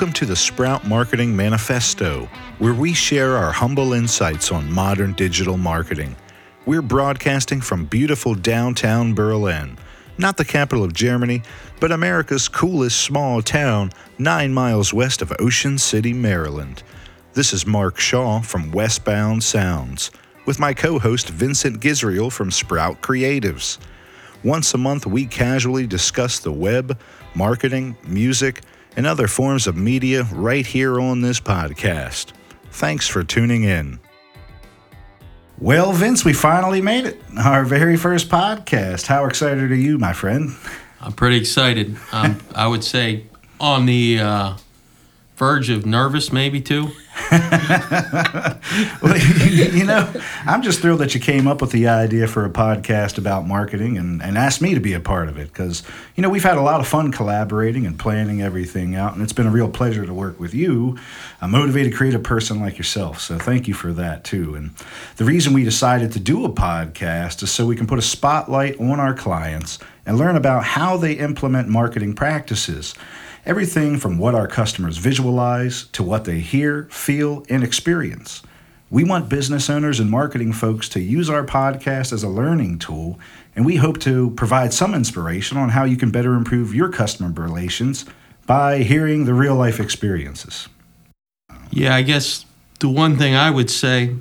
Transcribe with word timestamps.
welcome 0.00 0.14
to 0.14 0.24
the 0.24 0.34
Sprout 0.34 0.86
Marketing 0.86 1.36
Manifesto, 1.36 2.26
where 2.58 2.72
we 2.72 2.94
share 2.94 3.36
our 3.36 3.52
humble 3.52 3.92
insights 3.92 4.50
on 4.50 4.72
modern 4.72 5.12
digital 5.12 5.58
marketing. 5.58 6.16
We're 6.64 6.80
broadcasting 6.80 7.60
from 7.60 7.84
beautiful 7.84 8.34
downtown 8.34 9.12
Berlin, 9.12 9.76
not 10.16 10.38
the 10.38 10.44
capital 10.46 10.84
of 10.84 10.94
Germany, 10.94 11.42
but 11.80 11.92
America's 11.92 12.48
coolest 12.48 12.98
small 13.02 13.42
town, 13.42 13.92
nine 14.18 14.54
miles 14.54 14.94
west 14.94 15.20
of 15.20 15.34
Ocean 15.38 15.76
City, 15.76 16.14
Maryland. 16.14 16.82
This 17.34 17.52
is 17.52 17.66
Mark 17.66 18.00
Shaw 18.00 18.40
from 18.40 18.72
Westbound 18.72 19.44
Sounds, 19.44 20.10
with 20.46 20.58
my 20.58 20.72
co 20.72 20.98
host 20.98 21.28
Vincent 21.28 21.78
Gisriel 21.78 22.32
from 22.32 22.50
Sprout 22.50 23.02
Creatives. 23.02 23.76
Once 24.44 24.72
a 24.72 24.78
month, 24.78 25.04
we 25.04 25.26
casually 25.26 25.86
discuss 25.86 26.38
the 26.38 26.52
web, 26.52 26.98
marketing, 27.34 27.98
music, 28.06 28.62
and 29.00 29.06
other 29.06 29.26
forms 29.26 29.66
of 29.66 29.78
media 29.78 30.24
right 30.24 30.66
here 30.66 31.00
on 31.00 31.22
this 31.22 31.40
podcast. 31.40 32.32
Thanks 32.70 33.08
for 33.08 33.24
tuning 33.24 33.62
in. 33.64 33.98
Well, 35.58 35.94
Vince, 35.94 36.22
we 36.22 36.34
finally 36.34 36.82
made 36.82 37.06
it. 37.06 37.18
Our 37.38 37.64
very 37.64 37.96
first 37.96 38.28
podcast. 38.28 39.06
How 39.06 39.24
excited 39.24 39.70
are 39.70 39.74
you, 39.74 39.96
my 39.96 40.12
friend? 40.12 40.54
I'm 41.00 41.14
pretty 41.14 41.38
excited. 41.38 41.96
Um, 42.12 42.40
I 42.54 42.66
would 42.66 42.84
say 42.84 43.24
on 43.58 43.86
the 43.86 44.18
uh, 44.20 44.56
verge 45.40 45.70
of 45.70 45.86
nervous, 45.86 46.30
maybe 46.30 46.60
too. 46.60 46.90
well, 47.32 49.16
you 49.48 49.86
know, 49.86 50.12
I'm 50.44 50.60
just 50.60 50.80
thrilled 50.82 51.00
that 51.00 51.14
you 51.14 51.20
came 51.20 51.48
up 51.48 51.62
with 51.62 51.72
the 51.72 51.88
idea 51.88 52.28
for 52.28 52.44
a 52.44 52.50
podcast 52.50 53.16
about 53.16 53.46
marketing 53.46 53.96
and, 53.96 54.22
and 54.22 54.36
asked 54.36 54.60
me 54.60 54.74
to 54.74 54.80
be 54.80 54.92
a 54.92 55.00
part 55.00 55.30
of 55.30 55.38
it 55.38 55.48
because, 55.48 55.82
you 56.14 56.22
know, 56.22 56.28
we've 56.28 56.42
had 56.42 56.58
a 56.58 56.60
lot 56.60 56.80
of 56.80 56.86
fun 56.86 57.10
collaborating 57.10 57.86
and 57.86 57.98
planning 57.98 58.42
everything 58.42 58.94
out, 58.94 59.14
and 59.14 59.22
it's 59.22 59.32
been 59.32 59.46
a 59.46 59.50
real 59.50 59.70
pleasure 59.70 60.04
to 60.04 60.12
work 60.12 60.38
with 60.38 60.52
you, 60.52 60.98
a 61.40 61.48
motivated, 61.48 61.94
creative 61.94 62.22
person 62.22 62.60
like 62.60 62.76
yourself. 62.76 63.18
So 63.18 63.38
thank 63.38 63.66
you 63.66 63.72
for 63.72 63.94
that, 63.94 64.24
too. 64.24 64.54
And 64.54 64.72
the 65.16 65.24
reason 65.24 65.54
we 65.54 65.64
decided 65.64 66.12
to 66.12 66.20
do 66.20 66.44
a 66.44 66.50
podcast 66.50 67.42
is 67.42 67.50
so 67.50 67.64
we 67.64 67.76
can 67.76 67.86
put 67.86 67.98
a 67.98 68.02
spotlight 68.02 68.78
on 68.78 69.00
our 69.00 69.14
clients 69.14 69.78
and 70.04 70.18
learn 70.18 70.36
about 70.36 70.64
how 70.64 70.98
they 70.98 71.14
implement 71.14 71.66
marketing 71.66 72.12
practices. 72.12 72.94
Everything 73.46 73.98
from 73.98 74.18
what 74.18 74.34
our 74.34 74.46
customers 74.46 74.98
visualize 74.98 75.84
to 75.92 76.02
what 76.02 76.24
they 76.26 76.40
hear, 76.40 76.84
feel, 76.90 77.44
and 77.48 77.64
experience. 77.64 78.42
We 78.90 79.02
want 79.02 79.30
business 79.30 79.70
owners 79.70 79.98
and 79.98 80.10
marketing 80.10 80.52
folks 80.52 80.88
to 80.90 81.00
use 81.00 81.30
our 81.30 81.44
podcast 81.44 82.12
as 82.12 82.22
a 82.22 82.28
learning 82.28 82.80
tool, 82.80 83.18
and 83.56 83.64
we 83.64 83.76
hope 83.76 83.98
to 84.00 84.30
provide 84.32 84.74
some 84.74 84.94
inspiration 84.94 85.56
on 85.56 85.70
how 85.70 85.84
you 85.84 85.96
can 85.96 86.10
better 86.10 86.34
improve 86.34 86.74
your 86.74 86.90
customer 86.90 87.30
relations 87.30 88.04
by 88.46 88.78
hearing 88.78 89.24
the 89.24 89.34
real 89.34 89.54
life 89.54 89.80
experiences. 89.80 90.68
Yeah, 91.70 91.94
I 91.94 92.02
guess 92.02 92.44
the 92.80 92.88
one 92.88 93.16
thing 93.16 93.34
I 93.34 93.50
would 93.50 93.70
say 93.70 94.16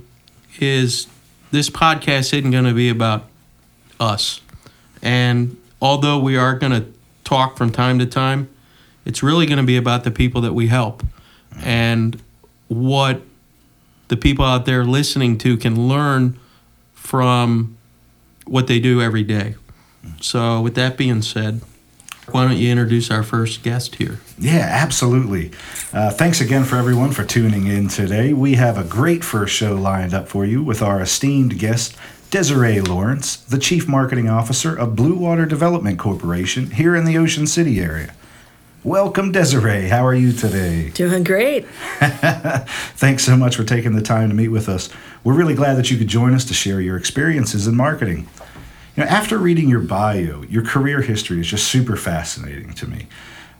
is 0.59 1.07
this 1.51 1.69
podcast 1.69 2.33
isn't 2.33 2.51
going 2.51 2.65
to 2.65 2.73
be 2.73 2.89
about 2.89 3.25
us. 3.99 4.39
And 5.01 5.57
although 5.81 6.19
we 6.19 6.37
are 6.37 6.57
going 6.57 6.71
to 6.71 6.85
talk 7.23 7.57
from 7.57 7.71
time 7.71 7.99
to 7.99 8.05
time, 8.05 8.49
it's 9.09 9.23
really 9.23 9.47
going 9.47 9.57
to 9.57 9.65
be 9.65 9.75
about 9.75 10.03
the 10.03 10.11
people 10.11 10.41
that 10.41 10.53
we 10.53 10.67
help 10.67 11.03
and 11.63 12.21
what 12.67 13.23
the 14.07 14.15
people 14.15 14.45
out 14.45 14.67
there 14.67 14.85
listening 14.85 15.35
to 15.39 15.57
can 15.57 15.89
learn 15.89 16.39
from 16.93 17.75
what 18.45 18.67
they 18.67 18.79
do 18.79 19.01
every 19.01 19.23
day. 19.23 19.55
So, 20.21 20.61
with 20.61 20.75
that 20.75 20.95
being 20.95 21.23
said, 21.23 21.61
why 22.27 22.47
don't 22.47 22.57
you 22.57 22.69
introduce 22.69 23.09
our 23.09 23.23
first 23.23 23.63
guest 23.63 23.95
here? 23.95 24.19
Yeah, 24.37 24.67
absolutely. 24.69 25.53
Uh, 25.91 26.11
thanks 26.11 26.39
again 26.39 26.63
for 26.63 26.75
everyone 26.75 27.09
for 27.09 27.25
tuning 27.25 27.65
in 27.65 27.87
today. 27.87 28.31
We 28.33 28.53
have 28.53 28.77
a 28.77 28.83
great 28.83 29.23
first 29.23 29.55
show 29.55 29.73
lined 29.73 30.13
up 30.13 30.27
for 30.27 30.45
you 30.45 30.61
with 30.61 30.83
our 30.83 31.01
esteemed 31.01 31.57
guest, 31.57 31.97
Deserie 32.29 32.87
Lawrence, 32.87 33.37
the 33.37 33.57
Chief 33.57 33.87
Marketing 33.87 34.29
Officer 34.29 34.75
of 34.75 34.89
Bluewater 34.89 35.49
Development 35.49 35.97
Corporation 35.97 36.69
here 36.69 36.95
in 36.95 37.05
the 37.05 37.17
Ocean 37.17 37.47
City 37.47 37.79
area. 37.79 38.13
Welcome, 38.85 39.33
Deserie. 39.33 39.89
How 39.89 40.05
are 40.05 40.13
you 40.13 40.31
today? 40.31 40.91
Doing 40.91 41.25
great. 41.25 41.67
Thanks 41.99 43.25
so 43.25 43.35
much 43.35 43.57
for 43.57 43.65
taking 43.65 43.93
the 43.93 44.01
time 44.01 44.29
to 44.29 44.35
meet 44.35 44.47
with 44.47 44.69
us. 44.69 44.89
We're 45.21 45.33
really 45.33 45.53
glad 45.53 45.73
that 45.75 45.91
you 45.91 45.97
could 45.97 46.07
join 46.07 46.33
us 46.33 46.45
to 46.45 46.53
share 46.53 46.79
your 46.79 46.95
experiences 46.95 47.67
in 47.67 47.75
marketing. 47.75 48.29
You 48.95 49.03
know, 49.03 49.09
after 49.09 49.37
reading 49.37 49.67
your 49.67 49.81
bio, 49.81 50.43
your 50.43 50.63
career 50.63 51.01
history 51.01 51.41
is 51.41 51.47
just 51.47 51.67
super 51.67 51.97
fascinating 51.97 52.71
to 52.75 52.87
me. 52.87 53.07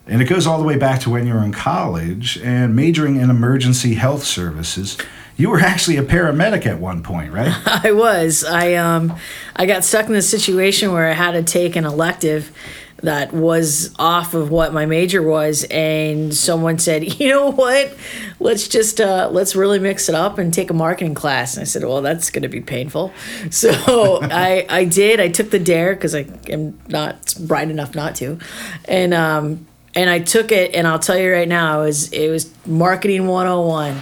And 0.07 0.22
it 0.22 0.25
goes 0.25 0.47
all 0.47 0.57
the 0.57 0.66
way 0.66 0.78
back 0.78 1.02
to 1.02 1.09
when 1.09 1.28
you 1.28 1.34
were 1.34 1.44
in 1.44 1.51
college 1.51 2.38
and 2.38 2.74
majoring 2.74 3.18
in 3.18 3.30
emergency 3.30 3.96
health 3.96 4.24
services. 4.24 4.97
You 5.36 5.50
were 5.50 5.59
actually 5.59 5.97
a 5.97 6.03
paramedic 6.03 6.66
at 6.66 6.80
one 6.80 7.03
point, 7.03 7.34
right? 7.34 7.53
I 7.84 7.91
was. 7.91 8.46
I 8.46 8.75
um 8.75 9.18
I 9.53 9.66
got 9.66 9.84
stuck 9.84 10.06
in 10.06 10.13
this 10.13 10.30
situation 10.30 10.94
where 10.94 11.09
I 11.09 11.13
had 11.13 11.31
to 11.31 11.44
take 11.44 11.75
an 11.75 11.84
elective 11.84 12.53
that 13.02 13.34
was 13.34 13.94
off 13.98 14.34
of 14.34 14.52
what 14.52 14.74
my 14.74 14.86
major 14.86 15.22
was 15.22 15.64
and 15.66 16.34
someone 16.34 16.78
said 16.80 17.04
you 17.20 17.30
know 17.30 17.52
what? 17.52 17.96
Let's 18.40 18.68
just 18.68 19.02
uh, 19.02 19.30
let's 19.32 19.56
really 19.56 19.80
mix 19.80 20.10
it 20.10 20.16
up 20.16 20.38
and 20.38 20.54
take 20.54 20.70
a 20.70 20.74
marketing 20.74 21.14
class. 21.14 21.56
And 21.56 21.62
i 21.62 21.66
said 21.66 21.84
well 21.84 22.02
that's 22.02 22.30
going 22.30 22.44
to 22.44 22.50
be 22.50 22.62
painful. 22.62 23.14
So 23.52 23.72
i 24.22 24.66
i 24.70 24.86
did. 24.86 25.20
I 25.20 25.30
took 25.30 25.50
the 25.50 25.60
dare 25.60 25.96
because 25.96 26.14
i 26.16 26.26
am 26.50 26.80
not 26.88 27.36
bright 27.40 27.70
enough 27.70 27.96
not 27.96 28.16
to. 28.16 28.40
And 28.86 29.14
um 29.14 29.66
and 29.96 30.10
i 30.10 30.20
took 30.20 30.52
it 30.52 30.76
and 30.76 30.88
i'll 30.88 31.00
tell 31.00 31.18
you 31.18 31.31
right 31.31 31.48
now 31.48 31.81
it 31.81 31.86
was 31.86 32.14
it 32.14 32.30
was 32.30 32.54
marketing 32.68 33.28
101 33.28 34.02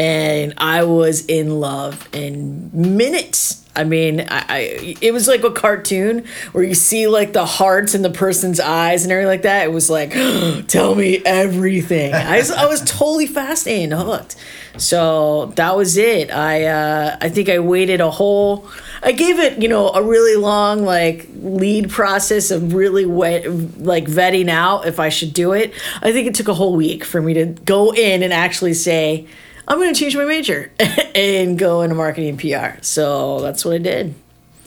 and 0.00 0.54
I 0.56 0.84
was 0.84 1.26
in 1.26 1.60
love 1.60 2.08
in 2.14 2.70
minutes. 2.72 3.59
I 3.76 3.84
mean, 3.84 4.20
I, 4.20 4.44
I, 4.48 4.96
it 5.00 5.12
was 5.12 5.28
like 5.28 5.44
a 5.44 5.50
cartoon 5.50 6.24
where 6.52 6.64
you 6.64 6.74
see 6.74 7.06
like 7.06 7.32
the 7.32 7.46
hearts 7.46 7.94
in 7.94 8.02
the 8.02 8.10
person's 8.10 8.58
eyes 8.58 9.04
and 9.04 9.12
everything 9.12 9.28
like 9.28 9.42
that. 9.42 9.66
It 9.66 9.72
was 9.72 9.88
like, 9.88 10.10
tell 10.66 10.94
me 10.94 11.22
everything. 11.24 12.12
I 12.12 12.38
was, 12.38 12.50
I 12.50 12.66
was 12.66 12.80
totally 12.82 13.26
fascinated 13.26 13.92
hooked. 13.92 14.36
So 14.76 15.46
that 15.56 15.76
was 15.76 15.96
it. 15.96 16.30
I 16.30 16.64
uh, 16.64 17.16
I 17.20 17.28
think 17.28 17.48
I 17.48 17.58
waited 17.58 18.00
a 18.00 18.10
whole. 18.10 18.68
I 19.02 19.12
gave 19.12 19.38
it, 19.38 19.60
you 19.60 19.68
know, 19.68 19.88
a 19.88 20.02
really 20.02 20.36
long 20.36 20.84
like 20.84 21.28
lead 21.34 21.90
process 21.90 22.50
of 22.50 22.72
really 22.72 23.04
wet, 23.04 23.44
like 23.78 24.04
vetting 24.04 24.48
out 24.48 24.86
if 24.86 25.00
I 25.00 25.08
should 25.08 25.32
do 25.32 25.52
it. 25.52 25.72
I 26.02 26.12
think 26.12 26.28
it 26.28 26.34
took 26.34 26.48
a 26.48 26.54
whole 26.54 26.76
week 26.76 27.04
for 27.04 27.20
me 27.20 27.34
to 27.34 27.46
go 27.46 27.92
in 27.92 28.22
and 28.22 28.32
actually 28.32 28.74
say 28.74 29.26
I'm 29.70 29.78
going 29.78 29.94
to 29.94 29.98
change 29.98 30.16
my 30.16 30.24
major 30.24 30.72
and 31.14 31.56
go 31.56 31.82
into 31.82 31.94
marketing 31.94 32.30
and 32.30 32.40
PR. 32.40 32.82
So 32.82 33.38
that's 33.40 33.64
what 33.64 33.76
I 33.76 33.78
did. 33.78 34.16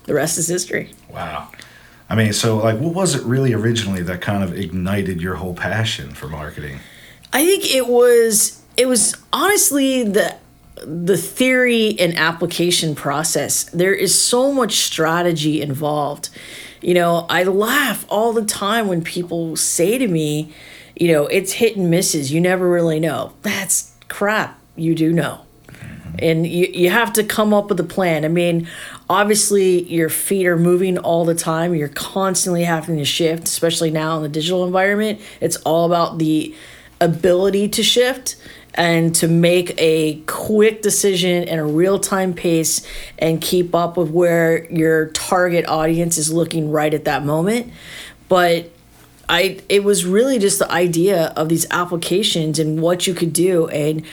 The 0.05 0.13
rest 0.13 0.37
is 0.37 0.47
history. 0.47 0.93
Wow. 1.09 1.51
I 2.09 2.15
mean, 2.15 2.31
so 2.31 2.57
like, 2.59 2.79
what 2.79 2.93
was 2.93 3.13
it 3.13 3.23
really 3.23 3.53
originally 3.53 4.01
that 4.03 4.21
kind 4.21 4.45
of 4.45 4.57
ignited 4.57 5.19
your 5.21 5.35
whole 5.35 5.55
passion 5.55 6.13
for 6.13 6.29
marketing? 6.29 6.79
I 7.33 7.45
think 7.45 7.75
it 7.75 7.87
was 7.87 8.61
it 8.77 8.87
was 8.87 9.13
honestly 9.33 10.03
the 10.03 10.37
the 10.75 11.17
theory 11.17 11.99
and 11.99 12.17
application 12.17 12.95
process. 12.95 13.65
There 13.65 13.93
is 13.93 14.17
so 14.17 14.53
much 14.53 14.77
strategy 14.77 15.61
involved. 15.61 16.29
You 16.81 16.93
know, 16.93 17.25
I 17.29 17.43
laugh 17.43 18.05
all 18.07 18.31
the 18.31 18.45
time 18.45 18.87
when 18.87 19.03
people 19.03 19.57
say 19.57 19.97
to 19.97 20.07
me, 20.07 20.53
you 20.95 21.11
know, 21.11 21.27
it's 21.27 21.53
hit 21.53 21.75
and 21.75 21.89
misses. 21.89 22.31
You 22.31 22.39
never 22.39 22.69
really 22.69 23.01
know. 23.01 23.33
That's 23.41 23.91
crap 24.07 24.59
you 24.75 24.95
do 24.95 25.13
know. 25.13 25.41
Mm-hmm. 25.67 26.15
And 26.19 26.47
you, 26.47 26.67
you 26.67 26.89
have 26.89 27.13
to 27.13 27.23
come 27.23 27.53
up 27.53 27.69
with 27.69 27.79
a 27.79 27.83
plan. 27.83 28.25
I 28.25 28.27
mean, 28.27 28.67
obviously, 29.09 29.83
your 29.83 30.09
feet 30.09 30.45
are 30.47 30.57
moving 30.57 30.97
all 30.97 31.25
the 31.25 31.35
time. 31.35 31.73
You're 31.73 31.87
constantly 31.89 32.63
having 32.63 32.97
to 32.97 33.05
shift, 33.05 33.47
especially 33.47 33.91
now 33.91 34.17
in 34.17 34.23
the 34.23 34.29
digital 34.29 34.65
environment. 34.65 35.19
It's 35.41 35.57
all 35.57 35.85
about 35.85 36.19
the 36.19 36.55
ability 37.01 37.69
to 37.69 37.83
shift 37.83 38.35
and 38.75 39.13
to 39.15 39.27
make 39.27 39.75
a 39.77 40.15
quick 40.21 40.81
decision 40.81 41.43
in 41.43 41.59
a 41.59 41.65
real 41.65 41.99
time 41.99 42.33
pace 42.33 42.85
and 43.19 43.41
keep 43.41 43.75
up 43.75 43.97
with 43.97 44.09
where 44.09 44.71
your 44.71 45.07
target 45.07 45.67
audience 45.67 46.17
is 46.17 46.33
looking 46.33 46.71
right 46.71 46.93
at 46.93 47.05
that 47.05 47.23
moment. 47.23 47.71
But 48.29 48.71
I 49.29 49.61
it 49.69 49.83
was 49.83 50.05
really 50.05 50.39
just 50.39 50.59
the 50.59 50.71
idea 50.71 51.27
of 51.35 51.49
these 51.49 51.65
applications 51.71 52.59
and 52.59 52.81
what 52.81 53.05
you 53.07 53.13
could 53.13 53.33
do 53.33 53.67
and 53.67 54.03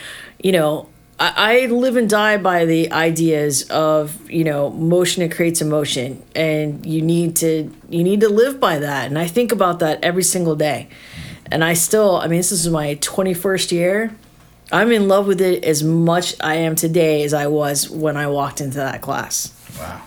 you 0.43 0.51
know, 0.51 0.89
I, 1.19 1.33
I 1.35 1.65
live 1.67 1.95
and 1.95 2.09
die 2.09 2.37
by 2.37 2.65
the 2.65 2.91
ideas 2.91 3.69
of 3.69 4.29
you 4.29 4.43
know 4.43 4.69
motion 4.71 5.27
that 5.27 5.35
creates 5.35 5.61
emotion, 5.61 6.23
and 6.35 6.85
you 6.85 7.01
need 7.01 7.35
to 7.37 7.71
you 7.89 8.03
need 8.03 8.21
to 8.21 8.29
live 8.29 8.59
by 8.59 8.79
that. 8.79 9.07
And 9.07 9.17
I 9.17 9.27
think 9.27 9.51
about 9.51 9.79
that 9.79 10.03
every 10.03 10.23
single 10.23 10.55
day. 10.55 10.89
And 11.51 11.65
I 11.65 11.73
still, 11.73 12.15
I 12.15 12.27
mean, 12.27 12.37
this 12.37 12.51
is 12.51 12.67
my 12.69 12.95
twenty 12.95 13.33
first 13.33 13.71
year. 13.71 14.15
I'm 14.71 14.91
in 14.91 15.09
love 15.09 15.27
with 15.27 15.41
it 15.41 15.65
as 15.65 15.83
much 15.83 16.33
I 16.39 16.55
am 16.55 16.75
today 16.75 17.23
as 17.23 17.33
I 17.33 17.47
was 17.47 17.89
when 17.89 18.15
I 18.15 18.27
walked 18.27 18.61
into 18.61 18.77
that 18.77 19.01
class. 19.01 19.53
Wow. 19.77 20.01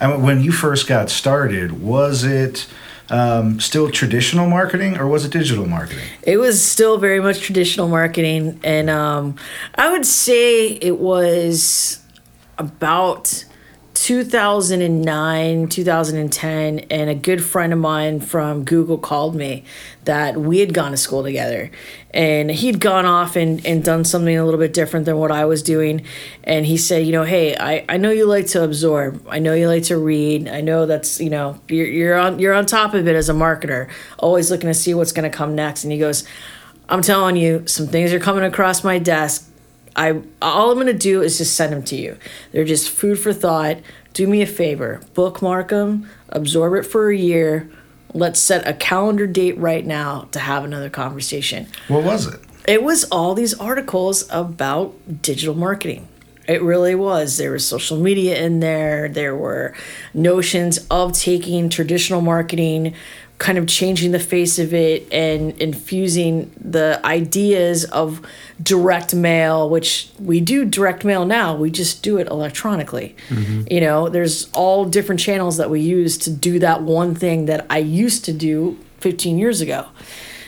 And 0.00 0.22
when 0.22 0.42
you 0.42 0.52
first 0.52 0.86
got 0.86 1.08
started, 1.08 1.80
was 1.80 2.24
it 2.24 2.66
um, 3.12 3.60
still 3.60 3.90
traditional 3.90 4.48
marketing 4.48 4.98
or 4.98 5.06
was 5.06 5.24
it 5.24 5.32
digital 5.32 5.66
marketing? 5.66 6.04
It 6.22 6.38
was 6.38 6.64
still 6.64 6.98
very 6.98 7.20
much 7.20 7.40
traditional 7.40 7.88
marketing, 7.88 8.58
and 8.64 8.90
um, 8.90 9.36
I 9.76 9.92
would 9.92 10.06
say 10.06 10.68
it 10.68 10.98
was 10.98 12.00
about 12.58 13.44
2009, 14.02 15.68
2010, 15.68 16.78
and 16.90 17.08
a 17.08 17.14
good 17.14 17.44
friend 17.44 17.72
of 17.72 17.78
mine 17.78 18.18
from 18.18 18.64
Google 18.64 18.98
called 18.98 19.36
me 19.36 19.62
that 20.06 20.36
we 20.36 20.58
had 20.58 20.74
gone 20.74 20.90
to 20.90 20.96
school 20.96 21.22
together. 21.22 21.70
And 22.10 22.50
he'd 22.50 22.80
gone 22.80 23.06
off 23.06 23.36
and, 23.36 23.64
and 23.64 23.84
done 23.84 24.04
something 24.04 24.36
a 24.36 24.44
little 24.44 24.58
bit 24.58 24.72
different 24.72 25.06
than 25.06 25.18
what 25.18 25.30
I 25.30 25.44
was 25.44 25.62
doing. 25.62 26.04
And 26.42 26.66
he 26.66 26.76
said, 26.78 27.06
You 27.06 27.12
know, 27.12 27.22
hey, 27.22 27.56
I, 27.56 27.84
I 27.88 27.96
know 27.96 28.10
you 28.10 28.26
like 28.26 28.48
to 28.48 28.64
absorb. 28.64 29.24
I 29.28 29.38
know 29.38 29.54
you 29.54 29.68
like 29.68 29.84
to 29.84 29.96
read. 29.96 30.48
I 30.48 30.62
know 30.62 30.84
that's, 30.84 31.20
you 31.20 31.30
know, 31.30 31.60
you're, 31.68 31.86
you're, 31.86 32.18
on, 32.18 32.40
you're 32.40 32.54
on 32.54 32.66
top 32.66 32.94
of 32.94 33.06
it 33.06 33.14
as 33.14 33.28
a 33.28 33.34
marketer, 33.34 33.88
always 34.18 34.50
looking 34.50 34.66
to 34.66 34.74
see 34.74 34.94
what's 34.94 35.12
going 35.12 35.30
to 35.30 35.36
come 35.36 35.54
next. 35.54 35.84
And 35.84 35.92
he 35.92 36.00
goes, 36.00 36.24
I'm 36.88 37.02
telling 37.02 37.36
you, 37.36 37.68
some 37.68 37.86
things 37.86 38.12
are 38.12 38.18
coming 38.18 38.42
across 38.42 38.82
my 38.82 38.98
desk 38.98 39.48
I 39.96 40.22
all 40.40 40.70
I'm 40.70 40.78
gonna 40.78 40.92
do 40.92 41.22
is 41.22 41.38
just 41.38 41.56
send 41.56 41.72
them 41.72 41.82
to 41.84 41.96
you. 41.96 42.16
They're 42.52 42.64
just 42.64 42.90
food 42.90 43.18
for 43.18 43.32
thought. 43.32 43.78
Do 44.12 44.26
me 44.26 44.42
a 44.42 44.46
favor, 44.46 45.00
bookmark 45.14 45.68
them, 45.68 46.08
absorb 46.28 46.74
it 46.74 46.82
for 46.82 47.10
a 47.10 47.16
year. 47.16 47.70
Let's 48.14 48.40
set 48.40 48.66
a 48.68 48.74
calendar 48.74 49.26
date 49.26 49.56
right 49.58 49.86
now 49.86 50.28
to 50.32 50.38
have 50.38 50.64
another 50.64 50.90
conversation. 50.90 51.66
What 51.88 52.04
was 52.04 52.26
it? 52.26 52.40
It 52.68 52.82
was 52.82 53.04
all 53.04 53.34
these 53.34 53.54
articles 53.54 54.28
about 54.30 55.22
digital 55.22 55.54
marketing. 55.54 56.08
It 56.46 56.60
really 56.62 56.94
was. 56.94 57.38
There 57.38 57.52
was 57.52 57.66
social 57.66 57.96
media 57.96 58.36
in 58.44 58.60
there. 58.60 59.08
There 59.08 59.36
were 59.36 59.74
notions 60.12 60.78
of 60.90 61.12
taking 61.12 61.68
traditional 61.68 62.20
marketing, 62.20 62.94
kind 63.42 63.58
of 63.58 63.66
changing 63.66 64.12
the 64.12 64.20
face 64.20 64.60
of 64.60 64.72
it 64.72 65.12
and 65.12 65.60
infusing 65.60 66.48
the 66.60 67.00
ideas 67.04 67.84
of 67.86 68.24
direct 68.62 69.12
mail 69.16 69.68
which 69.68 70.08
we 70.20 70.40
do 70.40 70.64
direct 70.64 71.04
mail 71.04 71.26
now. 71.26 71.56
We 71.56 71.68
just 71.68 72.04
do 72.04 72.18
it 72.18 72.28
electronically. 72.28 73.16
Mm-hmm. 73.28 73.64
you 73.68 73.80
know 73.80 74.08
there's 74.08 74.48
all 74.52 74.84
different 74.84 75.20
channels 75.20 75.56
that 75.56 75.70
we 75.70 75.80
use 75.80 76.16
to 76.18 76.30
do 76.30 76.60
that 76.60 76.82
one 76.82 77.14
thing 77.14 77.46
that 77.46 77.66
i 77.68 77.78
used 77.78 78.24
to 78.26 78.32
do 78.32 78.78
15 79.00 79.38
years 79.38 79.60
ago. 79.60 79.86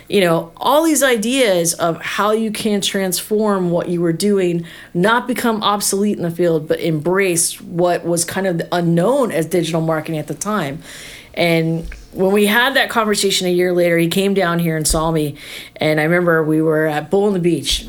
You 0.09 0.21
know 0.21 0.53
all 0.57 0.85
these 0.85 1.03
ideas 1.03 1.75
of 1.75 2.01
how 2.01 2.31
you 2.31 2.53
can 2.53 2.81
transform 2.81 3.71
what 3.71 3.89
you 3.89 4.01
were 4.01 4.13
doing 4.13 4.65
not 4.93 5.27
become 5.27 5.63
obsolete 5.65 6.17
in 6.17 6.23
the 6.23 6.31
field 6.31 6.69
but 6.69 6.79
embrace 6.79 7.61
what 7.61 8.05
was 8.05 8.25
kind 8.25 8.47
of 8.47 8.63
unknown 8.71 9.33
as 9.33 9.47
digital 9.47 9.81
marketing 9.81 10.21
at 10.21 10.29
the 10.29 10.35
time. 10.35 10.81
And 11.37 11.89
when 12.15 12.33
we 12.33 12.47
had 12.47 12.75
that 12.77 12.91
conversation 12.91 13.47
a 13.47 13.51
year 13.51 13.73
later, 13.73 13.99
he 13.99 14.09
came 14.09 14.35
down 14.35 14.59
here 14.59 14.77
and 14.77 14.87
saw 14.87 15.11
me, 15.11 15.37
and 15.77 16.01
I 16.01 16.05
remember 16.05 16.43
we 16.43 16.63
were 16.63 16.87
at 16.87 17.11
Bull 17.11 17.25
on 17.25 17.33
the 17.33 17.41
Beach, 17.41 17.87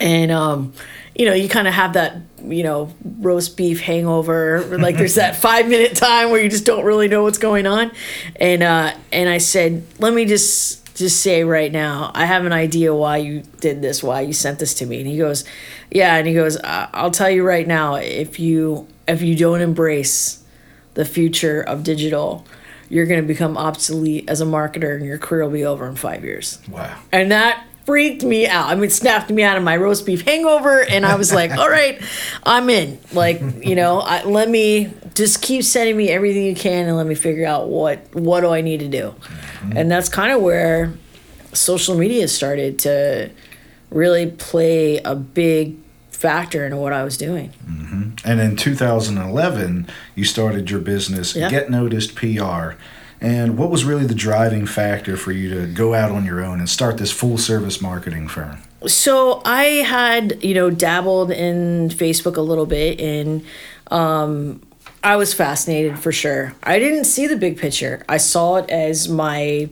and 0.00 0.30
um, 0.30 0.72
you 1.14 1.26
know, 1.26 1.34
you 1.34 1.48
kind 1.48 1.68
of 1.68 1.74
have 1.74 1.92
that, 1.94 2.16
you 2.42 2.62
know, 2.62 2.94
roast 3.18 3.56
beef 3.56 3.80
hangover. 3.80 4.64
Like 4.78 4.96
there's 4.98 5.16
that 5.16 5.36
five 5.36 5.68
minute 5.68 5.94
time 5.96 6.30
where 6.30 6.42
you 6.42 6.48
just 6.48 6.64
don't 6.64 6.84
really 6.84 7.08
know 7.08 7.22
what's 7.22 7.38
going 7.38 7.66
on, 7.66 7.92
and 8.36 8.62
uh, 8.62 8.94
and 9.12 9.28
I 9.28 9.38
said, 9.38 9.84
let 9.98 10.14
me 10.14 10.24
just 10.24 10.96
just 10.96 11.20
say 11.20 11.44
right 11.44 11.72
now, 11.72 12.10
I 12.14 12.26
have 12.26 12.44
an 12.44 12.52
idea 12.52 12.94
why 12.94 13.18
you 13.18 13.42
did 13.60 13.80
this, 13.80 14.02
why 14.02 14.20
you 14.22 14.32
sent 14.32 14.58
this 14.58 14.74
to 14.74 14.86
me, 14.86 14.98
and 15.00 15.06
he 15.06 15.16
goes, 15.16 15.44
yeah, 15.90 16.16
and 16.16 16.26
he 16.26 16.34
goes, 16.34 16.58
I'll 16.62 17.10
tell 17.10 17.30
you 17.30 17.46
right 17.46 17.66
now, 17.66 17.96
if 17.96 18.40
you 18.40 18.88
if 19.06 19.22
you 19.22 19.36
don't 19.36 19.60
embrace 19.60 20.42
the 20.94 21.04
future 21.04 21.60
of 21.60 21.84
digital 21.84 22.44
you're 22.90 23.06
going 23.06 23.22
to 23.22 23.26
become 23.26 23.56
obsolete 23.56 24.28
as 24.28 24.42
a 24.42 24.44
marketer 24.44 24.94
and 24.94 25.06
your 25.06 25.16
career 25.16 25.44
will 25.44 25.52
be 25.52 25.64
over 25.64 25.88
in 25.88 25.96
five 25.96 26.24
years. 26.24 26.58
Wow. 26.68 26.98
And 27.12 27.30
that 27.30 27.64
freaked 27.86 28.22
me 28.22 28.46
out. 28.46 28.68
I 28.68 28.74
mean, 28.74 28.90
snapped 28.90 29.30
me 29.30 29.42
out 29.42 29.56
of 29.56 29.62
my 29.62 29.76
roast 29.76 30.04
beef 30.04 30.22
hangover, 30.22 30.82
and 30.82 31.06
I 31.06 31.16
was 31.16 31.32
like, 31.32 31.50
all 31.58 31.68
right, 31.68 32.00
I'm 32.44 32.68
in. 32.68 32.98
Like, 33.12 33.40
you 33.64 33.74
know, 33.74 34.00
I, 34.00 34.24
let 34.24 34.48
me 34.48 34.92
just 35.14 35.40
keep 35.40 35.64
sending 35.64 35.96
me 35.96 36.08
everything 36.08 36.44
you 36.44 36.54
can 36.54 36.86
and 36.86 36.96
let 36.96 37.06
me 37.06 37.14
figure 37.14 37.46
out 37.46 37.68
what 37.68 38.14
what 38.14 38.40
do 38.42 38.50
I 38.50 38.60
need 38.60 38.80
to 38.80 38.88
do. 38.88 39.14
Mm-hmm. 39.14 39.76
And 39.76 39.90
that's 39.90 40.08
kind 40.08 40.32
of 40.32 40.42
where 40.42 40.92
social 41.52 41.96
media 41.96 42.28
started 42.28 42.78
to 42.80 43.30
really 43.90 44.30
play 44.30 44.98
a 44.98 45.14
big 45.14 45.76
factor 46.20 46.66
in 46.66 46.76
what 46.76 46.92
I 46.92 47.02
was 47.02 47.16
doing. 47.16 47.50
Mm-hmm. 47.66 48.28
And 48.28 48.40
in 48.40 48.56
2011, 48.56 49.88
you 50.14 50.24
started 50.24 50.70
your 50.70 50.80
business, 50.80 51.34
yeah. 51.34 51.48
Get 51.48 51.70
Noticed 51.70 52.14
PR. 52.14 52.72
And 53.22 53.56
what 53.56 53.70
was 53.70 53.84
really 53.84 54.04
the 54.04 54.14
driving 54.14 54.66
factor 54.66 55.16
for 55.16 55.32
you 55.32 55.48
to 55.54 55.66
go 55.66 55.94
out 55.94 56.10
on 56.10 56.26
your 56.26 56.44
own 56.44 56.58
and 56.58 56.68
start 56.68 56.98
this 56.98 57.10
full 57.10 57.38
service 57.38 57.80
marketing 57.80 58.28
firm? 58.28 58.58
So 58.86 59.40
I 59.46 59.64
had, 59.64 60.42
you 60.44 60.54
know, 60.54 60.70
dabbled 60.70 61.30
in 61.30 61.88
Facebook 61.88 62.36
a 62.36 62.42
little 62.42 62.66
bit 62.66 63.00
and 63.00 63.42
um, 63.90 64.60
I 65.02 65.16
was 65.16 65.32
fascinated 65.32 65.98
for 65.98 66.12
sure. 66.12 66.54
I 66.62 66.78
didn't 66.78 67.04
see 67.04 67.26
the 67.26 67.36
big 67.36 67.58
picture. 67.58 68.04
I 68.08 68.18
saw 68.18 68.56
it 68.56 68.68
as 68.68 69.08
my 69.08 69.70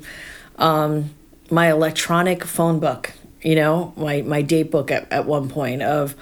um, 0.56 1.10
my 1.50 1.70
electronic 1.70 2.44
phone 2.44 2.78
book, 2.80 3.12
you 3.42 3.54
know, 3.54 3.92
my 3.96 4.22
my 4.22 4.42
date 4.42 4.70
book 4.70 4.90
at, 4.90 5.10
at 5.12 5.26
one 5.26 5.48
point 5.48 5.82
of 5.82 6.14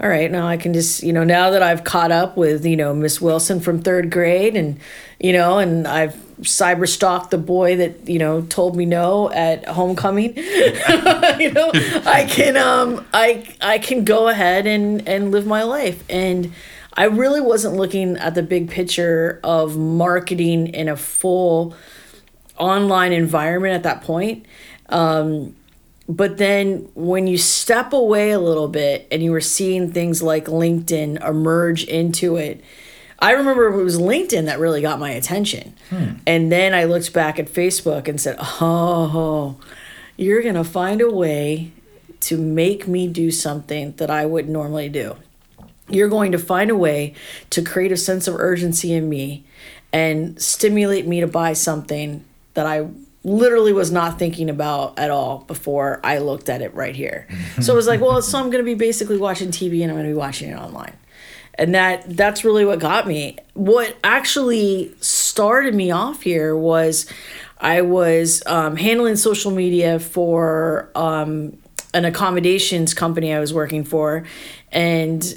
all 0.00 0.08
right, 0.08 0.30
now 0.30 0.46
I 0.46 0.56
can 0.56 0.74
just, 0.74 1.02
you 1.02 1.12
know, 1.12 1.24
now 1.24 1.50
that 1.50 1.62
I've 1.62 1.82
caught 1.82 2.12
up 2.12 2.36
with, 2.36 2.64
you 2.64 2.76
know, 2.76 2.94
Miss 2.94 3.20
Wilson 3.20 3.58
from 3.58 3.82
third 3.82 4.10
grade 4.10 4.54
and, 4.54 4.78
you 5.18 5.32
know, 5.32 5.58
and 5.58 5.88
I've 5.88 6.14
cyber 6.40 6.86
stalked 6.86 7.32
the 7.32 7.38
boy 7.38 7.76
that, 7.78 8.08
you 8.08 8.20
know, 8.20 8.42
told 8.42 8.76
me 8.76 8.86
no 8.86 9.28
at 9.32 9.66
homecoming, 9.66 10.36
you 10.36 11.50
know, 11.50 11.72
I 12.06 12.28
can, 12.30 12.56
um, 12.56 13.04
I, 13.12 13.44
I 13.60 13.78
can 13.78 14.04
go 14.04 14.28
ahead 14.28 14.68
and, 14.68 15.06
and 15.08 15.32
live 15.32 15.46
my 15.46 15.64
life. 15.64 16.04
And 16.08 16.54
I 16.92 17.06
really 17.06 17.40
wasn't 17.40 17.74
looking 17.74 18.16
at 18.18 18.36
the 18.36 18.42
big 18.44 18.70
picture 18.70 19.40
of 19.42 19.76
marketing 19.76 20.68
in 20.68 20.88
a 20.88 20.96
full 20.96 21.74
online 22.56 23.12
environment 23.12 23.74
at 23.74 23.82
that 23.82 24.02
point. 24.02 24.46
Um, 24.90 25.56
but 26.08 26.38
then 26.38 26.88
when 26.94 27.26
you 27.26 27.36
step 27.36 27.92
away 27.92 28.30
a 28.30 28.40
little 28.40 28.68
bit 28.68 29.06
and 29.10 29.22
you 29.22 29.30
were 29.30 29.42
seeing 29.42 29.92
things 29.92 30.22
like 30.22 30.46
LinkedIn 30.46 31.22
emerge 31.22 31.84
into 31.84 32.36
it, 32.36 32.64
I 33.18 33.32
remember 33.32 33.66
it 33.66 33.84
was 33.84 33.98
LinkedIn 33.98 34.46
that 34.46 34.58
really 34.58 34.80
got 34.80 34.98
my 34.98 35.10
attention. 35.10 35.74
Hmm. 35.90 36.12
And 36.26 36.50
then 36.50 36.72
I 36.72 36.84
looked 36.84 37.12
back 37.12 37.38
at 37.38 37.46
Facebook 37.46 38.08
and 38.08 38.18
said, 38.18 38.36
oh, 38.38 39.60
you're 40.16 40.42
going 40.42 40.54
to 40.54 40.64
find 40.64 41.02
a 41.02 41.10
way 41.10 41.72
to 42.20 42.38
make 42.38 42.88
me 42.88 43.06
do 43.06 43.30
something 43.30 43.92
that 43.96 44.10
I 44.10 44.24
would 44.24 44.48
normally 44.48 44.88
do. 44.88 45.16
You're 45.90 46.08
going 46.08 46.32
to 46.32 46.38
find 46.38 46.70
a 46.70 46.76
way 46.76 47.14
to 47.50 47.62
create 47.62 47.92
a 47.92 47.96
sense 47.96 48.26
of 48.26 48.34
urgency 48.36 48.94
in 48.94 49.08
me 49.08 49.44
and 49.92 50.40
stimulate 50.40 51.06
me 51.06 51.20
to 51.20 51.26
buy 51.26 51.52
something 51.52 52.24
that 52.54 52.66
I 52.66 52.88
literally 53.24 53.72
was 53.72 53.90
not 53.90 54.18
thinking 54.18 54.48
about 54.48 54.98
at 54.98 55.10
all 55.10 55.38
before 55.46 56.00
I 56.04 56.18
looked 56.18 56.48
at 56.48 56.62
it 56.62 56.74
right 56.74 56.94
here. 56.94 57.26
so 57.60 57.72
it 57.72 57.76
was 57.76 57.86
like, 57.86 58.00
well, 58.00 58.22
so 58.22 58.38
I'm 58.38 58.50
going 58.50 58.64
to 58.64 58.64
be 58.64 58.74
basically 58.74 59.18
watching 59.18 59.48
TV 59.48 59.82
and 59.82 59.90
I'm 59.90 59.96
going 59.96 60.06
to 60.06 60.12
be 60.12 60.18
watching 60.18 60.50
it 60.50 60.56
online. 60.56 60.96
And 61.54 61.74
that 61.74 62.04
that's 62.16 62.44
really 62.44 62.64
what 62.64 62.78
got 62.78 63.08
me. 63.08 63.36
What 63.54 63.96
actually 64.04 64.94
started 65.00 65.74
me 65.74 65.90
off 65.90 66.22
here 66.22 66.56
was 66.56 67.06
I 67.60 67.82
was 67.82 68.44
um, 68.46 68.76
handling 68.76 69.16
social 69.16 69.50
media 69.50 69.98
for 69.98 70.88
um, 70.94 71.58
an 71.92 72.04
accommodations 72.04 72.94
company 72.94 73.34
I 73.34 73.40
was 73.40 73.52
working 73.52 73.82
for, 73.82 74.24
and 74.70 75.36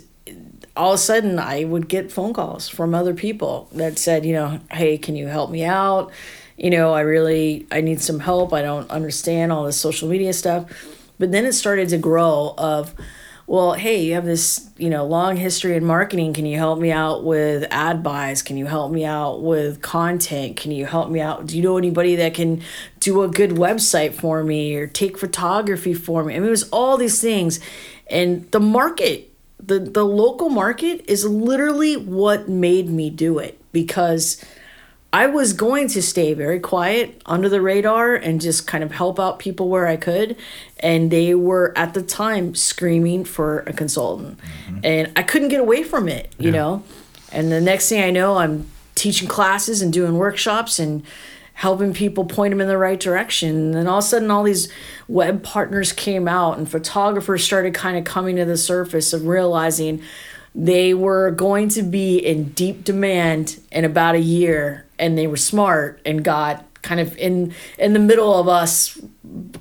all 0.75 0.93
of 0.93 0.95
a 0.95 1.01
sudden 1.01 1.39
I 1.39 1.63
would 1.63 1.87
get 1.87 2.11
phone 2.11 2.33
calls 2.33 2.69
from 2.69 2.93
other 2.93 3.15
people 3.15 3.67
that 3.73 3.97
said, 3.97 4.23
you 4.23 4.33
know, 4.33 4.59
hey, 4.71 4.97
can 4.97 5.15
you 5.15 5.27
help 5.27 5.49
me 5.49 5.63
out? 5.63 6.11
You 6.57 6.69
know, 6.69 6.93
I 6.93 7.01
really 7.01 7.67
I 7.71 7.81
need 7.81 8.01
some 8.01 8.19
help. 8.19 8.53
I 8.53 8.61
don't 8.61 8.89
understand 8.89 9.51
all 9.51 9.65
this 9.65 9.79
social 9.79 10.09
media 10.09 10.33
stuff. 10.33 10.65
But 11.19 11.31
then 11.31 11.45
it 11.45 11.53
started 11.53 11.89
to 11.89 11.97
grow 11.97 12.53
of 12.57 12.95
well, 13.51 13.73
hey, 13.73 14.01
you 14.01 14.13
have 14.13 14.23
this, 14.23 14.69
you 14.77 14.89
know, 14.89 15.05
long 15.05 15.35
history 15.35 15.75
in 15.75 15.83
marketing. 15.83 16.31
Can 16.31 16.45
you 16.45 16.57
help 16.57 16.79
me 16.79 16.89
out 16.89 17.25
with 17.25 17.67
ad 17.69 18.01
buys? 18.01 18.41
Can 18.41 18.55
you 18.55 18.65
help 18.65 18.93
me 18.93 19.03
out 19.03 19.41
with 19.41 19.81
content? 19.81 20.55
Can 20.55 20.71
you 20.71 20.85
help 20.85 21.09
me 21.09 21.19
out? 21.19 21.47
Do 21.47 21.57
you 21.57 21.61
know 21.61 21.77
anybody 21.77 22.15
that 22.15 22.33
can 22.33 22.61
do 23.01 23.23
a 23.23 23.27
good 23.27 23.49
website 23.49 24.13
for 24.13 24.41
me 24.41 24.73
or 24.75 24.87
take 24.87 25.17
photography 25.17 25.93
for 25.93 26.23
me? 26.23 26.35
I 26.35 26.39
mean, 26.39 26.47
it 26.47 26.49
was 26.51 26.69
all 26.69 26.95
these 26.95 27.19
things. 27.19 27.59
And 28.09 28.49
the 28.51 28.61
market, 28.61 29.33
the 29.59 29.79
the 29.79 30.05
local 30.05 30.47
market 30.47 31.03
is 31.09 31.25
literally 31.25 31.97
what 31.97 32.47
made 32.47 32.89
me 32.89 33.09
do 33.09 33.37
it 33.37 33.59
because 33.73 34.41
I 35.13 35.27
was 35.27 35.51
going 35.51 35.89
to 35.89 36.01
stay 36.01 36.33
very 36.33 36.59
quiet 36.59 37.21
under 37.25 37.49
the 37.49 37.61
radar 37.61 38.15
and 38.15 38.39
just 38.39 38.65
kind 38.65 38.83
of 38.83 38.91
help 38.91 39.19
out 39.19 39.39
people 39.39 39.67
where 39.67 39.85
I 39.85 39.97
could. 39.97 40.37
And 40.79 41.11
they 41.11 41.35
were 41.35 41.73
at 41.75 41.93
the 41.93 42.01
time 42.01 42.55
screaming 42.55 43.25
for 43.25 43.59
a 43.59 43.73
consultant. 43.73 44.39
Mm-hmm. 44.39 44.79
And 44.85 45.11
I 45.17 45.23
couldn't 45.23 45.49
get 45.49 45.59
away 45.59 45.83
from 45.83 46.07
it, 46.07 46.33
you 46.37 46.45
yeah. 46.45 46.51
know? 46.51 46.83
And 47.31 47.51
the 47.51 47.59
next 47.59 47.89
thing 47.89 48.01
I 48.01 48.09
know, 48.09 48.37
I'm 48.37 48.69
teaching 48.95 49.27
classes 49.27 49.81
and 49.81 49.91
doing 49.91 50.17
workshops 50.17 50.79
and 50.79 51.03
helping 51.55 51.93
people 51.93 52.25
point 52.25 52.51
them 52.51 52.61
in 52.61 52.67
the 52.67 52.77
right 52.77 52.99
direction. 52.99 53.49
And 53.49 53.73
then 53.73 53.87
all 53.87 53.99
of 53.99 54.05
a 54.05 54.07
sudden, 54.07 54.31
all 54.31 54.43
these 54.43 54.71
web 55.07 55.43
partners 55.43 55.91
came 55.91 56.27
out, 56.27 56.57
and 56.57 56.69
photographers 56.69 57.43
started 57.43 57.73
kind 57.73 57.97
of 57.97 58.03
coming 58.03 58.37
to 58.37 58.45
the 58.45 58.57
surface 58.57 59.13
of 59.13 59.27
realizing 59.27 60.01
they 60.53 60.93
were 60.93 61.31
going 61.31 61.69
to 61.69 61.83
be 61.83 62.17
in 62.17 62.49
deep 62.49 62.83
demand 62.83 63.59
in 63.71 63.85
about 63.85 64.15
a 64.15 64.19
year, 64.19 64.85
and 64.99 65.17
they 65.17 65.27
were 65.27 65.37
smart 65.37 66.01
and 66.05 66.23
got 66.23 66.65
kind 66.81 66.99
of 66.99 67.15
in 67.17 67.53
in 67.77 67.93
the 67.93 67.99
middle 67.99 68.33
of 68.33 68.47
us 68.47 68.99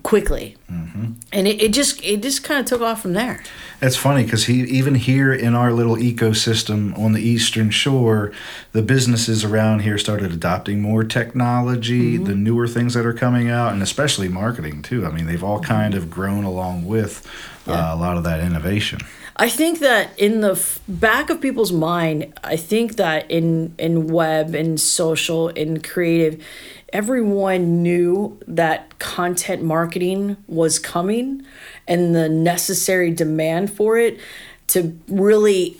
quickly. 0.02 0.56
Mm-hmm. 0.70 1.12
And 1.32 1.46
it, 1.46 1.62
it 1.62 1.72
just 1.72 2.02
it 2.04 2.22
just 2.22 2.42
kind 2.42 2.60
of 2.60 2.66
took 2.66 2.80
off 2.80 3.02
from 3.02 3.12
there. 3.12 3.42
It's 3.82 3.96
funny 3.96 4.24
because 4.24 4.46
he 4.46 4.62
even 4.62 4.94
here 4.94 5.32
in 5.32 5.54
our 5.54 5.72
little 5.72 5.96
ecosystem 5.96 6.96
on 6.98 7.12
the 7.12 7.22
eastern 7.22 7.70
shore, 7.70 8.32
the 8.72 8.82
businesses 8.82 9.44
around 9.44 9.80
here 9.80 9.96
started 9.96 10.32
adopting 10.32 10.82
more 10.82 11.04
technology, 11.04 12.16
mm-hmm. 12.16 12.24
the 12.24 12.34
newer 12.34 12.66
things 12.66 12.94
that 12.94 13.06
are 13.06 13.14
coming 13.14 13.48
out, 13.48 13.72
and 13.72 13.82
especially 13.82 14.28
marketing 14.28 14.82
too. 14.82 15.06
I 15.06 15.10
mean, 15.10 15.26
they've 15.26 15.44
all 15.44 15.60
kind 15.60 15.94
mm-hmm. 15.94 16.02
of 16.02 16.10
grown 16.10 16.44
along 16.44 16.86
with 16.86 17.26
uh, 17.66 17.90
a 17.92 17.96
lot 17.96 18.16
of 18.16 18.24
that 18.24 18.40
innovation. 18.40 19.00
I 19.36 19.48
think 19.48 19.78
that 19.78 20.18
in 20.18 20.40
the 20.40 20.52
f- 20.52 20.80
back 20.88 21.30
of 21.30 21.40
people's 21.40 21.72
mind, 21.72 22.32
I 22.44 22.56
think 22.56 22.96
that 22.96 23.30
in 23.30 23.74
in 23.78 24.08
web 24.08 24.54
and 24.54 24.78
social 24.80 25.48
and 25.48 25.82
creative, 25.82 26.44
everyone 26.92 27.82
knew 27.82 28.38
that 28.46 28.98
content 28.98 29.62
marketing 29.62 30.36
was 30.46 30.78
coming 30.78 31.44
and 31.86 32.14
the 32.14 32.28
necessary 32.28 33.10
demand 33.10 33.72
for 33.72 33.96
it 33.96 34.20
to 34.68 34.98
really 35.08 35.76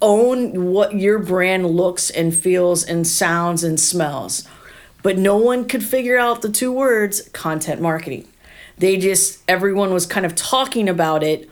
own 0.00 0.72
what 0.72 0.94
your 0.94 1.18
brand 1.18 1.66
looks 1.66 2.10
and 2.10 2.34
feels 2.34 2.84
and 2.84 3.06
sounds 3.06 3.64
and 3.64 3.80
smells. 3.80 4.46
But 5.02 5.18
no 5.18 5.36
one 5.36 5.66
could 5.66 5.82
figure 5.82 6.18
out 6.18 6.42
the 6.42 6.50
two 6.50 6.72
words 6.72 7.28
content 7.32 7.80
marketing. 7.80 8.26
They 8.78 8.96
just, 8.96 9.42
everyone 9.48 9.92
was 9.92 10.06
kind 10.06 10.24
of 10.24 10.34
talking 10.34 10.88
about 10.88 11.22
it, 11.22 11.48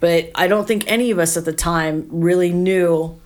but 0.00 0.30
I 0.34 0.48
don't 0.48 0.66
think 0.66 0.84
any 0.90 1.10
of 1.10 1.18
us 1.18 1.36
at 1.36 1.44
the 1.44 1.52
time 1.52 2.06
really 2.10 2.52
knew 2.52 3.20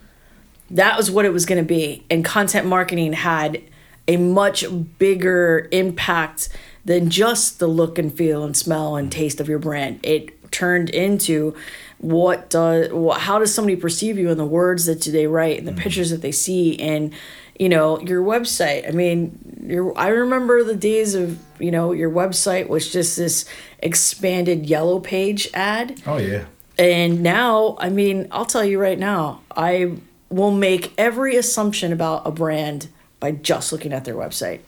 that 0.71 0.97
was 0.97 1.11
what 1.11 1.25
it 1.25 1.33
was 1.33 1.47
going 1.47 1.63
to 1.63 1.67
be. 1.67 2.05
And 2.11 2.25
content 2.25 2.67
marketing 2.67 3.13
had 3.13 3.63
a 4.09 4.17
much 4.17 4.65
bigger 4.99 5.69
impact 5.73 6.49
than 6.85 7.11
just 7.11 7.59
the 7.59 7.67
look 7.67 7.99
and 7.99 8.13
feel 8.13 8.45
and 8.45 8.57
smell 8.57 8.97
and 8.97 9.11
taste 9.11 9.41
of 9.41 9.49
your 9.49 9.59
brand. 9.59 10.01
It 10.03 10.53
turned 10.53 10.91
into 10.91 11.55
what 11.99 12.51
does 12.51 12.93
what, 12.93 13.21
how 13.23 13.39
does 13.39 13.55
somebody 13.55 13.77
perceive 13.77 14.19
you 14.19 14.31
and 14.31 14.39
the 14.39 14.45
words 14.45 14.85
that 14.87 15.03
they 15.03 15.27
write 15.27 15.59
and 15.59 15.67
the 15.67 15.73
mm-hmm. 15.73 15.81
pictures 15.81 16.11
that 16.11 16.21
they 16.21 16.33
see 16.33 16.79
and 16.79 17.15
you 17.59 17.69
know 17.69 18.01
your 18.01 18.23
website. 18.23 18.87
I 18.87 18.91
mean, 18.91 19.39
your 19.67 19.97
I 19.99 20.09
remember 20.09 20.65
the 20.65 20.77
days 20.77 21.15
of 21.15 21.39
you 21.59 21.71
know 21.71 21.93
your 21.93 22.11
website 22.11 22.69
was 22.69 22.93
just 22.93 23.17
this 23.17 23.45
expanded 23.79 24.67
yellow 24.67 24.99
page 24.99 25.49
ad. 25.55 26.03
Oh 26.07 26.17
yeah. 26.17 26.45
And 26.79 27.23
now, 27.23 27.77
I 27.79 27.89
mean, 27.89 28.29
I'll 28.31 28.45
tell 28.45 28.65
you 28.65 28.81
right 28.81 28.99
now, 28.99 29.43
I 29.57 29.99
will 30.29 30.51
make 30.51 30.93
every 30.99 31.37
assumption 31.37 31.93
about 31.93 32.27
a 32.27 32.31
brand 32.31 32.89
by 33.21 33.33
just 33.33 33.73
looking 33.73 33.93
at 33.93 34.05
their 34.05 34.15
website. 34.17 34.61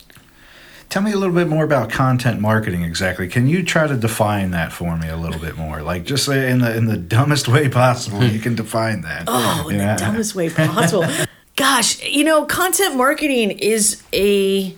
Tell 0.88 1.02
me 1.02 1.10
a 1.10 1.16
little 1.16 1.34
bit 1.34 1.48
more 1.48 1.64
about 1.64 1.90
content 1.90 2.40
marketing 2.40 2.84
exactly. 2.84 3.26
Can 3.26 3.48
you 3.48 3.64
try 3.64 3.88
to 3.88 3.96
define 3.96 4.52
that 4.52 4.72
for 4.72 4.96
me 4.96 5.08
a 5.08 5.16
little 5.16 5.40
bit 5.40 5.56
more? 5.56 5.82
Like 5.82 6.04
just 6.04 6.25
say 6.26 6.48
in 6.48 6.60
the 6.60 6.76
in 6.76 6.86
the 6.86 6.96
dumbest 6.96 7.48
way 7.48 7.68
possible, 7.68 8.22
you 8.22 8.38
can 8.38 8.54
define 8.54 9.00
that. 9.00 9.25
Oh, 9.28 9.68
in 9.68 9.78
the 9.78 9.96
dumbest 9.98 10.36
way 10.36 10.48
possible. 10.48 11.04
Gosh, 11.56 12.02
you 12.04 12.22
know, 12.22 12.44
content 12.44 12.96
marketing 12.96 13.50
is 13.50 14.02
a 14.12 14.76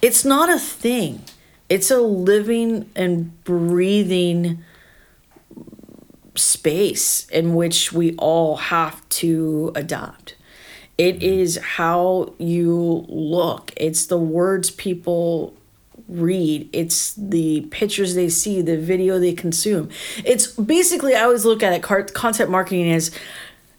it's 0.00 0.24
not 0.24 0.48
a 0.48 0.58
thing. 0.58 1.24
It's 1.68 1.90
a 1.90 2.00
living 2.00 2.90
and 2.96 3.44
breathing 3.44 4.64
space 6.40 7.28
in 7.28 7.54
which 7.54 7.92
we 7.92 8.14
all 8.16 8.56
have 8.56 9.06
to 9.10 9.72
adopt. 9.74 10.36
It 10.98 11.16
mm-hmm. 11.16 11.40
is 11.40 11.56
how 11.56 12.34
you 12.38 13.04
look. 13.08 13.72
It's 13.76 14.06
the 14.06 14.18
words 14.18 14.70
people 14.70 15.54
read. 16.08 16.68
It's 16.72 17.14
the 17.14 17.62
pictures 17.70 18.14
they 18.14 18.28
see, 18.28 18.62
the 18.62 18.76
video 18.76 19.18
they 19.18 19.32
consume. 19.32 19.88
It's 20.24 20.48
basically 20.48 21.14
I 21.14 21.22
always 21.22 21.44
look 21.44 21.62
at 21.62 21.72
it 21.72 21.82
content 21.82 22.50
marketing 22.50 22.88
is 22.88 23.10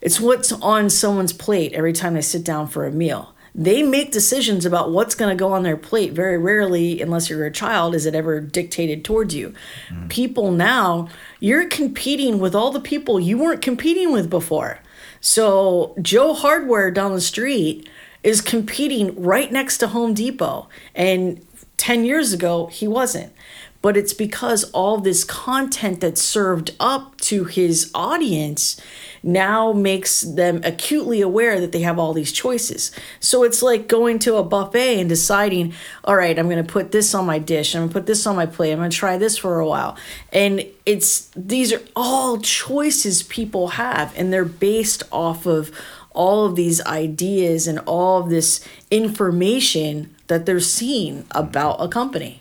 it's 0.01 0.19
what's 0.19 0.51
on 0.51 0.89
someone's 0.89 1.33
plate 1.33 1.73
every 1.73 1.93
time 1.93 2.15
they 2.15 2.21
sit 2.21 2.43
down 2.43 2.67
for 2.67 2.85
a 2.85 2.91
meal. 2.91 3.35
They 3.53 3.83
make 3.83 4.11
decisions 4.11 4.65
about 4.65 4.91
what's 4.91 5.15
going 5.15 5.35
to 5.35 5.39
go 5.39 5.51
on 5.51 5.63
their 5.63 5.77
plate. 5.77 6.13
Very 6.13 6.37
rarely, 6.37 7.01
unless 7.01 7.29
you're 7.29 7.45
a 7.45 7.51
child, 7.51 7.93
is 7.93 8.05
it 8.05 8.15
ever 8.15 8.39
dictated 8.39 9.03
towards 9.03 9.35
you. 9.35 9.53
Mm. 9.89 10.09
People 10.09 10.51
now, 10.51 11.09
you're 11.39 11.67
competing 11.67 12.39
with 12.39 12.55
all 12.55 12.71
the 12.71 12.79
people 12.79 13.19
you 13.19 13.37
weren't 13.37 13.61
competing 13.61 14.11
with 14.11 14.29
before. 14.29 14.79
So, 15.19 15.93
Joe 16.01 16.33
Hardware 16.33 16.91
down 16.91 17.13
the 17.13 17.21
street 17.21 17.87
is 18.23 18.41
competing 18.41 19.21
right 19.21 19.51
next 19.51 19.77
to 19.79 19.87
Home 19.87 20.13
Depot. 20.13 20.67
And 20.95 21.45
10 21.77 22.05
years 22.05 22.31
ago, 22.31 22.67
he 22.67 22.87
wasn't. 22.87 23.33
But 23.81 23.97
it's 23.97 24.13
because 24.13 24.69
all 24.71 24.99
this 24.99 25.23
content 25.23 26.01
that's 26.01 26.21
served 26.21 26.75
up 26.79 27.19
to 27.21 27.45
his 27.45 27.89
audience 27.95 28.79
now 29.23 29.71
makes 29.71 30.21
them 30.21 30.61
acutely 30.63 31.21
aware 31.21 31.59
that 31.59 31.71
they 31.71 31.81
have 31.81 31.99
all 31.99 32.13
these 32.13 32.31
choices. 32.31 32.91
So 33.19 33.43
it's 33.43 33.61
like 33.61 33.87
going 33.87 34.19
to 34.19 34.35
a 34.35 34.43
buffet 34.43 34.99
and 34.99 35.09
deciding, 35.09 35.73
all 36.03 36.15
right, 36.15 36.37
I'm 36.37 36.49
going 36.49 36.63
to 36.63 36.71
put 36.71 36.91
this 36.91 37.13
on 37.13 37.25
my 37.25 37.39
dish, 37.39 37.75
I'm 37.75 37.81
going 37.81 37.89
to 37.89 37.93
put 37.93 38.05
this 38.05 38.25
on 38.25 38.35
my 38.35 38.45
plate, 38.45 38.71
I'm 38.71 38.79
going 38.79 38.91
to 38.91 38.97
try 38.97 39.17
this 39.17 39.37
for 39.37 39.59
a 39.59 39.67
while. 39.67 39.97
And 40.31 40.65
it's 40.85 41.29
these 41.35 41.71
are 41.71 41.81
all 41.95 42.39
choices 42.39 43.23
people 43.23 43.69
have, 43.69 44.17
and 44.17 44.31
they're 44.33 44.45
based 44.45 45.03
off 45.11 45.45
of 45.45 45.71
all 46.13 46.45
of 46.45 46.55
these 46.55 46.81
ideas 46.81 47.67
and 47.67 47.79
all 47.79 48.21
of 48.21 48.29
this 48.29 48.65
information 48.89 50.13
that 50.27 50.45
they're 50.45 50.59
seeing 50.59 51.25
about 51.31 51.77
a 51.79 51.87
company. 51.87 52.40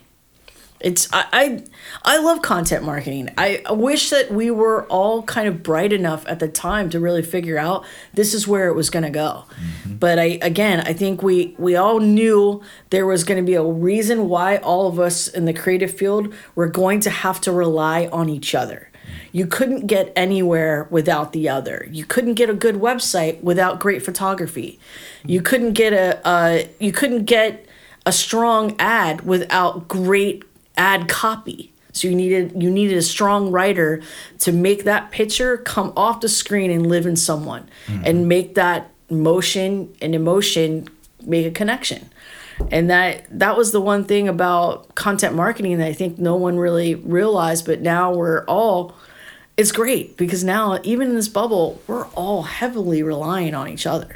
It's 0.83 1.11
I, 1.13 1.25
I 1.31 1.63
I 2.03 2.17
love 2.19 2.41
content 2.41 2.83
marketing. 2.83 3.29
I, 3.37 3.61
wish 3.69 4.09
that 4.09 4.31
we 4.31 4.51
were 4.51 4.85
all 4.87 5.23
kind 5.23 5.47
of 5.47 5.63
bright 5.63 5.93
enough 5.93 6.25
at 6.27 6.39
the 6.39 6.47
time 6.47 6.89
to 6.91 6.99
really 6.99 7.21
figure 7.21 7.57
out 7.57 7.85
this 8.13 8.33
is 8.33 8.47
where 8.47 8.67
it 8.67 8.73
was 8.73 8.89
going 8.89 9.03
to 9.03 9.09
go. 9.09 9.45
But 9.85 10.19
I 10.19 10.39
again, 10.41 10.81
I 10.81 10.93
think 10.93 11.21
we 11.21 11.55
we 11.57 11.75
all 11.75 11.99
knew 11.99 12.61
there 12.89 13.05
was 13.05 13.23
going 13.23 13.43
to 13.43 13.45
be 13.45 13.55
a 13.55 13.63
reason 13.63 14.29
why 14.29 14.57
all 14.57 14.87
of 14.87 14.99
us 14.99 15.27
in 15.27 15.45
the 15.45 15.53
creative 15.53 15.91
field 15.91 16.33
were 16.55 16.67
going 16.67 16.99
to 17.01 17.09
have 17.09 17.41
to 17.41 17.51
rely 17.51 18.07
on 18.11 18.29
each 18.29 18.55
other. 18.55 18.89
You 19.31 19.47
couldn't 19.47 19.87
get 19.87 20.11
anywhere 20.15 20.87
without 20.89 21.33
the 21.33 21.49
other. 21.49 21.87
You 21.89 22.05
couldn't 22.05 22.35
get 22.35 22.49
a 22.49 22.53
good 22.53 22.75
website 22.75 23.41
without 23.41 23.79
great 23.79 24.03
photography. 24.03 24.79
You 25.25 25.41
couldn't 25.41 25.73
get 25.73 25.93
a 25.93 26.25
uh, 26.27 26.63
you 26.79 26.91
couldn't 26.91 27.25
get 27.25 27.65
a 28.05 28.11
strong 28.11 28.75
ad 28.79 29.21
without 29.21 29.87
great 29.87 30.43
ad 30.77 31.07
copy. 31.07 31.71
So 31.93 32.07
you 32.07 32.15
needed 32.15 32.61
you 32.61 32.69
needed 32.69 32.97
a 32.97 33.01
strong 33.01 33.51
writer 33.51 34.01
to 34.39 34.51
make 34.51 34.85
that 34.85 35.11
picture 35.11 35.57
come 35.57 35.91
off 35.97 36.21
the 36.21 36.29
screen 36.29 36.71
and 36.71 36.87
live 36.87 37.05
in 37.05 37.15
someone 37.15 37.69
mm-hmm. 37.87 38.03
and 38.05 38.27
make 38.27 38.55
that 38.55 38.91
motion 39.09 39.93
and 40.01 40.15
emotion 40.15 40.87
make 41.25 41.45
a 41.45 41.51
connection. 41.51 42.09
And 42.69 42.89
that 42.89 43.25
that 43.37 43.57
was 43.57 43.71
the 43.71 43.81
one 43.81 44.05
thing 44.05 44.27
about 44.27 44.93
content 44.95 45.35
marketing 45.35 45.79
that 45.79 45.87
I 45.87 45.93
think 45.93 46.17
no 46.17 46.35
one 46.35 46.57
really 46.57 46.95
realized, 46.95 47.65
but 47.65 47.81
now 47.81 48.13
we're 48.13 48.45
all 48.45 48.95
it's 49.57 49.71
great 49.71 50.17
because 50.17 50.43
now 50.43 50.79
even 50.83 51.09
in 51.09 51.15
this 51.15 51.27
bubble, 51.27 51.81
we're 51.87 52.07
all 52.07 52.43
heavily 52.43 53.03
relying 53.03 53.53
on 53.53 53.67
each 53.67 53.85
other. 53.85 54.15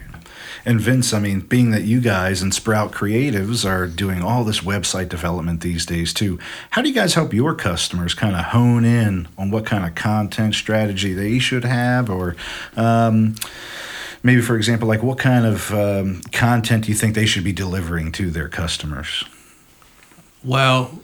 And 0.65 0.81
Vince, 0.81 1.13
I 1.13 1.19
mean, 1.19 1.41
being 1.41 1.69
that 1.72 1.84
you 1.84 2.01
guys 2.01 2.41
and 2.41 2.51
Sprout 2.51 2.91
Creatives 2.91 3.69
are 3.69 3.86
doing 3.86 4.24
all 4.24 4.43
this 4.43 4.62
website 4.62 5.10
development 5.10 5.62
these 5.62 5.86
days 5.86 6.12
too, 6.12 6.39
how 6.72 6.81
do 6.81 6.89
you 6.89 6.95
guys 6.95 7.13
help 7.13 7.34
your 7.34 7.53
customers 7.53 8.15
kind 8.15 8.36
of 8.36 8.45
hone 8.45 8.84
in 8.84 9.27
on 9.38 9.51
what 9.51 9.67
kind 9.67 9.86
of 9.86 9.93
content 9.93 10.55
strategy 10.55 11.13
they 11.13 11.38
should 11.38 11.65
have, 11.65 12.10
or 12.10 12.36
um, 12.75 13.36
maybe, 14.24 14.41
for 14.41 14.55
example, 14.55 14.88
like 14.88 15.03
what 15.03 15.19
kind 15.19 15.45
of 15.45 15.72
um, 15.72 16.22
content 16.31 16.86
do 16.86 16.91
you 16.91 16.98
think 16.98 17.13
they 17.13 17.27
should 17.27 17.43
be 17.43 17.53
delivering 17.53 18.12
to 18.13 18.31
their 18.31 18.50
customers? 18.50 19.24
Well, 20.43 21.00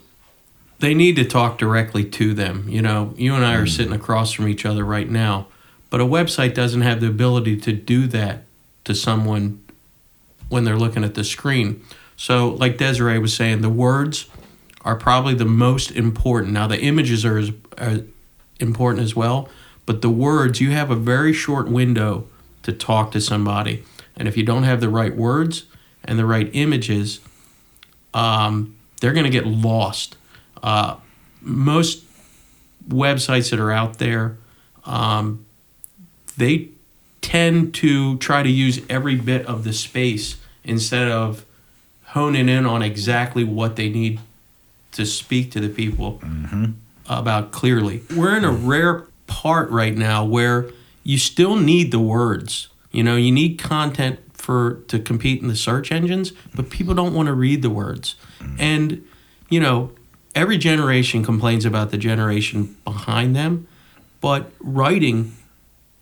they 0.80 0.96
need 0.96 1.16
to 1.18 1.26
talk 1.26 1.60
directly 1.60 2.04
to 2.04 2.34
them. 2.34 2.68
You 2.68 2.82
know, 2.82 3.14
you 3.16 3.36
and 3.36 3.46
I 3.46 3.54
are 3.56 3.68
sitting 3.68 3.94
across 3.94 4.32
from 4.32 4.48
each 4.48 4.66
other 4.66 4.84
right 4.84 5.08
now, 5.08 5.46
but 5.92 6.02
a 6.02 6.06
website 6.06 6.56
doesn't 6.56 6.82
have 6.82 7.00
the 7.00 7.08
ability 7.08 7.58
to 7.58 7.74
do 7.74 8.08
that 8.08 8.46
to 8.84 8.96
someone 8.96 9.64
when 10.50 10.64
they're 10.64 10.78
looking 10.78 11.04
at 11.04 11.16
the 11.16 11.24
screen. 11.24 11.84
So, 12.16 12.50
like 12.50 12.78
Deserie 12.78 13.20
was 13.20 13.36
saying, 13.36 13.62
the 13.62 13.70
words 13.70 14.28
are 14.84 14.96
probably 14.96 15.34
the 15.34 15.46
most 15.46 15.92
important. 15.92 16.54
Now, 16.54 16.68
the 16.68 16.80
images 16.80 17.26
are, 17.26 17.38
as, 17.38 17.52
are 17.78 18.02
important 18.60 19.04
as 19.04 19.16
well, 19.16 19.50
but 19.86 20.02
the 20.02 20.10
words, 20.10 20.62
you 20.62 20.72
have 20.72 20.92
a 20.92 20.96
very 20.96 21.34
short 21.34 21.68
window 21.68 22.28
to 22.64 22.72
talk 22.72 23.12
to 23.12 23.22
somebody. 23.22 23.84
And 24.16 24.28
if 24.28 24.38
you 24.38 24.44
don't 24.44 24.64
have 24.64 24.82
the 24.82 24.90
right 24.90 25.16
words 25.16 25.66
and 26.04 26.20
the 26.20 26.26
right 26.26 26.50
images, 26.54 27.20
um, 28.14 28.76
they're 29.00 29.14
going 29.14 29.26
to 29.26 29.32
get 29.32 29.48
lost. 29.48 30.18
Uh, 30.62 30.98
most 31.42 32.04
websites 32.88 33.50
that 33.52 33.60
are 33.60 33.72
out 33.72 33.98
there, 33.98 34.38
um, 34.86 35.46
they 36.38 36.70
tend 37.22 37.74
to 37.76 38.18
try 38.18 38.44
to 38.44 38.50
use 38.50 38.82
every 38.90 39.16
bit 39.16 39.46
of 39.46 39.64
the 39.64 39.74
space 39.74 40.38
instead 40.64 41.08
of 41.08 41.46
honing 42.06 42.50
in 42.50 42.66
on 42.66 42.82
exactly 42.82 43.44
what 43.44 43.76
they 43.76 43.90
need 43.90 44.20
to 44.92 45.06
speak 45.06 45.52
to 45.52 45.60
the 45.60 45.70
people 45.70 46.20
mm-hmm. 46.20 46.72
about 47.08 47.52
clearly. 47.52 48.02
We're 48.16 48.36
in 48.36 48.44
a 48.44 48.50
mm-hmm. 48.50 48.68
rare 48.68 49.06
part 49.28 49.70
right 49.70 49.96
now 49.96 50.26
where 50.26 50.70
you 51.04 51.18
still 51.18 51.56
need 51.56 51.92
the 51.92 52.00
words. 52.00 52.68
You 52.92 53.04
know, 53.04 53.16
you 53.16 53.32
need 53.32 53.58
content 53.58 54.20
for 54.34 54.82
to 54.88 55.00
compete 55.00 55.42
in 55.42 55.48
the 55.48 55.56
search 55.56 55.92
engines, 55.92 56.34
but 56.54 56.70
people 56.70 56.94
don't 56.94 57.14
want 57.14 57.28
to 57.28 57.34
read 57.34 57.62
the 57.62 57.70
words. 57.70 58.16
Mm. 58.40 58.60
And 58.60 59.08
you 59.50 59.60
know, 59.60 59.92
every 60.36 60.58
generation 60.58 61.24
complains 61.24 61.64
about 61.64 61.92
the 61.92 61.98
generation 61.98 62.76
behind 62.84 63.36
them, 63.36 63.68
but 64.20 64.52
writing 64.60 65.36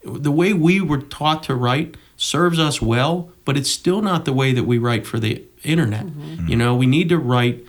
the 0.04 0.32
way 0.32 0.54
we 0.54 0.82
were 0.82 1.00
taught 1.02 1.44
to 1.44 1.56
write 1.56 1.96
serves 2.18 2.60
us 2.60 2.82
well, 2.82 3.32
but 3.46 3.58
it's 3.58 3.70
still 3.72 4.02
not 4.02 4.26
the 4.26 4.34
way 4.34 4.54
that 4.54 4.64
we 4.64 4.78
write 4.78 5.06
for 5.08 5.20
the 5.20 5.44
internet. 5.64 6.06
You 6.48 6.56
know, 6.56 6.76
we 6.76 6.86
need 6.86 7.10
to 7.10 7.18
write 7.18 7.66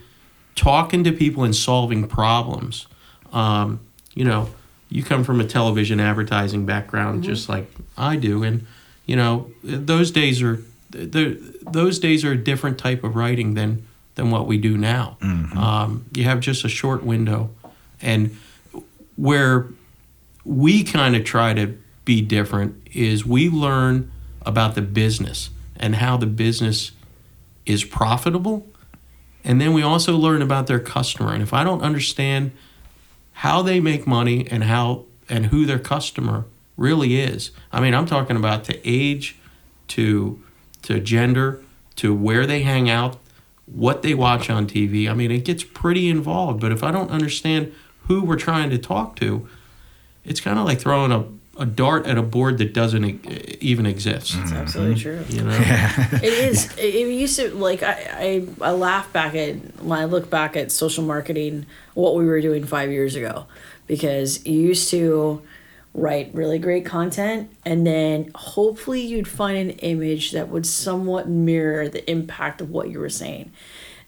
talking 0.54 1.04
to 1.04 1.12
people 1.12 1.44
and 1.44 1.54
solving 1.54 2.06
problems. 2.08 2.87
Um, 3.32 3.80
you 4.14 4.25
know, 4.25 4.50
you 4.88 5.02
come 5.04 5.22
from 5.25 5.40
a 5.40 5.44
television 5.44 6.00
advertising 6.00 6.66
background 6.66 7.22
just 7.25 7.49
like 7.49 7.70
I 7.96 8.16
do, 8.16 8.42
and 8.42 8.66
you 9.06 9.16
know 9.16 9.50
those 9.62 10.10
days 10.10 10.42
are 10.42 10.60
th- 10.92 11.38
those 11.62 11.99
days 12.00 12.25
are 12.25 12.32
a 12.32 12.37
different 12.37 12.78
type 12.78 13.04
of 13.04 13.14
writing 13.14 13.54
than 13.54 13.87
than 14.16 14.30
what 14.32 14.46
we 14.46 14.58
do 14.58 14.76
now. 14.76 15.16
Um, 15.56 16.04
you 16.12 16.25
have 16.25 16.40
just 16.40 16.64
a 16.64 16.68
short 16.68 17.04
window, 17.04 17.50
and 18.02 18.37
where 19.16 19.68
we 20.44 20.82
kind 20.82 21.14
of 21.14 21.25
try 21.25 21.54
to 21.54 21.76
be 22.11 22.21
different 22.21 22.75
is 22.93 23.25
we 23.25 23.49
learn 23.49 24.11
about 24.43 24.75
the 24.75 24.83
business 24.83 25.49
and 25.76 25.95
how 25.95 26.17
the 26.17 26.26
business 26.26 26.90
is 27.67 27.85
profitable. 27.85 28.67
And 29.45 29.61
then 29.61 29.73
we 29.73 29.83
also 29.83 30.17
learn 30.17 30.43
about 30.43 30.67
their 30.67 30.81
customer. 30.81 31.33
And 31.33 31.40
if 31.40 31.52
i 31.55 31.62
don't 31.62 31.83
understand 31.83 32.50
how 33.45 33.62
they 33.62 33.79
make 33.79 34.09
money 34.09 34.45
and 34.50 34.64
how 34.64 35.05
and 35.29 35.47
who 35.47 35.64
their 35.67 35.79
customer 35.79 36.47
really 36.76 37.21
is 37.21 37.52
i 37.73 37.81
mean 37.81 37.95
i'm 37.95 38.07
talking 38.07 38.37
about 38.37 38.64
to 38.64 38.75
age 38.85 39.37
to 39.87 40.43
to 40.83 40.99
gender 40.99 41.62
to 41.95 42.12
where 42.12 42.45
they 42.45 42.62
hang 42.62 42.90
out 42.90 43.19
what 43.67 44.02
they 44.02 44.14
watch 44.14 44.50
on 44.50 44.67
tv 44.67 45.09
i 45.09 45.14
mean 45.14 45.31
it 45.31 45.45
gets 45.45 45.62
pretty 45.62 46.09
involved. 46.09 46.59
But 46.61 46.73
if 46.73 46.83
i 46.83 46.90
don't 46.90 47.12
understand 47.12 47.73
who 48.09 48.25
we're 48.25 48.45
trying 48.49 48.71
to 48.71 48.79
talk 48.79 49.14
to 49.21 49.49
it's 50.25 50.40
kind 50.40 50.59
of 50.59 50.64
like 50.67 50.81
throwing 50.81 51.12
a, 51.12 51.25
a 51.61 51.67
dart 51.67 52.07
at 52.07 52.17
a 52.17 52.23
board 52.23 52.57
that 52.59 52.73
doesn't 52.73 53.05
e- 53.05 53.59
even 53.61 53.85
exist 53.85 54.35
It's 54.35 54.50
absolutely 54.50 54.95
mm-hmm. 54.95 55.25
true. 55.25 55.37
you 55.37 55.45
know 55.45 55.52
it 56.23 56.25
is. 56.25 56.76
It, 56.79 56.95
it 56.95 57.12
used 57.12 57.37
to 57.37 57.50
like 57.55 57.83
I, 57.83 58.47
I 58.62 58.69
I 58.69 58.71
laugh 58.73 59.12
back 59.12 59.35
at 59.35 59.57
when 59.83 59.99
I 59.99 60.07
look 60.07 60.31
back 60.31 60.57
at 60.57 60.73
social 60.73 61.05
marketing, 61.05 61.67
what 61.95 62.17
we 62.17 62.25
were 62.25 62.40
doing 62.40 62.64
five 62.64 62.90
years 62.90 63.14
ago, 63.14 63.47
because 63.87 64.45
you 64.47 64.59
used 64.59 64.88
to 64.90 65.43
write 65.92 66.31
really 66.35 66.59
great 66.59 66.87
content 66.87 67.51
and 67.64 67.85
then 67.87 68.31
hopefully 68.35 69.01
you'd 69.01 69.27
find 69.27 69.59
an 69.59 69.70
image 69.81 70.31
that 70.31 70.49
would 70.49 70.64
somewhat 70.64 71.29
mirror 71.29 71.88
the 71.88 72.09
impact 72.09 72.61
of 72.61 72.70
what 72.70 72.88
you 72.88 72.99
were 73.01 73.09
saying. 73.11 73.53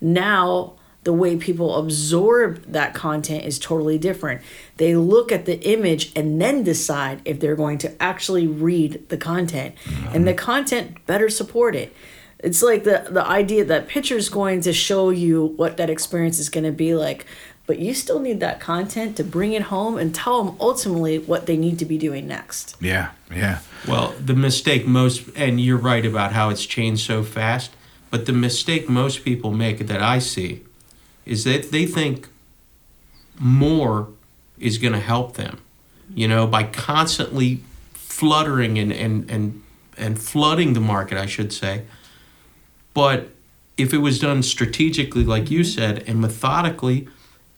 Now 0.01 0.75
the 1.05 1.13
way 1.13 1.37
people 1.37 1.77
absorb 1.77 2.65
that 2.67 2.95
content 2.95 3.45
is 3.45 3.59
totally 3.59 3.99
different. 3.99 4.41
They 4.77 4.95
look 4.95 5.33
at 5.33 5.47
the 5.47 5.61
image 5.69 6.13
and 6.15 6.41
then 6.41 6.63
decide 6.63 7.21
if 7.25 7.41
they're 7.41 7.57
going 7.57 7.79
to 7.79 8.03
actually 8.03 8.47
read 8.47 9.09
the 9.09 9.17
content. 9.17 9.75
And 10.13 10.27
the 10.27 10.35
content 10.35 11.05
better 11.07 11.29
support 11.29 11.75
it. 11.75 11.95
It's 12.39 12.63
like 12.63 12.85
the 12.85 13.07
the 13.09 13.25
idea 13.25 13.65
that 13.65 13.89
picture 13.89 14.17
is 14.17 14.29
going 14.29 14.63
to 14.63 14.73
show 14.73 15.11
you 15.11 15.47
what 15.57 15.77
that 15.77 15.89
experience 15.89 16.41
is 16.41 16.49
going 16.49 16.65
to 16.65 16.73
be 16.73 16.95
like, 16.95 17.25
but 17.67 17.79
you 17.79 17.95
still 17.95 18.19
need 18.19 18.41
that 18.41 18.59
content 18.59 19.17
to 19.17 19.25
bring 19.25 19.53
it 19.53 19.63
home 19.63 19.97
and 19.97 20.13
tell 20.13 20.43
them 20.43 20.57
ultimately 20.61 21.19
what 21.21 21.47
they 21.47 21.57
need 21.57 21.79
to 21.79 21.85
be 21.85 21.99
doing 21.99 22.27
next. 22.27 22.77
Yeah, 22.81 23.11
yeah. 23.33 23.61
Well, 23.87 24.15
the 24.19 24.35
mistake 24.35 24.87
most, 24.87 25.29
and 25.37 25.61
you're 25.61 25.79
right 25.79 26.05
about 26.05 26.33
how 26.33 26.51
it's 26.51 26.67
changed 26.67 27.07
so 27.07 27.23
fast, 27.23 27.71
but 28.11 28.27
the 28.27 28.33
mistake 28.33 28.89
most 28.89 29.25
people 29.25 29.53
make 29.53 29.79
that 29.87 30.03
I 30.03 30.19
see 30.19 30.65
is 31.25 31.45
that 31.45 31.71
they 31.71 31.87
think 31.87 32.29
more 33.39 34.09
is 34.59 34.79
going 34.79 34.93
to 34.93 35.01
help 35.01 35.35
them, 35.35 35.59
you 36.15 36.29
know, 36.29 36.47
by 36.47 36.63
constantly 36.65 37.61
fluttering 37.95 38.79
and, 38.79 38.93
and, 38.93 39.31
and, 39.31 39.63
and 39.97 40.21
flooding 40.21 40.73
the 40.75 40.81
market, 40.81 41.19
I 41.19 41.27
should 41.27 41.53
say. 41.53 41.83
But 42.95 43.31
if 43.77 43.93
it 43.93 43.99
was 43.99 44.19
done 44.19 44.43
strategically, 44.43 45.25
like 45.25 45.51
you 45.51 45.61
mm-hmm. 45.61 45.81
said, 45.81 46.05
and 46.07 46.21
methodically 46.21 47.09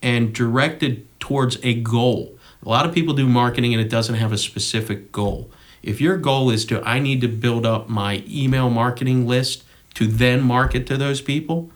and 0.02 0.34
directed 0.34 1.06
towards 1.18 1.58
a 1.62 1.74
goal, 1.74 2.38
a 2.64 2.68
lot 2.68 2.86
of 2.86 2.94
people 2.94 3.14
do 3.14 3.26
marketing 3.26 3.74
and 3.74 3.80
it 3.80 3.90
doesn't 3.90 4.14
have 4.14 4.32
a 4.32 4.38
specific 4.38 5.12
goal. 5.12 5.50
If 5.82 6.00
your 6.00 6.16
goal 6.16 6.50
is 6.50 6.64
to, 6.66 6.82
I 6.82 6.98
need 6.98 7.20
to 7.20 7.28
build 7.28 7.66
up 7.66 7.88
my 7.88 8.24
email 8.26 8.70
marketing 8.70 9.26
list 9.26 9.64
to 9.94 10.06
then 10.06 10.42
market 10.42 10.86
to 10.86 10.96
those 10.96 11.20
people, 11.20 11.70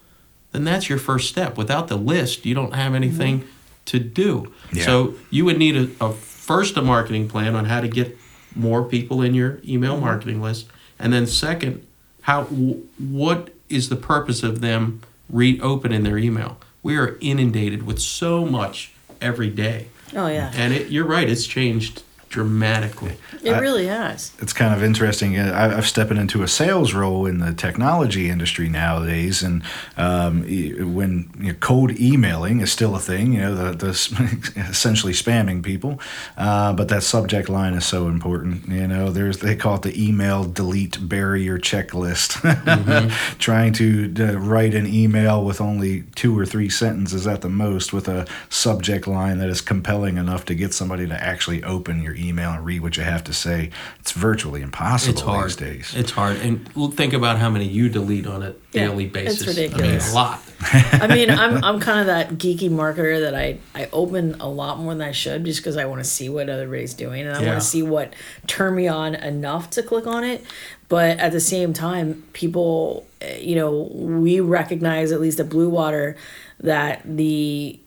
then 0.52 0.64
that's 0.64 0.88
your 0.88 0.98
first 0.98 1.28
step. 1.28 1.56
Without 1.56 1.88
the 1.88 1.96
list, 1.96 2.46
you 2.46 2.54
don't 2.54 2.74
have 2.74 2.94
anything 2.94 3.40
mm-hmm. 3.40 3.48
to 3.86 3.98
do. 3.98 4.52
Yeah. 4.72 4.84
So 4.84 5.14
you 5.30 5.44
would 5.44 5.58
need 5.58 5.76
a, 5.76 6.04
a 6.04 6.12
first 6.12 6.76
a 6.76 6.82
marketing 6.82 7.28
plan 7.28 7.54
on 7.54 7.66
how 7.66 7.80
to 7.80 7.88
get 7.88 8.16
more 8.54 8.82
people 8.82 9.22
in 9.22 9.34
your 9.34 9.60
email 9.66 9.94
mm-hmm. 9.94 10.04
marketing 10.04 10.42
list, 10.42 10.66
and 10.98 11.12
then 11.12 11.26
second, 11.26 11.86
how 12.22 12.44
w- 12.44 12.86
what 12.98 13.54
is 13.68 13.88
the 13.88 13.96
purpose 13.96 14.42
of 14.42 14.60
them 14.60 15.02
reopening 15.28 16.02
their 16.02 16.18
email? 16.18 16.58
We 16.82 16.96
are 16.96 17.18
inundated 17.20 17.84
with 17.84 17.98
so 17.98 18.46
much 18.46 18.92
every 19.20 19.50
day, 19.50 19.88
Oh 20.14 20.26
yeah. 20.26 20.52
and 20.54 20.72
it, 20.72 20.90
you're 20.90 21.06
right. 21.06 21.28
It's 21.28 21.46
changed 21.46 22.02
dramatically. 22.28 23.16
It 23.42 23.52
I- 23.52 23.58
really 23.58 23.86
has. 23.86 24.32
it's 24.40 24.52
kind 24.52 24.74
of 24.74 24.82
interesting. 24.82 25.38
Uh, 25.38 25.52
I, 25.52 25.76
I've 25.76 25.86
stepping 25.86 26.16
into 26.16 26.42
a 26.42 26.48
sales 26.48 26.92
role 26.92 27.26
in 27.26 27.38
the 27.38 27.52
technology 27.52 28.28
industry 28.30 28.68
nowadays, 28.68 29.42
and 29.42 29.62
um, 29.96 30.42
when 30.42 31.30
you 31.38 31.52
know, 31.52 31.54
cold 31.60 31.98
emailing 31.98 32.60
is 32.60 32.70
still 32.72 32.94
a 32.94 33.00
thing, 33.00 33.32
you 33.34 33.40
know, 33.40 33.54
the, 33.54 33.72
the 33.86 33.90
essentially 34.70 35.12
spamming 35.12 35.62
people, 35.62 36.00
uh, 36.36 36.72
but 36.72 36.88
that 36.88 37.02
subject 37.02 37.48
line 37.48 37.74
is 37.74 37.86
so 37.86 38.08
important. 38.08 38.68
You 38.68 38.86
know, 38.86 39.10
there's 39.10 39.38
they 39.38 39.56
call 39.56 39.76
it 39.76 39.82
the 39.82 40.08
email 40.08 40.44
delete 40.44 41.08
barrier 41.08 41.58
checklist. 41.58 42.38
Trying 43.38 43.72
to 43.74 44.14
uh, 44.18 44.38
write 44.38 44.74
an 44.74 44.86
email 44.86 45.44
with 45.44 45.60
only 45.60 46.02
two 46.14 46.38
or 46.38 46.44
three 46.44 46.68
sentences 46.68 47.26
at 47.26 47.40
the 47.40 47.48
most, 47.48 47.92
with 47.92 48.08
a 48.08 48.26
subject 48.48 49.06
line 49.06 49.38
that 49.38 49.48
is 49.48 49.60
compelling 49.60 50.16
enough 50.16 50.44
to 50.46 50.54
get 50.54 50.74
somebody 50.74 51.06
to 51.06 51.14
actually 51.22 51.62
open 51.64 52.02
your 52.02 52.14
email 52.18 52.50
and 52.50 52.64
read 52.64 52.80
what 52.80 52.96
you 52.96 53.02
have 53.02 53.24
to 53.24 53.32
say. 53.32 53.70
It's 54.00 54.12
virtually 54.12 54.62
impossible 54.62 55.12
It's 55.12 55.22
hard. 55.22 55.46
these 55.48 55.56
days. 55.56 55.94
It's 55.96 56.10
hard, 56.10 56.36
and 56.38 56.68
think 56.94 57.12
about 57.12 57.38
how 57.38 57.50
many 57.50 57.66
you 57.66 57.88
delete 57.88 58.26
on 58.26 58.42
a 58.42 58.54
Yeah, 58.72 58.88
daily 58.88 59.04
it's 59.04 59.12
basis. 59.12 59.42
I 59.58 59.62
ridiculous. 59.62 60.04
mean, 60.06 60.12
a 60.12 60.14
lot. 60.14 60.42
I 60.60 61.06
mean, 61.06 61.30
I'm 61.30 61.62
I'm 61.62 61.78
kind 61.80 62.00
of 62.00 62.06
that 62.06 62.30
geeky 62.38 62.68
marketer 62.68 63.20
that 63.20 63.34
I 63.34 63.58
I 63.74 63.88
open 63.92 64.36
a 64.40 64.48
lot 64.48 64.78
more 64.78 64.92
than 64.94 65.06
I 65.06 65.12
should 65.12 65.44
just 65.44 65.60
because 65.60 65.76
I 65.76 65.84
want 65.84 66.02
to 66.02 66.08
see 66.08 66.28
what 66.28 66.48
everybody's 66.48 66.94
doing 66.94 67.26
and 67.26 67.36
I 67.36 67.40
Yeah. 67.42 67.48
want 67.50 67.60
to 67.62 67.66
see 67.66 67.82
what 67.82 68.12
turn 68.48 68.74
me 68.74 68.88
on 68.88 69.14
enough 69.14 69.70
to 69.70 69.82
click 69.82 70.06
on 70.06 70.24
it. 70.24 70.44
But 70.88 71.18
at 71.18 71.32
the 71.32 71.40
same 71.40 71.72
time, 71.74 72.24
people, 72.32 73.06
eh, 73.20 73.38
you 73.40 73.54
know, 73.54 73.90
we 73.92 74.40
recognize 74.40 75.12
at 75.12 75.20
least 75.20 75.38
at 75.38 75.48
Bluewater 75.48 76.16
that 76.60 77.02
the 77.04 77.78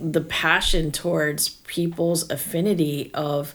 the 0.00 0.20
passion 0.20 0.92
towards 0.92 1.50
people's 1.66 2.28
affinity 2.30 3.10
of 3.14 3.54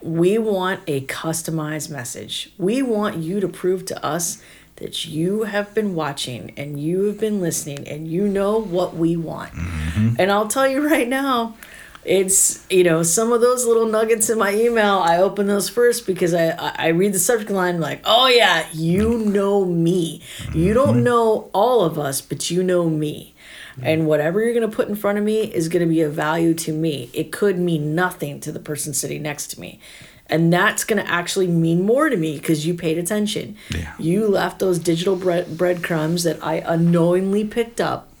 we 0.00 0.38
want 0.38 0.80
a 0.86 1.02
customized 1.02 1.90
message. 1.90 2.52
We 2.56 2.82
want 2.82 3.18
you 3.18 3.40
to 3.40 3.48
prove 3.48 3.84
to 3.86 4.04
us 4.04 4.42
that 4.76 5.04
you 5.04 5.42
have 5.42 5.74
been 5.74 5.94
watching 5.94 6.52
and 6.56 6.80
you 6.80 7.04
have 7.04 7.18
been 7.18 7.40
listening 7.40 7.86
and 7.88 8.06
you 8.06 8.28
know 8.28 8.60
what 8.60 8.94
we 8.94 9.16
want. 9.16 9.52
Mm-hmm. 9.52 10.14
And 10.18 10.30
I'll 10.30 10.48
tell 10.48 10.68
you 10.68 10.88
right 10.88 11.08
now, 11.08 11.56
it's 12.04 12.64
you 12.70 12.84
know 12.84 13.02
some 13.02 13.32
of 13.32 13.40
those 13.40 13.66
little 13.66 13.86
nuggets 13.86 14.30
in 14.30 14.38
my 14.38 14.54
email. 14.54 14.98
I 14.98 15.18
open 15.18 15.46
those 15.46 15.68
first 15.68 16.06
because 16.06 16.32
I 16.32 16.50
I 16.50 16.74
I 16.78 16.86
read 16.88 17.12
the 17.12 17.18
subject 17.18 17.50
line 17.50 17.80
like, 17.80 18.00
oh 18.04 18.28
yeah, 18.28 18.66
you 18.72 19.08
mm-hmm. 19.08 19.32
know 19.32 19.64
me. 19.64 20.22
You 20.54 20.74
don't 20.74 20.96
mm-hmm. 20.96 21.04
know 21.04 21.50
all 21.52 21.82
of 21.84 21.98
us, 21.98 22.20
but 22.20 22.50
you 22.50 22.62
know 22.62 22.88
me. 22.88 23.34
And 23.82 24.06
whatever 24.06 24.42
you're 24.42 24.54
going 24.54 24.68
to 24.68 24.74
put 24.74 24.88
in 24.88 24.96
front 24.96 25.18
of 25.18 25.24
me 25.24 25.42
is 25.42 25.68
going 25.68 25.80
to 25.80 25.88
be 25.88 26.00
of 26.00 26.12
value 26.12 26.54
to 26.54 26.72
me. 26.72 27.10
It 27.12 27.30
could 27.32 27.58
mean 27.58 27.94
nothing 27.94 28.40
to 28.40 28.52
the 28.52 28.60
person 28.60 28.92
sitting 28.94 29.22
next 29.22 29.48
to 29.48 29.60
me. 29.60 29.80
And 30.26 30.52
that's 30.52 30.84
going 30.84 31.02
to 31.02 31.10
actually 31.10 31.46
mean 31.46 31.82
more 31.82 32.08
to 32.08 32.16
me 32.16 32.38
because 32.38 32.66
you 32.66 32.74
paid 32.74 32.98
attention. 32.98 33.56
Yeah. 33.70 33.94
You 33.98 34.26
left 34.28 34.58
those 34.58 34.78
digital 34.78 35.16
bread 35.16 35.56
breadcrumbs 35.56 36.24
that 36.24 36.44
I 36.44 36.56
unknowingly 36.56 37.44
picked 37.44 37.80
up 37.80 38.12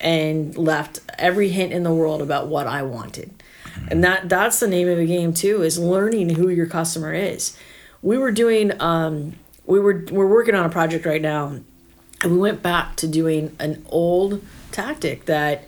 and 0.00 0.56
left 0.56 1.00
every 1.18 1.48
hint 1.48 1.72
in 1.72 1.82
the 1.82 1.92
world 1.92 2.22
about 2.22 2.46
what 2.46 2.66
I 2.66 2.82
wanted. 2.82 3.42
And 3.90 4.02
that 4.04 4.28
that's 4.28 4.60
the 4.60 4.68
name 4.68 4.88
of 4.88 4.98
the 4.98 5.06
game 5.06 5.32
too 5.32 5.62
is 5.62 5.78
learning 5.78 6.30
who 6.30 6.48
your 6.48 6.66
customer 6.66 7.12
is. 7.12 7.56
We 8.02 8.18
were 8.18 8.32
doing 8.32 8.80
um 8.80 9.34
we 9.66 9.80
were 9.80 10.04
we're 10.10 10.28
working 10.28 10.54
on 10.54 10.64
a 10.64 10.68
project 10.68 11.06
right 11.06 11.22
now 11.22 11.58
and 12.22 12.32
we 12.32 12.38
went 12.38 12.62
back 12.62 12.96
to 12.96 13.08
doing 13.08 13.54
an 13.58 13.84
old 13.88 14.44
tactic 14.72 15.24
that 15.26 15.66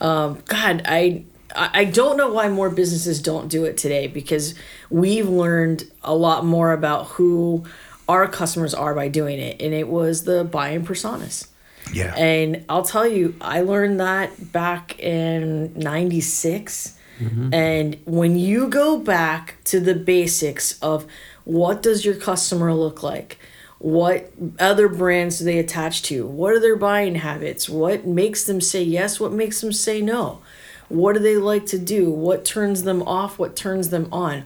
um 0.00 0.38
god 0.46 0.82
I 0.86 1.24
I 1.54 1.84
don't 1.84 2.16
know 2.16 2.32
why 2.32 2.48
more 2.48 2.70
businesses 2.70 3.20
don't 3.20 3.48
do 3.48 3.64
it 3.64 3.76
today 3.76 4.06
because 4.06 4.54
we've 4.88 5.28
learned 5.28 5.90
a 6.04 6.14
lot 6.14 6.44
more 6.44 6.72
about 6.72 7.06
who 7.08 7.64
our 8.08 8.28
customers 8.28 8.72
are 8.72 8.94
by 8.94 9.08
doing 9.08 9.40
it 9.40 9.60
and 9.60 9.74
it 9.74 9.88
was 9.88 10.22
the 10.24 10.44
buying 10.44 10.84
personas. 10.84 11.48
Yeah. 11.92 12.14
And 12.16 12.64
I'll 12.68 12.84
tell 12.84 13.06
you, 13.06 13.34
I 13.40 13.62
learned 13.62 13.98
that 13.98 14.52
back 14.52 14.98
in 15.00 15.72
96. 15.74 16.96
And 17.52 17.98
when 18.06 18.38
you 18.38 18.68
go 18.68 18.96
back 18.98 19.56
to 19.64 19.80
the 19.80 19.94
basics 19.94 20.78
of 20.80 21.04
what 21.44 21.82
does 21.82 22.04
your 22.04 22.14
customer 22.14 22.72
look 22.72 23.02
like? 23.02 23.38
What 23.80 24.30
other 24.58 24.88
brands 24.88 25.38
do 25.38 25.46
they 25.46 25.58
attach 25.58 26.02
to? 26.02 26.26
What 26.26 26.52
are 26.52 26.60
their 26.60 26.76
buying 26.76 27.14
habits? 27.14 27.66
What 27.66 28.06
makes 28.06 28.44
them 28.44 28.60
say 28.60 28.82
yes? 28.82 29.18
What 29.18 29.32
makes 29.32 29.62
them 29.62 29.72
say 29.72 30.02
no? 30.02 30.42
What 30.90 31.14
do 31.14 31.18
they 31.18 31.38
like 31.38 31.64
to 31.66 31.78
do? 31.78 32.10
What 32.10 32.44
turns 32.44 32.82
them 32.82 33.02
off? 33.04 33.38
What 33.38 33.56
turns 33.56 33.88
them 33.88 34.06
on? 34.12 34.44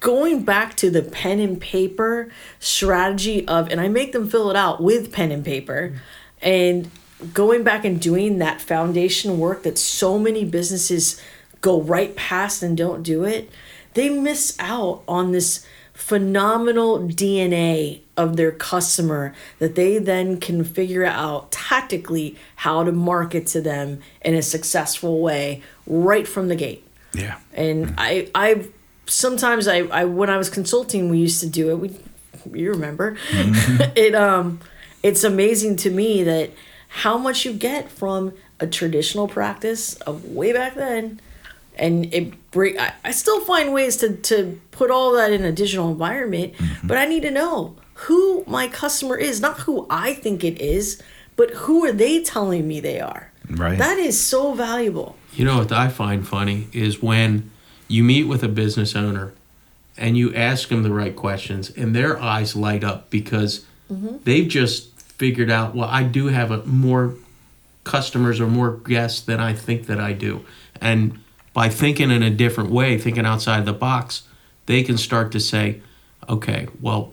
Going 0.00 0.42
back 0.42 0.74
to 0.78 0.90
the 0.90 1.02
pen 1.02 1.38
and 1.38 1.60
paper 1.60 2.32
strategy 2.58 3.46
of, 3.46 3.70
and 3.70 3.80
I 3.80 3.86
make 3.86 4.10
them 4.10 4.28
fill 4.28 4.50
it 4.50 4.56
out 4.56 4.82
with 4.82 5.12
pen 5.12 5.30
and 5.30 5.44
paper, 5.44 6.00
and 6.40 6.90
going 7.32 7.62
back 7.62 7.84
and 7.84 8.00
doing 8.00 8.38
that 8.38 8.60
foundation 8.60 9.38
work 9.38 9.62
that 9.62 9.78
so 9.78 10.18
many 10.18 10.44
businesses 10.44 11.22
go 11.60 11.80
right 11.80 12.16
past 12.16 12.64
and 12.64 12.76
don't 12.76 13.04
do 13.04 13.22
it, 13.22 13.48
they 13.94 14.08
miss 14.08 14.56
out 14.58 15.04
on 15.06 15.30
this 15.30 15.64
phenomenal 16.02 16.98
DNA 16.98 18.00
of 18.16 18.36
their 18.36 18.50
customer 18.50 19.32
that 19.60 19.76
they 19.76 19.98
then 19.98 20.40
can 20.40 20.64
figure 20.64 21.04
out 21.04 21.52
tactically 21.52 22.36
how 22.56 22.82
to 22.82 22.90
market 22.90 23.46
to 23.46 23.60
them 23.60 24.00
in 24.20 24.34
a 24.34 24.42
successful 24.42 25.20
way 25.20 25.62
right 25.86 26.26
from 26.26 26.48
the 26.48 26.56
gate. 26.56 26.84
Yeah. 27.14 27.38
And 27.54 27.94
I 27.96 28.28
I 28.34 28.66
sometimes 29.06 29.68
I, 29.68 29.82
I 29.84 30.04
when 30.04 30.28
I 30.28 30.36
was 30.38 30.50
consulting 30.50 31.08
we 31.08 31.18
used 31.18 31.40
to 31.40 31.48
do 31.48 31.70
it. 31.70 31.76
We 31.76 31.96
you 32.52 32.72
remember. 32.72 33.16
it 33.32 34.16
um 34.16 34.58
it's 35.04 35.22
amazing 35.22 35.76
to 35.76 35.90
me 35.90 36.24
that 36.24 36.50
how 36.88 37.16
much 37.16 37.44
you 37.44 37.52
get 37.52 37.88
from 37.88 38.32
a 38.58 38.66
traditional 38.66 39.28
practice 39.28 39.94
of 40.00 40.24
way 40.24 40.52
back 40.52 40.74
then 40.74 41.20
and 41.76 42.12
it 42.14 42.50
bring 42.50 42.78
I, 42.78 42.92
I 43.04 43.10
still 43.12 43.40
find 43.40 43.72
ways 43.72 43.96
to 43.98 44.16
to 44.16 44.60
put 44.70 44.90
all 44.90 45.12
that 45.12 45.32
in 45.32 45.44
a 45.44 45.52
digital 45.52 45.90
environment 45.90 46.54
mm-hmm. 46.54 46.86
but 46.86 46.98
i 46.98 47.06
need 47.06 47.22
to 47.22 47.30
know 47.30 47.76
who 47.94 48.44
my 48.46 48.68
customer 48.68 49.16
is 49.16 49.40
not 49.40 49.60
who 49.60 49.86
i 49.90 50.14
think 50.14 50.44
it 50.44 50.60
is 50.60 51.02
but 51.36 51.50
who 51.50 51.84
are 51.84 51.92
they 51.92 52.22
telling 52.22 52.66
me 52.68 52.80
they 52.80 53.00
are 53.00 53.30
Right. 53.48 53.76
that 53.78 53.98
is 53.98 54.20
so 54.20 54.54
valuable 54.54 55.16
You 55.34 55.44
know 55.46 55.58
what 55.58 55.72
I 55.72 55.88
find 55.88 56.26
funny 56.26 56.68
is 56.72 57.02
when 57.02 57.50
you 57.88 58.04
meet 58.04 58.24
with 58.24 58.42
a 58.42 58.48
business 58.48 58.94
owner 58.94 59.32
and 59.96 60.16
you 60.16 60.34
ask 60.34 60.68
them 60.68 60.82
the 60.82 60.92
right 60.92 61.14
questions 61.14 61.70
and 61.70 61.94
their 61.94 62.20
eyes 62.20 62.54
light 62.54 62.84
up 62.84 63.10
because 63.10 63.64
mm-hmm. 63.90 64.16
they've 64.24 64.48
just 64.48 65.00
figured 65.00 65.50
out, 65.50 65.74
well, 65.74 65.88
I 65.88 66.02
do 66.02 66.26
have 66.26 66.50
a, 66.50 66.64
more 66.64 67.14
customers 67.84 68.40
or 68.40 68.46
more 68.46 68.76
guests 68.76 69.20
than 69.22 69.40
I 69.40 69.54
think 69.54 69.86
that 69.86 70.00
I 70.00 70.12
do. 70.12 70.44
And 70.80 71.18
by 71.52 71.68
thinking 71.68 72.10
in 72.10 72.22
a 72.22 72.30
different 72.30 72.70
way, 72.70 72.98
thinking 72.98 73.26
outside 73.26 73.64
the 73.64 73.72
box, 73.72 74.22
they 74.66 74.82
can 74.82 74.96
start 74.96 75.32
to 75.32 75.40
say, 75.40 75.82
okay, 76.28 76.68
well, 76.80 77.12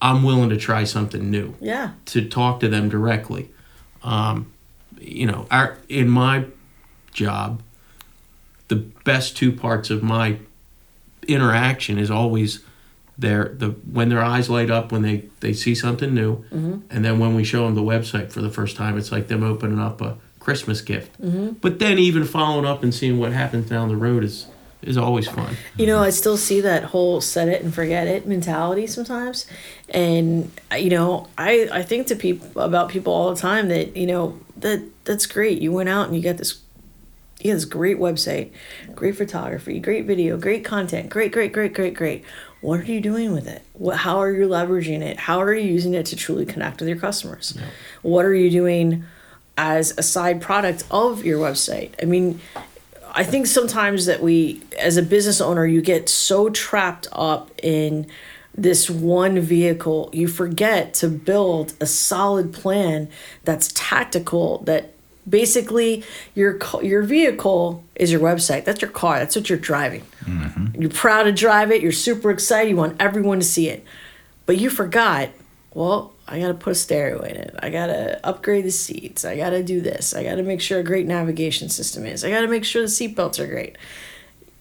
I'm 0.00 0.22
willing 0.22 0.50
to 0.50 0.56
try 0.56 0.84
something 0.84 1.30
new. 1.30 1.54
Yeah. 1.60 1.92
To 2.06 2.28
talk 2.28 2.60
to 2.60 2.68
them 2.68 2.88
directly. 2.88 3.50
Um, 4.02 4.52
you 5.00 5.26
know, 5.26 5.46
our 5.50 5.78
in 5.88 6.08
my 6.08 6.46
job, 7.12 7.62
the 8.68 8.76
best 8.76 9.36
two 9.36 9.52
parts 9.52 9.90
of 9.90 10.02
my 10.02 10.38
interaction 11.28 11.98
is 11.98 12.10
always 12.10 12.64
their 13.18 13.54
the 13.56 13.70
when 13.92 14.08
their 14.08 14.22
eyes 14.22 14.48
light 14.50 14.70
up 14.70 14.90
when 14.90 15.02
they 15.02 15.24
they 15.40 15.52
see 15.52 15.74
something 15.74 16.14
new, 16.14 16.44
and 16.90 17.04
then 17.04 17.18
when 17.18 17.34
we 17.34 17.44
show 17.44 17.64
them 17.64 17.74
the 17.74 17.82
website 17.82 18.32
for 18.32 18.40
the 18.40 18.50
first 18.50 18.76
time, 18.76 18.96
it's 18.98 19.12
like 19.12 19.28
them 19.28 19.42
opening 19.42 19.78
up 19.78 20.00
a 20.00 20.16
Christmas 20.42 20.80
gift. 20.80 21.20
Mm-hmm. 21.22 21.50
But 21.60 21.78
then 21.78 21.98
even 21.98 22.24
following 22.24 22.66
up 22.66 22.82
and 22.82 22.94
seeing 22.94 23.18
what 23.18 23.32
happens 23.32 23.68
down 23.68 23.88
the 23.88 23.96
road 23.96 24.24
is 24.24 24.46
is 24.82 24.98
always 24.98 25.28
fun. 25.28 25.56
You 25.76 25.86
know, 25.86 26.00
I 26.00 26.10
still 26.10 26.36
see 26.36 26.60
that 26.62 26.82
whole 26.82 27.20
set 27.20 27.48
it 27.48 27.62
and 27.62 27.72
forget 27.72 28.08
it 28.08 28.26
mentality 28.26 28.88
sometimes. 28.88 29.46
And 29.88 30.50
uh, 30.72 30.76
you 30.76 30.90
know, 30.90 31.28
I 31.38 31.68
I 31.72 31.82
think 31.82 32.08
to 32.08 32.16
people 32.16 32.60
about 32.60 32.88
people 32.88 33.12
all 33.12 33.32
the 33.32 33.40
time 33.40 33.68
that, 33.68 33.96
you 33.96 34.06
know, 34.06 34.38
that 34.56 34.82
that's 35.04 35.26
great. 35.26 35.62
You 35.62 35.72
went 35.72 35.88
out 35.88 36.06
and 36.08 36.16
you 36.16 36.22
got 36.22 36.38
this 36.38 36.60
you 37.40 37.50
got 37.50 37.54
this 37.54 37.64
great 37.64 37.98
website, 37.98 38.50
great 38.94 39.16
photography, 39.16 39.78
great 39.78 40.06
video, 40.06 40.36
great 40.36 40.64
content, 40.64 41.10
great, 41.10 41.32
great, 41.32 41.52
great, 41.52 41.74
great, 41.74 41.94
great. 41.94 42.24
What 42.60 42.80
are 42.80 42.84
you 42.84 43.00
doing 43.00 43.32
with 43.32 43.46
it? 43.46 43.62
What 43.74 43.98
how 43.98 44.18
are 44.18 44.32
you 44.32 44.48
leveraging 44.48 45.00
it? 45.00 45.16
How 45.18 45.40
are 45.40 45.54
you 45.54 45.68
using 45.68 45.94
it 45.94 46.06
to 46.06 46.16
truly 46.16 46.46
connect 46.46 46.80
with 46.80 46.88
your 46.88 46.98
customers? 46.98 47.56
What 48.02 48.24
are 48.24 48.34
you 48.34 48.50
doing 48.50 49.04
as 49.56 49.96
a 49.98 50.02
side 50.02 50.40
product 50.40 50.84
of 50.90 51.24
your 51.24 51.38
website? 51.38 51.92
I 52.02 52.06
mean, 52.06 52.40
I 53.14 53.24
think 53.24 53.46
sometimes 53.46 54.06
that 54.06 54.22
we, 54.22 54.62
as 54.78 54.96
a 54.96 55.02
business 55.02 55.40
owner, 55.40 55.66
you 55.66 55.82
get 55.82 56.08
so 56.08 56.48
trapped 56.48 57.08
up 57.12 57.50
in 57.62 58.06
this 58.54 58.90
one 58.90 59.40
vehicle, 59.40 60.10
you 60.12 60.28
forget 60.28 60.94
to 60.94 61.08
build 61.08 61.74
a 61.80 61.86
solid 61.86 62.52
plan 62.52 63.08
that's 63.44 63.72
tactical. 63.74 64.58
That 64.58 64.92
basically 65.28 66.04
your 66.34 66.58
your 66.82 67.02
vehicle 67.02 67.82
is 67.94 68.12
your 68.12 68.20
website. 68.20 68.64
That's 68.64 68.82
your 68.82 68.90
car. 68.90 69.18
That's 69.18 69.36
what 69.36 69.48
you're 69.48 69.58
driving. 69.58 70.02
Mm-hmm. 70.24 70.80
You're 70.82 70.90
proud 70.90 71.24
to 71.24 71.32
drive 71.32 71.70
it. 71.70 71.82
You're 71.82 71.92
super 71.92 72.30
excited. 72.30 72.70
You 72.70 72.76
want 72.76 73.00
everyone 73.00 73.38
to 73.38 73.44
see 73.44 73.68
it, 73.68 73.84
but 74.46 74.58
you 74.58 74.70
forgot. 74.70 75.30
Well, 75.74 76.12
I 76.28 76.38
gotta 76.38 76.54
put 76.54 76.72
a 76.72 76.74
stereo 76.74 77.20
in 77.22 77.36
it. 77.36 77.54
I 77.58 77.70
gotta 77.70 78.20
upgrade 78.26 78.64
the 78.64 78.70
seats. 78.70 79.24
I 79.24 79.36
gotta 79.36 79.62
do 79.62 79.80
this. 79.80 80.14
I 80.14 80.22
gotta 80.22 80.42
make 80.42 80.60
sure 80.60 80.78
a 80.78 80.84
great 80.84 81.06
navigation 81.06 81.68
system 81.68 82.04
is. 82.04 82.24
I 82.24 82.30
gotta 82.30 82.48
make 82.48 82.64
sure 82.64 82.82
the 82.82 82.88
seatbelts 82.88 83.38
are 83.38 83.46
great. 83.46 83.76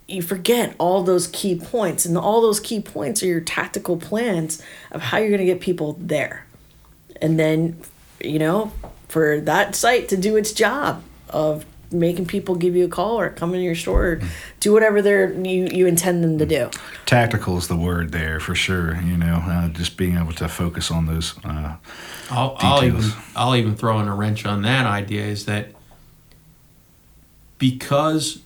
You 0.08 0.22
forget 0.22 0.76
all 0.78 1.04
those 1.04 1.28
key 1.28 1.56
points, 1.56 2.06
and 2.06 2.18
all 2.18 2.42
those 2.42 2.60
key 2.60 2.82
points 2.82 3.22
are 3.24 3.28
your 3.28 3.42
tactical 3.42 3.98
plans 3.98 4.62
of 4.92 5.02
how 5.02 5.18
you're 5.18 5.32
gonna 5.32 5.46
get 5.46 5.62
people 5.62 5.98
there. 6.00 6.46
And 7.22 7.38
then, 7.38 7.78
you 8.20 8.40
know, 8.40 8.72
for 9.08 9.42
that 9.42 9.76
site 9.76 10.10
to 10.10 10.18
do 10.18 10.38
its 10.38 10.54
job 10.54 11.04
of 11.30 11.66
making 11.92 12.26
people 12.26 12.56
give 12.56 12.76
you 12.76 12.86
a 12.86 12.90
call 12.90 13.20
or 13.20 13.30
come 13.30 13.54
in 13.54 13.62
your 13.62 13.76
store 13.76 14.06
or 14.06 14.22
do 14.60 14.74
whatever 14.74 15.02
they're 15.02 15.34
you, 15.34 15.68
you 15.72 15.88
intend 15.88 16.24
them 16.24 16.38
to 16.38 16.46
do. 16.46 16.70
Tactical 17.06 17.58
is 17.58 17.68
the 17.68 17.76
word 17.76 18.12
there 18.12 18.40
for 18.40 18.56
sure. 18.56 18.96
You 19.02 19.18
know, 19.18 19.44
uh, 19.46 19.68
just 19.70 19.98
being 19.98 20.18
able 20.18 20.34
to 20.34 20.48
focus 20.48 20.92
on 20.92 21.06
those. 21.06 21.38
Uh, 21.44 21.76
I'll, 22.30 22.56
I'll 22.60 22.84
even 22.84 23.02
Details. 23.02 23.16
I'll 23.36 23.56
even 23.56 23.76
throw 23.76 24.00
in 24.00 24.08
a 24.08 24.16
wrench 24.16 24.46
on 24.46 24.62
that 24.64 24.86
idea 24.86 25.26
is 25.26 25.46
that 25.46 25.70
because 27.58 28.42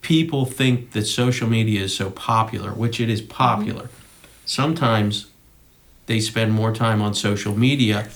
people 0.00 0.44
think 0.44 0.92
that 0.92 1.06
social 1.06 1.48
media 1.48 1.82
is 1.82 1.96
so 1.96 2.10
popular, 2.10 2.72
which 2.72 3.00
it 3.00 3.08
is 3.08 3.20
popular, 3.22 3.88
sometimes 4.44 5.26
they 6.06 6.20
spend 6.20 6.52
more 6.52 6.72
time 6.72 7.00
on 7.00 7.14
social 7.14 7.56
media 7.56 8.08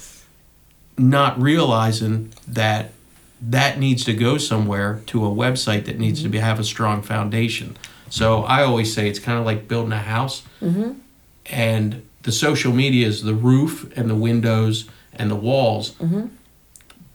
not 0.99 1.41
realizing 1.41 2.33
that 2.47 2.93
that 3.41 3.79
needs 3.79 4.05
to 4.05 4.15
go 4.15 4.39
somewhere 4.39 5.01
to 5.07 5.25
a 5.25 5.29
website 5.29 5.85
that 5.85 5.99
needs 5.99 6.23
to 6.23 6.29
be, 6.29 6.39
have 6.39 6.59
a 6.59 6.65
strong 6.65 7.03
foundation. 7.03 7.77
So 8.11 8.43
I 8.43 8.63
always 8.63 8.93
say 8.93 9.09
it's 9.09 9.19
kind 9.19 9.39
of 9.39 9.45
like 9.45 9.69
building 9.69 9.93
a 9.93 9.99
house 9.99 10.43
mm-hmm. 10.61 10.93
and 11.47 12.03
the 12.23 12.33
social 12.33 12.73
media 12.73 13.07
is 13.07 13.23
the 13.23 13.35
roof 13.35 13.93
and 13.97 14.11
the 14.11 14.15
windows 14.15 14.89
and 15.13 15.31
the 15.31 15.37
walls. 15.37 15.93
Mm-hmm. 15.93 16.27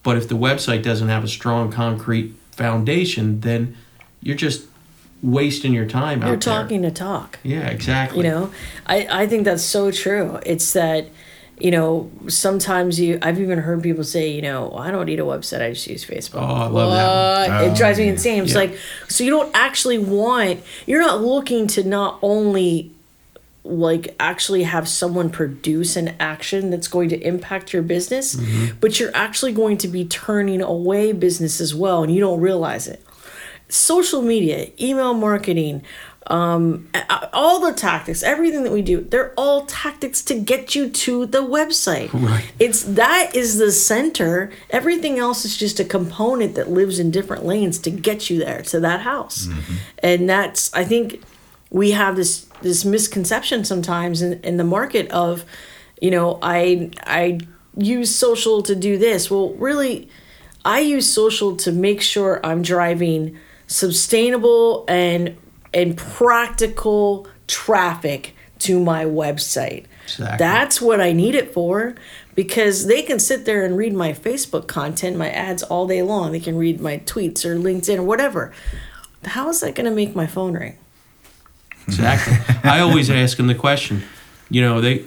But 0.02 0.18
if 0.18 0.28
the 0.28 0.36
website 0.36 0.84
doesn't 0.84 1.10
have 1.10 1.24
a 1.24 1.28
strong 1.28 1.72
concrete 1.72 2.34
foundation, 2.52 3.42
then 3.42 3.76
you're 4.22 4.36
just 4.36 4.68
wasting 5.22 5.74
your 5.74 5.86
time 5.86 6.20
out 6.20 6.26
there. 6.26 6.30
You're 6.30 6.38
there. 6.38 6.62
talking 6.62 6.82
to 6.84 6.92
talk. 6.92 7.40
Yeah, 7.44 7.68
exactly. 7.68 8.18
You 8.18 8.24
know, 8.24 8.52
I, 8.86 9.24
I 9.24 9.28
think 9.28 9.46
that's 9.46 9.64
so 9.64 9.92
true. 9.92 10.40
It's 10.46 10.74
that, 10.74 11.08
you 11.60 11.72
know, 11.72 12.12
sometimes 12.28 13.00
you, 13.00 13.20
I've 13.22 13.40
even 13.40 13.60
heard 13.60 13.84
people 13.84 14.04
say, 14.04 14.32
you 14.32 14.42
know, 14.42 14.74
I 14.76 14.92
don't 14.92 15.06
need 15.06 15.20
a 15.20 15.24
website. 15.24 15.62
I 15.62 15.70
just 15.74 15.88
use 15.88 16.04
Facebook. 16.06 16.42
Oh, 16.42 16.54
I 16.54 16.68
love 16.68 16.92
that 16.92 17.50
What? 17.50 17.64
It 17.66 17.72
oh, 17.72 17.76
drives 17.76 17.98
me 18.00 18.06
Oh, 18.06 18.08
yeah. 18.08 18.14
insane. 18.14 18.44
It's 18.44 18.56
like, 18.56 18.78
so 19.08 19.24
you 19.24 19.30
don't 19.30 19.52
actually 19.54 20.00
want, 20.00 20.62
you're 20.86 21.02
not 21.02 21.22
looking 21.22 21.68
to 21.68 21.84
not 21.84 22.20
only 22.22 22.92
like 23.66 24.14
actually 24.20 24.64
have 24.64 24.88
someone 24.90 25.30
produce 25.30 25.96
an 25.96 26.16
action 26.20 26.70
that's 26.70 26.88
going 26.88 27.10
to 27.10 27.20
impact 27.20 27.72
your 27.72 27.82
business, 27.82 28.36
mm-hmm. 28.36 28.78
but 28.82 29.00
you're 29.00 29.16
actually 29.16 29.54
going 29.54 29.78
to 29.78 29.88
be 29.88 30.06
turning 30.06 30.62
away 30.62 31.14
business 31.14 31.62
as 31.62 31.74
well, 31.74 32.04
and 32.04 32.14
you 32.14 32.20
don't 32.20 32.42
realize 32.42 32.88
it. 32.88 33.02
Social 33.70 34.22
media, 34.22 34.70
email 34.80 35.14
marketing, 35.14 35.82
um, 36.28 36.88
all 37.34 37.60
the 37.60 37.74
tactics, 37.74 38.24
everything 38.24 38.64
that 38.64 38.72
we 38.72 38.82
do, 38.82 39.02
they're 39.02 39.34
all 39.36 39.66
tactics 39.66 40.22
to 40.24 40.36
get 40.36 40.74
you 40.76 40.90
to 40.90 41.26
the 41.26 41.42
website. 41.42 42.12
Right. 42.24 42.54
It's 42.58 42.84
that 42.84 43.36
is 43.36 43.58
the 43.58 43.72
center. 43.72 44.50
Everything 44.70 45.20
else 45.20 45.44
is 45.44 45.58
just 45.58 45.80
a 45.80 45.84
component 45.84 46.56
that 46.56 46.70
lives 46.70 46.98
in 46.98 47.12
different 47.12 47.44
lanes 47.44 47.80
to 47.80 47.92
get 47.92 48.30
you 48.30 48.40
there 48.40 48.62
to 48.62 48.80
that 48.80 49.02
house. 49.02 49.50
And 50.02 50.30
that's 50.30 50.74
I 50.74 50.86
think 50.86 51.22
we 51.70 51.92
have 51.92 52.16
this 52.16 52.46
this 52.62 52.86
misconception 52.86 53.66
sometimes 53.66 54.22
in, 54.22 54.40
in 54.42 54.56
the 54.56 54.64
market 54.64 55.12
of, 55.12 55.44
you 56.02 56.12
know, 56.12 56.40
I 56.42 56.92
I 57.02 57.40
use 57.76 58.16
social 58.16 58.64
to 58.64 58.76
do 58.76 58.98
this. 58.98 59.30
Well, 59.30 59.50
really 59.56 60.08
I 60.64 60.80
use 60.80 61.12
social 61.12 61.58
to 61.58 61.74
make 61.74 62.02
sure 62.02 62.40
I'm 62.46 62.62
driving 62.62 63.38
sustainable 63.68 64.86
and 64.88 65.36
and 65.74 65.98
practical 65.98 67.28
traffic 67.48 68.36
to 68.60 68.80
my 68.80 69.06
website. 69.06 69.86
Exactly. 70.06 70.38
That's 70.38 70.82
what 70.82 71.02
I 71.02 71.12
need 71.12 71.36
it 71.36 71.54
for 71.54 71.96
because 72.36 72.88
they 72.88 73.02
can 73.02 73.20
sit 73.20 73.46
there 73.46 73.66
and 73.66 73.78
read 73.78 73.94
my 73.94 74.14
Facebook 74.14 74.68
content, 74.68 75.18
my 75.18 75.30
ads 75.30 75.64
all 75.64 75.88
day 75.88 76.02
long. 76.02 76.32
They 76.32 76.40
can 76.40 76.58
read 76.58 76.80
my 76.80 76.98
tweets 77.00 77.46
or 77.46 77.58
LinkedIn 77.58 77.98
or 77.98 78.04
whatever. 78.04 78.54
How 79.26 79.50
is 79.50 79.62
that 79.62 79.76
going 79.76 79.86
to 79.86 79.96
make 79.96 80.16
my 80.16 80.28
phone 80.28 80.54
ring? 80.54 80.78
Exactly. 81.88 82.38
I 82.70 82.80
always 82.80 83.10
ask 83.10 83.38
them 83.38 83.48
the 83.48 83.56
question. 83.56 84.04
You 84.50 84.62
know, 84.62 84.82
they. 84.82 85.06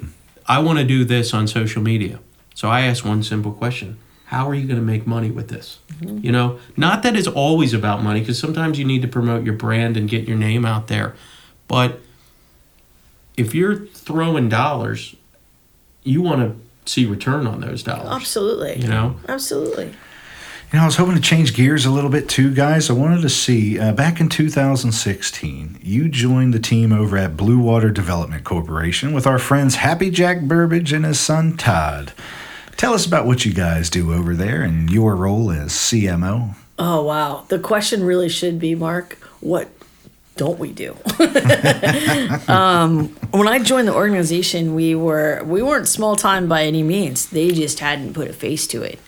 I 0.48 0.61
want 0.61 0.79
to 0.79 0.85
do 0.85 1.05
this 1.05 1.35
on 1.35 1.48
social 1.48 1.83
media, 1.83 2.20
so 2.55 2.68
I 2.68 2.83
ask 2.83 3.05
one 3.05 3.22
simple 3.22 3.52
question: 3.52 3.98
How 4.26 4.48
are 4.48 4.54
you 4.54 4.66
going 4.66 4.78
to 4.78 4.84
make 4.84 5.06
money 5.06 5.30
with 5.30 5.48
this? 5.48 5.78
You 6.00 6.32
know, 6.32 6.58
not 6.76 7.02
that 7.04 7.16
it's 7.16 7.28
always 7.28 7.72
about 7.72 8.02
money, 8.02 8.20
because 8.20 8.38
sometimes 8.38 8.78
you 8.78 8.84
need 8.84 9.02
to 9.02 9.08
promote 9.08 9.44
your 9.44 9.54
brand 9.54 9.96
and 9.96 10.08
get 10.08 10.26
your 10.26 10.36
name 10.36 10.64
out 10.64 10.88
there, 10.88 11.14
but 11.68 12.00
if 13.36 13.54
you're 13.54 13.76
throwing 13.76 14.48
dollars, 14.48 15.14
you 16.02 16.22
want 16.22 16.40
to 16.40 16.90
see 16.90 17.04
return 17.04 17.46
on 17.46 17.60
those 17.60 17.82
dollars. 17.82 18.08
Absolutely. 18.10 18.80
You 18.80 18.88
know, 18.88 19.16
Absolutely. 19.28 19.94
You 20.72 20.80
know, 20.80 20.82
I 20.82 20.86
was 20.86 20.96
hoping 20.96 21.14
to 21.14 21.20
change 21.20 21.54
gears 21.54 21.86
a 21.86 21.90
little 21.90 22.10
bit 22.10 22.28
too, 22.28 22.52
guys. 22.52 22.90
I 22.90 22.92
wanted 22.92 23.22
to 23.22 23.28
see 23.28 23.78
uh, 23.78 23.92
back 23.92 24.18
in 24.20 24.28
2016, 24.28 25.78
you 25.80 26.08
joined 26.08 26.52
the 26.52 26.58
team 26.58 26.92
over 26.92 27.16
at 27.16 27.36
Bluewater 27.36 27.94
Development 27.94 28.42
Corporation 28.42 29.12
with 29.12 29.28
our 29.28 29.38
friends 29.38 29.76
Happy 29.76 30.10
Jack 30.10 30.40
Burbage 30.40 30.92
and 30.92 31.04
his 31.04 31.20
son 31.20 31.56
Todd. 31.56 32.12
Tell 32.76 32.92
us 32.92 33.06
about 33.06 33.26
what 33.26 33.44
you 33.44 33.52
guys 33.52 33.88
do 33.88 34.12
over 34.12 34.34
there 34.34 34.62
and 34.62 34.90
your 34.90 35.16
role 35.16 35.50
as 35.50 35.72
CMO. 35.72 36.54
Oh 36.78 37.02
wow. 37.02 37.44
The 37.48 37.58
question 37.58 38.04
really 38.04 38.28
should 38.28 38.58
be, 38.58 38.74
Mark, 38.74 39.14
what 39.40 39.68
don't 40.36 40.58
we 40.58 40.70
do? 40.72 40.94
um, 42.48 43.08
when 43.30 43.48
I 43.48 43.58
joined 43.62 43.88
the 43.88 43.94
organization, 43.94 44.74
we 44.74 44.94
were 44.94 45.42
we 45.44 45.62
weren't 45.62 45.88
small 45.88 46.16
time 46.16 46.46
by 46.48 46.64
any 46.64 46.82
means. 46.82 47.26
They 47.30 47.52
just 47.52 47.80
hadn't 47.80 48.12
put 48.12 48.28
a 48.28 48.34
face 48.34 48.66
to 48.68 48.82
it, 48.82 48.98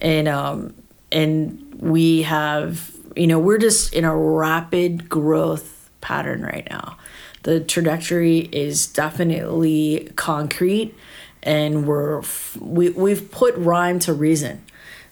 and 0.00 0.28
um, 0.28 0.74
and 1.10 1.74
we 1.78 2.22
have 2.22 2.90
you 3.16 3.26
know 3.26 3.38
we're 3.38 3.58
just 3.58 3.94
in 3.94 4.04
a 4.04 4.14
rapid 4.14 5.08
growth 5.08 5.90
pattern 6.02 6.42
right 6.42 6.68
now. 6.68 6.98
The 7.44 7.60
trajectory 7.60 8.40
is 8.52 8.86
definitely 8.86 10.12
concrete, 10.16 10.94
and 11.42 11.86
we're 11.86 12.22
we, 12.60 12.90
we've 12.90 13.30
put 13.30 13.54
rhyme 13.56 13.98
to 14.00 14.12
reason. 14.12 14.64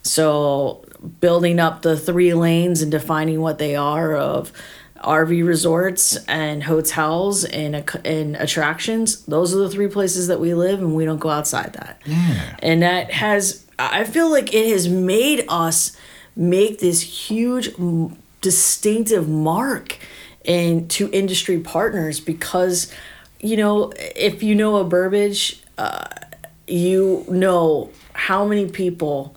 So 0.03 0.85
building 1.21 1.59
up 1.59 1.83
the 1.83 1.97
three 1.97 2.33
lanes 2.35 2.83
and 2.83 2.91
defining 2.91 3.41
what 3.41 3.59
they 3.59 3.77
are 3.77 4.15
of 4.15 4.53
RV 5.03 5.47
resorts 5.47 6.17
and 6.27 6.65
hotels 6.65 7.45
and 7.45 7.85
and 8.05 8.37
attractions. 8.37 9.25
Those 9.27 9.55
are 9.55 9.59
the 9.59 9.71
three 9.71 9.89
places 9.89 10.29
that 10.29 10.41
we 10.41 10.55
live, 10.55 10.81
and 10.81 10.95
we 10.95 11.05
don't 11.05 11.19
go 11.19 11.31
outside 11.31 11.75
that. 11.75 12.01
Yeah. 12.05 12.57
And 12.61 12.83
that 12.83 13.12
has, 13.12 13.67
I 13.79 14.05
feel 14.05 14.31
like 14.31 14.55
it 14.55 14.71
has 14.71 14.89
made 14.89 15.45
us 15.49 15.97
make 16.35 16.81
this 16.81 17.01
huge, 17.03 17.71
distinctive 18.41 19.29
mark 19.29 19.99
in 20.45 20.89
to 20.89 21.11
industry 21.12 21.59
partners 21.59 22.21
because, 22.21 22.93
you 23.41 23.57
know, 23.57 23.93
if 23.97 24.43
you 24.43 24.55
know 24.55 24.77
a 24.77 24.85
Burbage, 24.85 25.62
uh, 25.79 26.09
you 26.67 27.25
know 27.29 27.91
how 28.12 28.47
many 28.47 28.69
people 28.69 29.37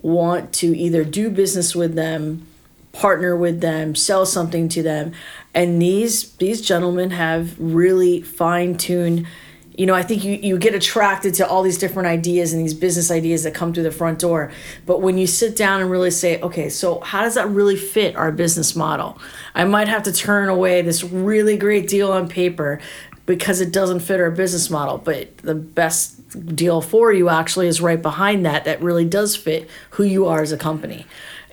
want 0.00 0.52
to 0.52 0.76
either 0.76 1.04
do 1.04 1.30
business 1.30 1.74
with 1.76 1.94
them 1.94 2.46
partner 2.92 3.34
with 3.34 3.60
them 3.60 3.94
sell 3.94 4.24
something 4.24 4.68
to 4.68 4.82
them. 4.82 5.12
And 5.54 5.80
these 5.80 6.32
these 6.34 6.60
gentlemen 6.60 7.10
have 7.10 7.58
really 7.58 8.22
fine-tuned 8.22 9.26
you 9.74 9.86
know 9.86 9.94
i 9.94 10.02
think 10.02 10.22
you, 10.22 10.32
you 10.34 10.58
get 10.58 10.74
attracted 10.74 11.32
to 11.32 11.48
all 11.48 11.62
these 11.62 11.78
different 11.78 12.06
ideas 12.06 12.52
and 12.52 12.62
these 12.62 12.74
business 12.74 13.10
ideas 13.10 13.42
that 13.42 13.54
come 13.54 13.72
through 13.72 13.82
the 13.82 13.90
front 13.90 14.18
door. 14.18 14.52
But 14.84 15.00
when 15.00 15.16
you 15.16 15.26
sit 15.26 15.56
down 15.56 15.80
and 15.80 15.90
really 15.90 16.10
say 16.10 16.40
okay 16.40 16.68
so 16.68 17.00
how 17.00 17.22
does 17.22 17.34
that 17.34 17.48
really 17.48 17.76
fit 17.76 18.14
our 18.14 18.30
business 18.30 18.76
model? 18.76 19.18
I 19.54 19.64
might 19.64 19.88
have 19.88 20.02
to 20.04 20.12
turn 20.12 20.48
away 20.48 20.82
this 20.82 21.02
really 21.02 21.56
great 21.56 21.88
deal 21.88 22.12
on 22.12 22.28
paper 22.28 22.80
because 23.26 23.60
it 23.60 23.72
doesn't 23.72 24.00
fit 24.00 24.20
our 24.20 24.30
business 24.30 24.68
model 24.70 24.98
but 24.98 25.36
the 25.38 25.54
best 25.54 26.18
deal 26.56 26.80
for 26.80 27.12
you 27.12 27.28
actually 27.28 27.68
is 27.68 27.80
right 27.80 28.00
behind 28.02 28.44
that 28.46 28.64
that 28.64 28.80
really 28.82 29.04
does 29.04 29.36
fit 29.36 29.68
who 29.90 30.02
you 30.02 30.26
are 30.26 30.42
as 30.42 30.52
a 30.52 30.56
company 30.58 31.06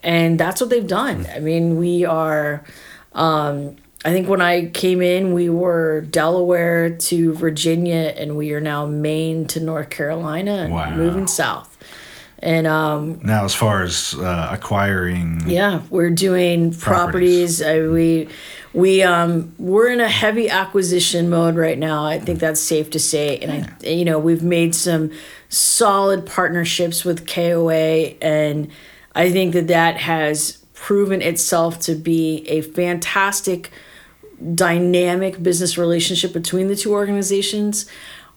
and 0.04 0.40
that's 0.40 0.62
what 0.62 0.70
they've 0.70 0.88
done 0.88 1.26
i 1.36 1.40
mean 1.40 1.78
we 1.78 2.06
are 2.06 2.64
um, 3.14 3.76
i 4.06 4.12
think 4.12 4.28
when 4.28 4.42
i 4.42 4.68
came 4.70 5.02
in 5.02 5.34
we 5.34 5.50
were 5.50 6.02
delaware 6.02 6.90
to 6.90 7.34
virginia 7.34 8.14
and 8.18 8.38
we 8.38 8.54
are 8.54 8.62
now 8.62 8.86
maine 8.86 9.46
to 9.46 9.60
north 9.60 9.90
carolina 9.90 10.52
and 10.64 10.74
Wow. 10.74 10.96
moving 10.96 11.28
south 11.28 11.76
and 12.42 12.68
um, 12.68 13.20
Now, 13.22 13.44
as 13.44 13.54
far 13.54 13.84
as 13.84 14.16
uh, 14.18 14.48
acquiring, 14.50 15.42
yeah, 15.46 15.82
we're 15.90 16.10
doing 16.10 16.72
properties. 16.74 17.60
Properties. 17.60 17.62
Uh, 17.62 17.92
we 17.92 18.30
we 18.74 19.02
um 19.02 19.54
we're 19.58 19.90
in 19.90 20.00
a 20.00 20.08
heavy 20.08 20.50
acquisition 20.50 21.30
mode 21.30 21.56
right 21.56 21.78
now. 21.78 22.06
I 22.06 22.20
think 22.20 22.40
that's 22.40 22.62
safe 22.62 22.90
to 22.92 23.00
say. 23.00 23.38
And 23.40 23.52
I 23.84 23.88
you 23.88 24.06
know, 24.06 24.20
we've 24.20 24.44
made 24.44 24.76
some 24.76 25.12
solid 25.50 26.26
partnerships 26.26 27.04
with 27.04 27.28
KOA 27.28 28.16
and 28.22 28.70
I 29.16 29.32
think 29.32 29.54
that 29.54 29.68
that 29.68 29.98
has 29.98 30.64
proven 30.74 31.22
itself 31.22 31.80
to 31.80 31.96
be 31.96 32.46
a 32.48 32.62
fantastic 32.62 33.72
dynamic 34.54 35.42
business 35.44 35.78
relationship 35.78 36.32
between 36.32 36.68
the 36.68 36.76
two 36.76 36.94
organizations. 36.94 37.86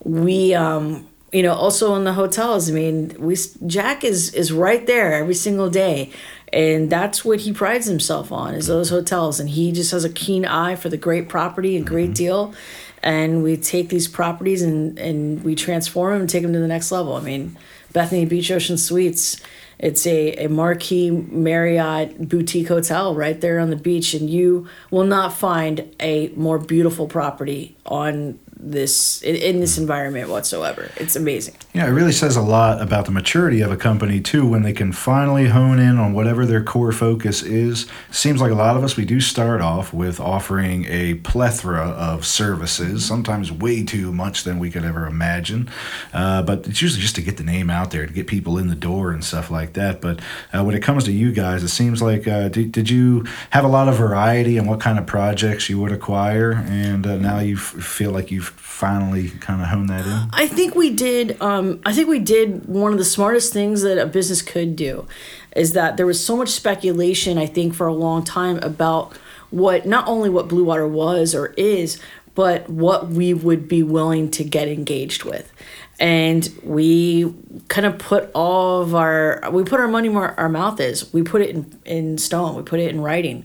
We 0.05 0.55
um 0.55 1.07
you 1.33 1.43
know 1.43 1.55
also 1.55 1.95
in 1.95 2.05
the 2.05 2.13
hotels 2.13 2.69
i 2.69 2.73
mean 2.75 3.17
we 3.19 3.35
jack 3.67 4.05
is 4.05 4.35
is 4.35 4.53
right 4.53 4.87
there 4.87 5.15
every 5.15 5.35
single 5.35 5.71
day 5.71 6.13
and 6.53 6.91
that's 6.91 7.25
what 7.25 7.41
he 7.41 7.53
prides 7.53 7.87
himself 7.87 8.31
on 8.31 8.55
is 8.55 8.67
those 8.67 8.91
hotels. 8.91 9.41
And 9.41 9.49
he 9.49 9.73
just 9.73 9.91
has 9.93 10.05
a 10.05 10.11
keen 10.11 10.45
eye 10.45 10.77
for 10.77 10.89
the 10.89 10.97
great 10.97 11.29
property 11.29 11.77
and 11.77 11.87
great 11.87 12.11
mm-hmm. 12.11 12.15
deal. 12.15 12.55
And 13.03 13.43
we 13.43 13.57
take 13.57 13.89
these 13.89 14.07
properties 14.07 14.63
and 14.63 14.99
and 14.99 15.43
we 15.43 15.55
transform 15.55 16.13
them 16.13 16.21
and 16.23 16.31
take 16.31 16.43
them 16.43 16.53
to 16.53 16.59
the 16.59 16.69
next 16.69 16.93
level. 16.93 17.15
I 17.15 17.21
mean 17.21 17.59
bethany 17.93 18.25
beach 18.25 18.51
ocean 18.51 18.79
suites 18.79 19.43
it's 19.83 20.07
a, 20.07 20.45
a 20.45 20.49
marquee 20.49 21.11
Marriott 21.11 22.29
boutique 22.29 22.69
hotel 22.69 23.17
right 23.17 23.39
there 23.41 23.59
on 23.59 23.71
the 23.71 23.77
beach, 23.77 24.15
and 24.15 24.31
you 24.31 24.69
will 24.93 25.05
not 25.05 25.33
find 25.35 25.93
a 25.99 26.29
more 26.29 26.59
beautiful 26.59 27.09
property 27.09 27.77
on 27.85 28.39
this 28.63 29.21
in, 29.23 29.61
this 29.61 29.77
environment 29.77 30.29
whatsoever. 30.29 30.91
It's 30.97 31.17
amazing. 31.17 31.57
Yeah, 31.75 31.87
it 31.87 31.91
really 31.91 32.13
says 32.13 32.37
a 32.37 32.43
lot 32.43 32.81
about 32.81 33.07
the 33.07 33.11
maturity 33.11 33.61
of 33.61 33.73
a 33.73 33.77
company 33.77 34.21
too 34.21 34.47
when 34.47 34.63
they 34.63 34.73
can 34.73 34.93
finally 34.93 35.49
hone 35.49 35.79
in 35.79 35.99
on 35.99 36.13
whatever 36.13 36.47
their 36.47 36.63
core 36.63 36.93
focus 36.93 37.43
is. 37.43 37.87
Seems 38.11 38.41
like 38.41 38.53
a 38.53 38.55
lot 38.55 38.77
of 38.77 38.85
us 38.85 38.97
we 38.97 39.05
do 39.05 39.21
start 39.21 39.61
off 39.61 39.93
with 39.93 40.21
offering 40.21 40.87
a 40.89 41.15
plethora 41.15 41.89
of 41.89 42.25
services, 42.25 43.05
sometimes 43.05 43.51
way 43.51 43.85
too 43.85 44.13
much 44.13 44.45
than 44.45 44.59
we 44.59 44.71
could 44.71 44.85
ever 44.85 45.07
imagine. 45.07 45.69
Uh, 46.13 46.43
but 46.43 46.67
it's 46.67 46.81
usually 46.81 47.03
just 47.03 47.17
to 47.17 47.23
get 47.23 47.37
the 47.37 47.45
name 47.45 47.69
out 47.69 47.91
there, 47.91 48.07
to 48.07 48.13
get 48.13 48.27
people 48.27 48.59
in 48.59 48.69
the 48.69 48.75
door 48.75 49.11
and 49.11 49.25
stuff 49.25 49.51
like 49.51 49.73
that. 49.73 50.01
But 50.01 50.21
uh, 50.53 50.63
when 50.65 50.77
it 50.77 50.83
comes 50.83 51.05
to 51.05 51.13
you 51.13 51.33
guys, 51.33 51.63
it 51.63 51.69
seems 51.69 52.01
like 52.01 52.29
uh, 52.29 52.49
did, 52.49 52.71
did 52.71 52.91
you 52.91 53.27
have 53.51 53.65
a 53.65 53.69
lot 53.69 53.89
of 53.89 53.97
variety 53.97 54.57
in 54.57 54.67
what 54.67 54.81
kind 54.81 54.99
of 54.99 55.07
projects 55.07 55.69
you 55.69 55.81
would 55.81 55.93
acquire, 55.93 56.53
and 56.53 57.07
uh, 57.07 57.17
now 57.17 57.41
you 57.41 57.57
feel 57.57 58.13
like 58.13 58.31
you've 58.31 58.52
finally 58.57 59.29
kind 59.29 59.61
of 59.63 59.69
hone 59.69 59.87
that 59.87 60.07
in. 60.07 60.31
I 60.33 60.47
think 60.47 60.75
we 60.75 60.91
did. 60.91 61.41
Um, 61.41 61.81
I 61.85 61.93
think 61.93 62.09
we 62.09 62.19
did 62.19 62.67
one 62.67 62.93
of 62.93 62.99
the 62.99 63.05
smartest 63.05 63.53
things 63.53 63.83
that 63.83 63.99
a 63.99 64.07
business 64.07 64.43
could 64.43 64.77
do, 64.77 65.07
is 65.55 65.73
that 65.75 65.97
there 65.97 66.07
was 66.07 66.25
so 66.25 66.37
much 66.37 66.49
speculation. 66.49 67.39
I 67.39 67.47
think 67.47 67.75
for 67.75 67.87
a 67.87 67.95
long 67.95 68.25
time 68.25 68.59
about 68.59 69.17
what 69.51 69.87
not 69.87 70.09
only 70.09 70.31
what 70.31 70.49
Bluewater 70.49 70.89
was 70.89 71.35
or 71.35 71.49
is, 71.57 72.01
but 72.35 72.69
what 72.69 73.09
we 73.09 73.35
would 73.35 73.69
be 73.69 73.83
willing 73.83 74.31
to 74.33 74.45
get 74.45 74.69
engaged 74.69 75.25
with. 75.25 75.53
And 76.01 76.49
we 76.63 77.35
kind 77.69 77.87
of 77.87 77.99
put 77.99 78.31
all 78.35 78.83
of 78.83 78.95
our 78.95 79.43
we 79.53 79.63
put 79.63 79.79
our 79.79 79.89
money 79.89 80.09
where 80.09 80.39
our 80.41 80.49
mouth 80.49 80.81
is. 80.81 81.13
We 81.13 81.23
put 81.23 81.43
it 81.43 81.51
in, 81.51 81.79
in 81.85 82.19
stone. 82.19 82.57
We 82.57 82.63
put 82.63 82.81
it 82.81 82.91
in 82.91 83.01
writing. 83.01 83.45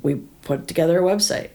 We 0.00 0.16
put 0.42 0.68
together 0.68 0.98
a 0.98 1.02
website. 1.02 1.50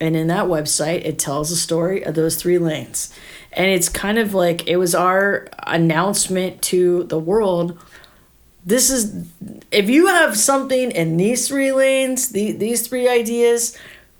And 0.00 0.14
in 0.14 0.26
that 0.26 0.46
website, 0.46 1.04
it 1.04 1.18
tells 1.18 1.50
the 1.50 1.56
story 1.56 2.04
of 2.04 2.14
those 2.14 2.36
three 2.36 2.58
lanes. 2.58 3.12
And 3.52 3.66
it's 3.70 3.88
kind 3.88 4.18
of 4.18 4.34
like 4.34 4.66
it 4.68 4.76
was 4.76 4.94
our 4.94 5.48
announcement 5.66 6.60
to 6.62 7.04
the 7.04 7.18
world 7.18 7.78
this 8.66 8.90
is 8.90 9.28
if 9.70 9.88
you 9.88 10.08
have 10.08 10.36
something 10.36 10.90
in 10.90 11.16
these 11.16 11.46
three 11.46 11.72
lanes 11.72 12.30
the, 12.30 12.52
these 12.52 12.86
three 12.86 13.08
ideas 13.08 13.78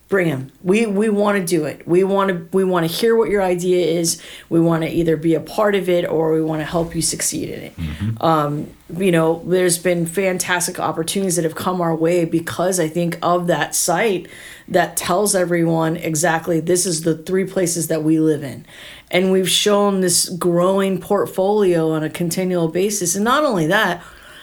bring 0.09 0.29
them 0.29 0.53
we 0.63 0.87
we 0.87 1.09
want 1.09 1.37
to 1.37 1.45
do 1.45 1.65
it 1.65 1.87
we 1.87 2.05
want 2.05 2.29
to 2.29 2.57
we 2.57 2.63
want 2.63 2.89
to 2.89 2.93
hear 2.93 3.17
what 3.17 3.29
your 3.29 3.43
idea 3.43 3.85
is 3.85 4.23
we 4.49 4.61
want 4.61 4.85
to 4.85 4.89
either 4.89 5.17
be 5.17 5.35
a 5.35 5.41
part 5.41 5.75
of 5.75 5.89
it 5.89 6.09
or 6.09 6.33
we 6.33 6.41
want 6.41 6.61
to 6.61 6.65
help 6.65 6.95
you 6.95 7.03
succeed 7.03 7.49
in 7.49 7.61
it 7.61 7.77
mm-hmm. 7.77 8.25
um, 8.25 8.73
you 8.97 9.11
know 9.11 9.43
there's 9.47 9.79
been 9.79 10.07
fantastic 10.07 10.79
opportunities 10.79 11.35
that 11.35 11.43
have 11.43 11.57
come 11.57 11.81
our 11.81 11.95
way 11.95 12.25
because 12.25 12.79
i 12.79 12.89
think 12.89 13.19
of 13.21 13.49
that 13.49 13.75
site 13.75 14.29
that 14.69 14.97
tells 14.97 15.35
everyone 15.35 15.97
exactly 15.97 16.61
this 16.61 16.87
is 16.87 17.03
the 17.03 17.17
three 17.19 17.45
places 17.45 17.89
that 17.89 18.05
we 18.05 18.21
live 18.21 18.45
in 18.45 18.65
and 19.11 19.33
we've 19.33 19.51
shown 19.51 20.03
this 20.03 20.29
growing 20.29 21.01
portfolio 21.01 21.91
on 21.91 22.05
a 22.05 22.11
continual 22.11 22.69
basis 22.69 23.17
and 23.17 23.25
not 23.25 23.45
only 23.45 23.67
that 23.67 24.03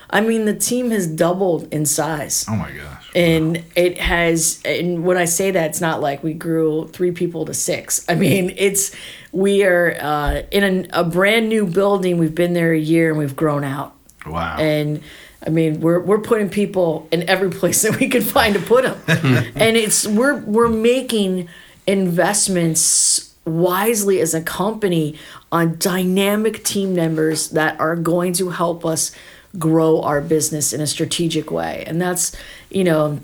I 0.10 0.22
mean, 0.22 0.46
the 0.46 0.54
team 0.54 0.92
has 0.92 1.08
doubled 1.08 1.74
in 1.74 1.88
size. 1.88 2.46
Oh 2.48 2.56
my 2.56 2.72
gosh. 2.72 3.03
And 3.16 3.64
it 3.76 4.00
has, 4.00 4.62
and 4.66 5.06
when 5.06 5.18
I 5.18 5.26
say 5.26 5.52
that, 5.52 5.70
it's 5.70 5.82
not 5.82 6.02
like 6.02 6.24
we 6.24 6.34
grew 6.34 6.88
three 6.88 7.12
people 7.12 7.46
to 7.46 7.54
six. 7.54 8.04
I 8.10 8.16
mean, 8.16 8.54
it's, 8.58 8.96
we 9.32 9.64
are 9.64 9.96
uh, 10.00 10.42
in 10.52 10.88
a, 10.92 11.02
a 11.02 11.04
brand 11.04 11.50
new 11.50 11.68
building. 11.68 12.18
We've 12.18 12.34
been 12.34 12.54
there 12.54 12.74
a 12.74 12.80
year 12.80 13.10
and 13.10 13.20
we've 13.20 13.36
grown 13.36 13.64
out. 13.64 13.96
Wow. 14.26 14.58
And, 14.58 15.04
I 15.46 15.50
mean, 15.50 15.82
we're 15.82 16.00
we're 16.00 16.22
putting 16.22 16.50
people 16.50 17.08
in 17.12 17.30
every 17.30 17.50
place 17.60 17.82
that 17.82 18.00
we 18.00 18.08
can 18.08 18.22
find 18.22 18.54
to 18.54 18.62
put 18.62 18.84
them, 18.86 18.98
and 19.56 19.76
it's 19.76 20.08
we're 20.08 20.40
we're 20.40 20.70
making 20.70 21.50
investments 21.86 23.34
wisely 23.46 24.22
as 24.22 24.34
a 24.34 24.42
company 24.42 25.18
on 25.52 25.78
dynamic 25.78 26.64
team 26.64 26.96
members 26.96 27.50
that 27.50 27.78
are 27.80 27.96
going 27.96 28.34
to 28.34 28.50
help 28.50 28.86
us 28.86 29.12
grow 29.60 30.02
our 30.02 30.22
business 30.22 30.74
in 30.74 30.82
a 30.82 30.88
strategic 30.88 31.52
way. 31.52 31.84
And 31.86 32.02
that's, 32.02 32.36
you 32.74 32.84
know, 32.84 33.20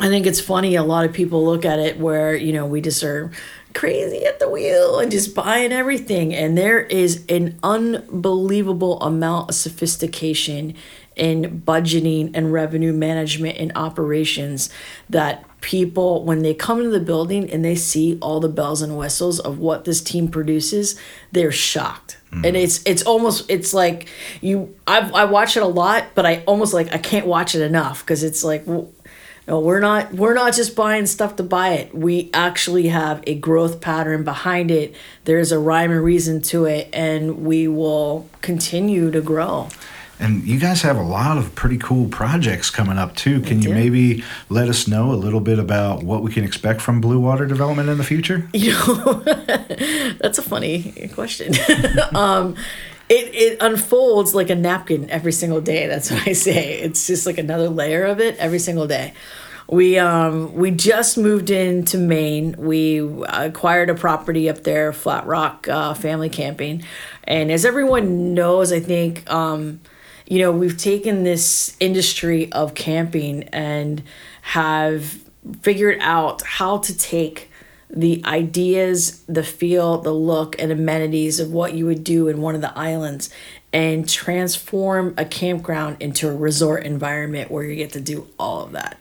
I 0.00 0.08
think 0.08 0.26
it's 0.26 0.40
funny. 0.40 0.74
A 0.74 0.82
lot 0.82 1.04
of 1.04 1.12
people 1.12 1.44
look 1.44 1.64
at 1.64 1.78
it 1.78 1.98
where, 1.98 2.34
you 2.34 2.52
know, 2.52 2.66
we 2.66 2.80
just 2.80 3.02
are 3.04 3.30
crazy 3.74 4.24
at 4.24 4.38
the 4.38 4.48
wheel 4.48 4.98
and 4.98 5.10
just 5.10 5.34
buying 5.34 5.72
everything. 5.72 6.34
And 6.34 6.56
there 6.56 6.80
is 6.80 7.24
an 7.28 7.58
unbelievable 7.62 9.00
amount 9.00 9.50
of 9.50 9.54
sophistication 9.54 10.74
in 11.16 11.62
budgeting 11.64 12.30
and 12.34 12.52
revenue 12.52 12.92
management 12.92 13.58
and 13.58 13.72
operations 13.76 14.70
that 15.08 15.44
people 15.64 16.22
when 16.24 16.42
they 16.42 16.52
come 16.52 16.78
into 16.78 16.90
the 16.90 17.00
building 17.00 17.50
and 17.50 17.64
they 17.64 17.74
see 17.74 18.18
all 18.20 18.38
the 18.38 18.50
bells 18.50 18.82
and 18.82 18.98
whistles 18.98 19.40
of 19.40 19.58
what 19.58 19.86
this 19.86 20.02
team 20.02 20.28
produces 20.28 21.00
they're 21.32 21.50
shocked. 21.50 22.18
Mm-hmm. 22.30 22.44
and 22.44 22.56
it's 22.56 22.82
it's 22.84 23.02
almost 23.04 23.50
it's 23.50 23.72
like 23.72 24.06
you 24.42 24.76
I've, 24.86 25.14
i 25.14 25.24
watch 25.24 25.56
it 25.56 25.62
a 25.62 25.66
lot 25.66 26.04
but 26.14 26.26
i 26.26 26.42
almost 26.46 26.74
like 26.74 26.92
i 26.92 26.98
can't 26.98 27.26
watch 27.26 27.54
it 27.54 27.62
enough 27.62 28.04
because 28.04 28.22
it's 28.22 28.44
like 28.44 28.66
well, 28.66 28.92
no 29.48 29.58
we're 29.58 29.80
not 29.80 30.12
we're 30.12 30.34
not 30.34 30.52
just 30.52 30.76
buying 30.76 31.06
stuff 31.06 31.36
to 31.36 31.42
buy 31.42 31.70
it. 31.70 31.94
We 31.94 32.28
actually 32.34 32.88
have 32.88 33.24
a 33.26 33.34
growth 33.34 33.80
pattern 33.80 34.22
behind 34.22 34.70
it. 34.70 34.94
There's 35.24 35.50
a 35.50 35.58
rhyme 35.58 35.92
and 35.92 36.04
reason 36.04 36.42
to 36.42 36.66
it 36.66 36.90
and 36.92 37.44
we 37.46 37.68
will 37.68 38.28
continue 38.42 39.10
to 39.10 39.22
grow 39.22 39.70
and 40.18 40.44
you 40.44 40.58
guys 40.58 40.82
have 40.82 40.96
a 40.96 41.02
lot 41.02 41.38
of 41.38 41.54
pretty 41.54 41.78
cool 41.78 42.08
projects 42.08 42.70
coming 42.70 42.98
up 42.98 43.16
too. 43.16 43.40
Can 43.40 43.62
you 43.62 43.70
maybe 43.70 44.22
let 44.48 44.68
us 44.68 44.86
know 44.86 45.12
a 45.12 45.16
little 45.16 45.40
bit 45.40 45.58
about 45.58 46.02
what 46.02 46.22
we 46.22 46.32
can 46.32 46.44
expect 46.44 46.80
from 46.80 47.02
Bluewater 47.02 47.48
Development 47.48 47.88
in 47.88 47.98
the 47.98 48.04
future? 48.04 48.48
You 48.64 48.72
know, 48.72 49.14
that's 50.20 50.38
a 50.38 50.42
funny 50.42 51.10
question. 51.12 51.52
um, 52.14 52.56
it, 53.10 53.34
it 53.34 53.58
unfolds 53.60 54.34
like 54.34 54.48
a 54.48 54.54
napkin 54.54 55.10
every 55.10 55.32
single 55.32 55.60
day. 55.60 55.86
That's 55.86 56.10
what 56.10 56.26
I 56.26 56.32
say. 56.32 56.78
It's 56.78 57.06
just 57.06 57.26
like 57.26 57.36
another 57.36 57.68
layer 57.68 58.04
of 58.04 58.20
it 58.20 58.36
every 58.38 58.58
single 58.58 58.86
day. 58.86 59.12
We 59.68 59.98
um 59.98 60.54
we 60.54 60.70
just 60.70 61.16
moved 61.16 61.50
into 61.50 61.98
Maine. 61.98 62.54
We 62.58 63.00
acquired 63.24 63.90
a 63.90 63.94
property 63.94 64.48
up 64.48 64.62
there, 64.62 64.92
Flat 64.92 65.26
Rock 65.26 65.68
uh, 65.68 65.94
Family 65.94 66.28
Camping, 66.28 66.84
and 67.24 67.50
as 67.50 67.64
everyone 67.64 68.34
knows, 68.34 68.72
I 68.72 68.80
think 68.80 69.30
um, 69.30 69.80
you 70.26 70.38
know, 70.38 70.52
we've 70.52 70.78
taken 70.78 71.24
this 71.24 71.76
industry 71.80 72.50
of 72.52 72.74
camping 72.74 73.44
and 73.44 74.02
have 74.42 75.20
figured 75.60 75.98
out 76.00 76.42
how 76.42 76.78
to 76.78 76.96
take 76.96 77.50
the 77.90 78.22
ideas, 78.24 79.22
the 79.28 79.42
feel, 79.42 79.98
the 79.98 80.12
look, 80.12 80.60
and 80.60 80.72
amenities 80.72 81.38
of 81.38 81.52
what 81.52 81.74
you 81.74 81.86
would 81.86 82.02
do 82.02 82.28
in 82.28 82.40
one 82.40 82.54
of 82.54 82.60
the 82.60 82.76
islands 82.76 83.30
and 83.72 84.08
transform 84.08 85.14
a 85.18 85.24
campground 85.24 85.96
into 86.00 86.28
a 86.28 86.34
resort 86.34 86.84
environment 86.84 87.50
where 87.50 87.64
you 87.64 87.76
get 87.76 87.92
to 87.92 88.00
do 88.00 88.26
all 88.38 88.62
of 88.62 88.72
that. 88.72 89.00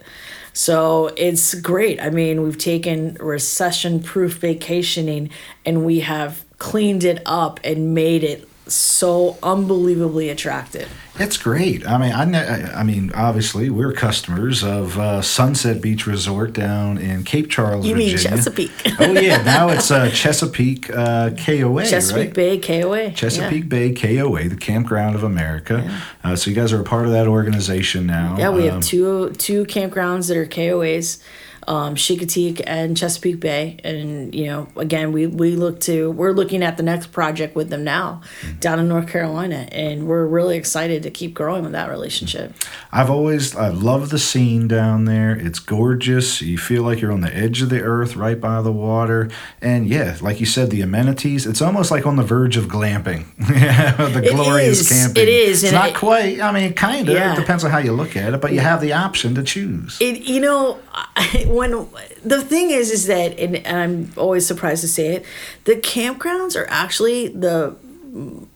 So 0.51 1.12
it's 1.17 1.55
great. 1.55 1.99
I 2.01 2.09
mean, 2.09 2.43
we've 2.43 2.57
taken 2.57 3.15
recession 3.15 4.01
proof 4.01 4.38
vacationing 4.38 5.31
and 5.65 5.86
we 5.86 6.01
have 6.01 6.45
cleaned 6.59 7.03
it 7.03 7.21
up 7.25 7.59
and 7.63 7.95
made 7.95 8.23
it 8.23 8.47
so 8.67 9.38
unbelievably 9.43 10.30
attractive. 10.30 10.89
It's 11.19 11.38
great. 11.38 11.86
I 11.86 11.97
mean, 11.97 12.36
I, 12.36 12.80
I 12.80 12.84
mean, 12.84 13.12
obviously, 13.13 13.69
we're 13.69 13.91
customers 13.93 14.63
of 14.63 14.97
uh, 14.97 15.21
Sunset 15.21 15.82
Beach 15.82 16.08
Resort 16.08 16.54
down 16.54 16.97
in 16.97 17.23
Cape 17.23 17.49
Charles, 17.49 17.86
you 17.86 17.93
Virginia. 17.93 18.15
mean 18.15 18.38
Chesapeake? 18.38 18.71
oh 18.99 19.12
yeah, 19.12 19.43
now 19.43 19.69
it's 19.69 19.91
uh, 19.91 20.10
Chesapeake 20.13 20.89
uh, 20.89 21.32
KOA, 21.32 21.86
Chesapeake 21.86 22.26
right? 22.28 22.34
Bay 22.34 22.58
KOA. 22.58 23.12
Chesapeake 23.12 23.63
yeah. 23.65 23.69
Bay 23.69 23.93
KOA, 23.93 24.49
the 24.49 24.56
Campground 24.56 25.15
of 25.15 25.23
America. 25.23 25.84
Yeah. 25.86 26.32
Uh, 26.32 26.36
so 26.36 26.49
you 26.49 26.56
guys 26.56 26.73
are 26.73 26.82
a 26.82 26.86
part 26.86 27.06
of 27.06 27.12
that 27.12 27.28
organization 27.28 28.08
now. 28.08 28.36
Yeah, 28.38 28.49
we 28.49 28.67
um, 28.67 28.76
have 28.76 28.84
two 28.84 29.32
two 29.34 29.65
campgrounds 29.65 30.30
that 30.30 30.38
are 30.38 30.47
KOAs 30.47 31.21
um, 31.67 31.95
Chincoteague 31.95 32.62
and 32.65 32.97
Chesapeake 32.97 33.39
Bay. 33.39 33.78
And, 33.84 34.34
you 34.34 34.45
know, 34.45 34.67
again, 34.76 35.12
we, 35.12 35.28
we 35.28 35.56
look 35.56 35.80
to, 35.82 36.12
we're 36.12 36.32
looking 36.32 36.63
at 36.63 36.78
the 36.78 36.84
next 36.84 37.08
project 37.12 37.56
with 37.56 37.69
them 37.69 37.84
now 37.84 38.21
down 38.60 38.80
in 38.80 38.88
North 38.88 39.08
Carolina. 39.08 39.67
And 39.71 40.08
we're 40.08 40.26
really 40.26 40.58
excited 40.58 41.04
to 41.04 41.12
keep 41.12 41.34
growing 41.34 41.63
with 41.63 41.73
that 41.73 41.89
relationship. 41.89 42.54
I've 42.91 43.10
always, 43.10 43.56
I 43.56 43.69
love 43.69 44.10
the 44.10 44.19
scene 44.19 44.67
down 44.67 45.06
there. 45.06 45.36
It's 45.36 45.60
gorgeous. 45.60 46.41
You 46.41 46.58
feel 46.58 46.84
like 46.84 47.02
you're 47.02 47.12
on 47.12 47.21
the 47.21 47.36
edge 47.36 47.62
of 47.62 47.69
the 47.69 47.82
earth, 47.82 48.15
right 48.15 48.39
by 48.39 48.62
the 48.62 48.71
water. 48.71 49.30
And 49.62 49.88
yeah, 49.88 50.17
like 50.21 50.39
you 50.39 50.45
said, 50.45 50.69
the 50.69 50.82
amenities, 50.82 51.45
it's 51.45 51.62
almost 51.62 51.91
like 51.91 52.06
on 52.06 52.15
the 52.15 52.23
verge 52.23 52.58
of 52.58 52.65
glamping. 52.65 53.26
the 53.38 54.28
glorious 54.32 54.89
camping. 54.89 55.23
It 55.23 55.30
is. 55.30 55.63
It's 55.63 55.73
not 55.73 55.89
it, 55.89 55.95
quite, 55.95 56.41
I 56.41 56.52
mean, 56.52 56.73
kind 56.73 57.08
of. 57.08 57.15
Yeah. 57.15 57.34
It 57.34 57.39
depends 57.39 57.63
on 57.63 57.71
how 57.71 57.80
you 57.80 57.93
look 57.93 58.15
at 58.15 58.34
it, 58.34 58.41
but 58.41 58.54
you 58.54 58.60
have 58.60 58.82
the 58.82 58.93
option 58.93 59.36
to 59.36 59.43
choose. 59.43 59.97
It, 59.99 60.23
you 60.23 60.39
know, 60.39 60.80
when 61.54 61.88
the 62.24 62.42
thing 62.42 62.72
is 62.72 62.92
is 62.92 63.08
that 63.08 63.38
and, 63.39 63.56
and 63.58 63.78
i'm 63.78 64.13
always 64.18 64.46
surprised 64.46 64.82
to 64.82 64.88
say 64.88 65.16
it 65.16 65.26
the 65.66 65.76
campgrounds 65.76 66.56
are 66.60 66.68
actually 66.70 67.28
the 67.28 67.76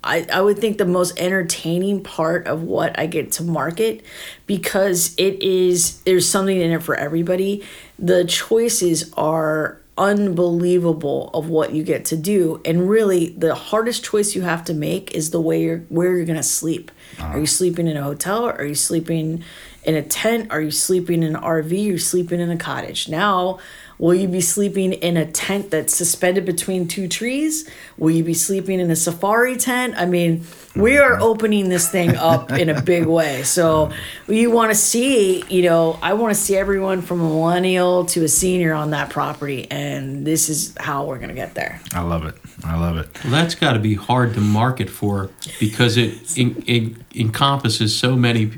I, 0.03 0.27
I 0.31 0.41
would 0.41 0.59
think 0.59 0.77
the 0.77 0.85
most 0.85 1.19
entertaining 1.19 2.03
part 2.03 2.45
of 2.45 2.61
what 2.61 2.97
I 2.99 3.07
get 3.07 3.31
to 3.33 3.43
market 3.43 4.05
because 4.45 5.15
it 5.17 5.41
is 5.41 5.99
there's 6.01 6.29
something 6.29 6.59
in 6.59 6.71
it 6.71 6.83
for 6.83 6.95
everybody. 6.95 7.63
The 7.97 8.23
choices 8.25 9.11
are 9.13 9.81
unbelievable 9.97 11.31
of 11.33 11.49
what 11.49 11.73
you 11.73 11.83
get 11.83 12.05
to 12.05 12.15
do 12.15 12.61
and 12.63 12.87
really 12.87 13.29
the 13.29 13.55
hardest 13.55 14.03
choice 14.03 14.35
you 14.35 14.43
have 14.43 14.63
to 14.65 14.73
make 14.75 15.11
is 15.15 15.31
the 15.31 15.41
way 15.41 15.63
you're 15.63 15.79
where 15.89 16.15
you're 16.15 16.25
going 16.25 16.37
to 16.37 16.43
sleep. 16.43 16.91
Uh-huh. 17.17 17.33
Are 17.33 17.39
you 17.39 17.47
sleeping 17.47 17.87
in 17.87 17.97
a 17.97 18.03
hotel 18.03 18.45
or 18.45 18.53
are 18.53 18.65
you 18.65 18.75
sleeping 18.75 19.43
in 19.87 19.95
a 19.95 20.03
tent? 20.03 20.51
Are 20.51 20.61
you 20.61 20.69
sleeping 20.69 21.23
in 21.23 21.35
an 21.35 21.41
RV? 21.41 21.71
You're 21.71 21.97
sleeping 21.97 22.41
in 22.41 22.51
a 22.51 22.57
cottage? 22.57 23.07
Now, 23.07 23.59
will 23.97 24.13
you 24.13 24.27
be 24.27 24.41
sleeping 24.41 24.91
in 24.91 25.15
a 25.15 25.25
tent 25.25 25.71
that's 25.71 25.95
suspended 25.95 26.45
between 26.45 26.89
two 26.89 27.07
trees? 27.07 27.67
Will 27.97 28.11
you 28.11 28.23
be 28.23 28.33
sleeping 28.33 28.81
in 28.81 28.91
a 28.91 28.97
safari 28.97 29.55
tent? 29.55 29.95
I 29.97 30.05
mean, 30.05 30.45
we 30.75 30.97
are 30.97 31.13
mm-hmm. 31.13 31.23
opening 31.23 31.69
this 31.69 31.89
thing 31.89 32.17
up 32.17 32.51
in 32.51 32.67
a 32.67 32.81
big 32.81 33.05
way. 33.07 33.43
So 33.43 33.91
you 34.27 34.51
want 34.51 34.71
to 34.71 34.75
see, 34.75 35.45
you 35.47 35.63
know, 35.63 35.97
I 36.01 36.13
want 36.13 36.35
to 36.35 36.39
see 36.39 36.57
everyone 36.57 37.01
from 37.01 37.21
a 37.21 37.23
millennial 37.23 38.05
to 38.07 38.25
a 38.25 38.27
senior 38.27 38.73
on 38.73 38.91
that 38.91 39.09
property, 39.09 39.71
and 39.71 40.27
this 40.27 40.49
is 40.49 40.75
how 40.77 41.05
we're 41.05 41.19
gonna 41.19 41.33
get 41.33 41.55
there. 41.55 41.79
I 41.93 42.01
love 42.01 42.25
it. 42.25 42.35
I 42.65 42.77
love 42.77 42.97
it. 42.97 43.07
Well, 43.23 43.31
that's 43.31 43.55
got 43.55 43.73
to 43.73 43.79
be 43.79 43.93
hard 43.93 44.33
to 44.33 44.41
market 44.41 44.89
for 44.89 45.29
because 45.59 45.95
it, 45.95 46.37
it, 46.37 46.63
it 46.67 46.93
encompasses 47.15 47.97
so 47.97 48.15
many 48.15 48.51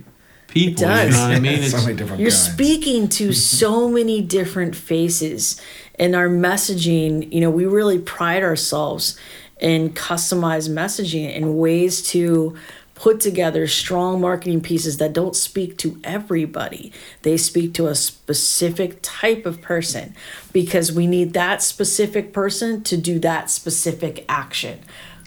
people. 0.50 0.82
You 0.84 0.88
does. 0.88 1.16
know 1.16 1.22
what 1.28 1.32
I 1.36 1.40
mean? 1.40 1.62
so 1.70 1.78
It's, 1.78 1.86
many 1.86 1.98
different 1.98 2.22
You're 2.22 2.32
kinds. 2.32 2.54
speaking 2.54 3.08
to 3.10 3.34
so 3.58 3.90
many 3.90 4.22
different 4.22 4.76
faces, 4.76 5.62
and 5.98 6.16
our 6.16 6.30
messaging, 6.30 7.32
you 7.32 7.42
know, 7.42 7.50
we 7.50 7.66
really 7.66 8.00
pride 8.00 8.44
ourselves 8.44 9.18
in 9.60 9.90
customized 9.90 10.70
messaging 10.70 11.36
and 11.36 11.58
ways 11.58 12.02
to 12.12 12.58
put 12.96 13.22
together 13.22 13.66
strong 13.66 14.20
marketing 14.20 14.60
pieces 14.60 14.98
that 14.98 15.14
don't 15.14 15.36
speak 15.36 15.78
to 15.78 15.98
everybody. 16.04 16.92
They 17.22 17.38
speak 17.38 17.74
to 17.76 17.88
a 17.88 17.96
specific 17.96 19.00
type 19.02 19.46
of 19.46 19.62
person 19.62 20.16
because 20.52 20.92
we 20.92 21.08
need 21.08 21.32
that 21.34 21.62
specific 21.62 22.34
person 22.34 22.84
to 22.84 22.98
do 22.98 23.18
that 23.20 23.50
specific 23.50 24.26
action. 24.28 24.80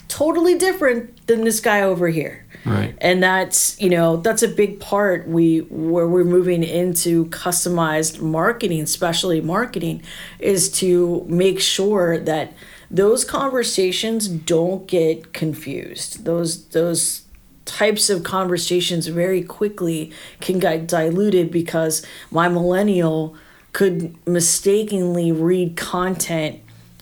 Totally 0.07 0.57
different 0.57 1.25
than 1.27 1.43
this 1.43 1.59
guy 1.59 1.81
over 1.81 2.07
here 2.09 2.43
right. 2.65 2.95
and 2.99 3.21
that's 3.21 3.79
you 3.81 3.89
know 3.89 4.17
that's 4.17 4.43
a 4.43 4.47
big 4.47 4.79
part 4.79 5.27
we 5.27 5.59
where 5.69 6.07
we're 6.07 6.23
moving 6.23 6.63
into 6.63 7.25
customized 7.25 8.21
marketing 8.21 8.81
especially 8.81 9.41
marketing 9.41 10.01
is 10.39 10.71
to 10.71 11.25
make 11.27 11.59
sure 11.59 12.17
that 12.17 12.53
those 12.89 13.25
conversations 13.25 14.27
don't 14.27 14.87
get 14.87 15.33
confused 15.33 16.25
those 16.25 16.65
those 16.67 17.23
types 17.65 18.09
of 18.09 18.23
conversations 18.23 19.07
very 19.07 19.41
quickly 19.41 20.11
can 20.41 20.59
get 20.59 20.85
diluted 20.85 21.49
because 21.49 22.05
my 22.29 22.47
millennial 22.49 23.35
could 23.71 24.15
mistakenly 24.27 25.31
read 25.31 25.75
content 25.75 26.59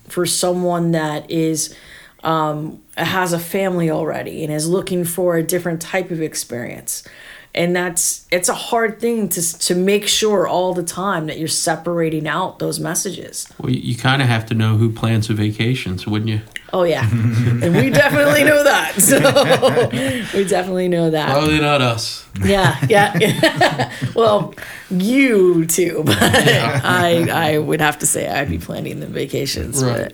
for 0.08 0.26
someone 0.26 0.92
that 0.92 1.30
is 1.32 1.76
um, 2.24 2.82
has 2.98 3.34
a 3.34 3.40
family 3.40 3.90
already 3.90 4.44
and 4.44 4.54
is 4.54 4.68
looking 4.68 5.04
for 5.06 5.38
a 5.38 5.44
different 5.44 5.82
type 5.82 6.12
of 6.12 6.22
experience. 6.22 7.04
And 7.54 7.76
that's 7.76 8.26
it's 8.32 8.48
a 8.48 8.54
hard 8.54 9.02
thing 9.02 9.28
to 9.28 9.60
to 9.60 9.76
make 9.76 10.08
sure 10.08 10.48
all 10.48 10.74
the 10.74 10.84
time 10.84 11.26
that 11.28 11.38
you're 11.38 11.50
separating 11.50 12.26
out 12.26 12.60
those 12.60 12.80
messages. 12.80 13.46
Well, 13.60 13.70
you, 13.72 13.98
kind 13.98 14.22
of 14.22 14.30
have 14.30 14.46
to 14.46 14.54
know 14.54 14.78
who 14.78 14.90
plans 14.90 15.30
a 15.30 15.34
vacation, 15.34 15.98
so 15.98 16.12
wouldn't 16.12 16.30
you? 16.30 16.42
oh 16.72 16.84
yeah. 16.84 17.06
And 17.12 17.76
we 17.76 17.90
definitely 17.90 18.46
know 18.46 18.64
that. 18.64 18.94
So 19.02 19.18
we 20.38 20.46
definitely 20.46 20.88
know 20.88 21.10
that. 21.10 21.30
Probably 21.32 21.60
not 21.60 21.82
us. 21.82 22.26
yeah 22.46 22.78
yeah. 22.88 23.92
Well 24.16 24.54
you 24.90 25.66
too 25.66 26.04
but 26.06 26.18
i 26.22 27.28
i 27.54 27.58
would 27.58 27.80
have 27.82 28.00
to 28.00 28.06
say 28.08 28.28
i'd 28.30 28.50
be 28.50 28.58
planning 28.58 29.00
the 29.02 29.08
vacations 29.08 29.82
Right. 29.84 30.04
but 30.04 30.14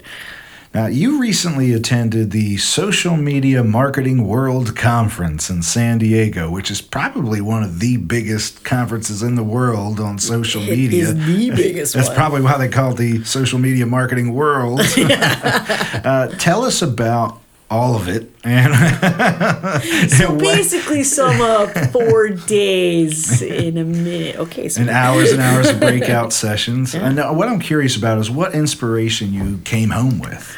Now, 0.74 0.88
you 0.88 1.20
recently 1.20 1.74
attended 1.74 2.32
the 2.32 2.57
Social 2.57 3.15
Media 3.15 3.63
Marketing 3.63 4.28
World 4.28 4.76
Conference 4.76 5.49
in 5.49 5.63
San 5.63 5.97
Diego, 5.97 6.51
which 6.51 6.70
is 6.70 6.82
probably 6.82 7.41
one 7.41 7.63
of 7.63 7.80
the 7.80 7.97
biggest 7.97 8.63
conferences 8.63 9.24
in 9.24 9.36
the 9.36 9.43
world 9.43 9.99
on 9.99 10.20
social 10.20 10.61
it 10.61 10.70
media. 10.70 11.03
is 11.03 11.26
the 11.26 11.49
biggest 11.55 11.93
That's 11.93 12.09
one 12.09 12.18
probably 12.18 12.41
why 12.41 12.57
they 12.57 12.68
call 12.68 12.91
it 12.91 12.97
the 12.97 13.24
social 13.24 13.59
media 13.59 13.86
marketing 13.86 14.34
world. 14.34 14.82
uh, 14.97 16.28
tell 16.38 16.63
us 16.63 16.82
about 16.82 17.41
all 17.70 17.95
of 17.95 18.07
it 18.07 18.32
and, 18.43 18.74
So 20.11 20.28
and 20.30 20.41
what- 20.41 20.55
basically, 20.55 21.03
sum 21.03 21.41
up 21.41 21.70
four 21.91 22.30
days 22.30 23.41
in 23.41 23.78
a 23.78 23.84
minute. 23.84 24.38
Okay, 24.38 24.70
so 24.70 24.82
and 24.82 24.89
hours 24.89 25.32
and 25.32 25.41
hours 25.41 25.68
of 25.70 25.80
breakout 25.88 26.32
sessions. 26.34 26.95
And 26.95 27.20
uh, 27.20 27.32
what 27.34 27.47
I'm 27.49 27.59
curious 27.59 27.95
about 27.97 28.18
is 28.20 28.32
what 28.32 28.53
inspiration 28.53 29.34
you 29.34 29.59
came 29.65 29.89
home 29.89 30.20
with. 30.20 30.57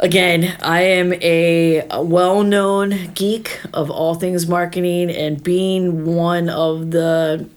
again, 0.00 0.56
I 0.60 0.82
am 0.82 1.12
a, 1.14 1.86
a 1.90 2.02
well-known 2.02 3.12
geek 3.14 3.60
of 3.72 3.90
all 3.90 4.14
things 4.14 4.46
marketing, 4.46 5.10
and 5.10 5.42
being 5.42 6.04
one 6.04 6.48
of 6.50 6.90
the 6.90 7.48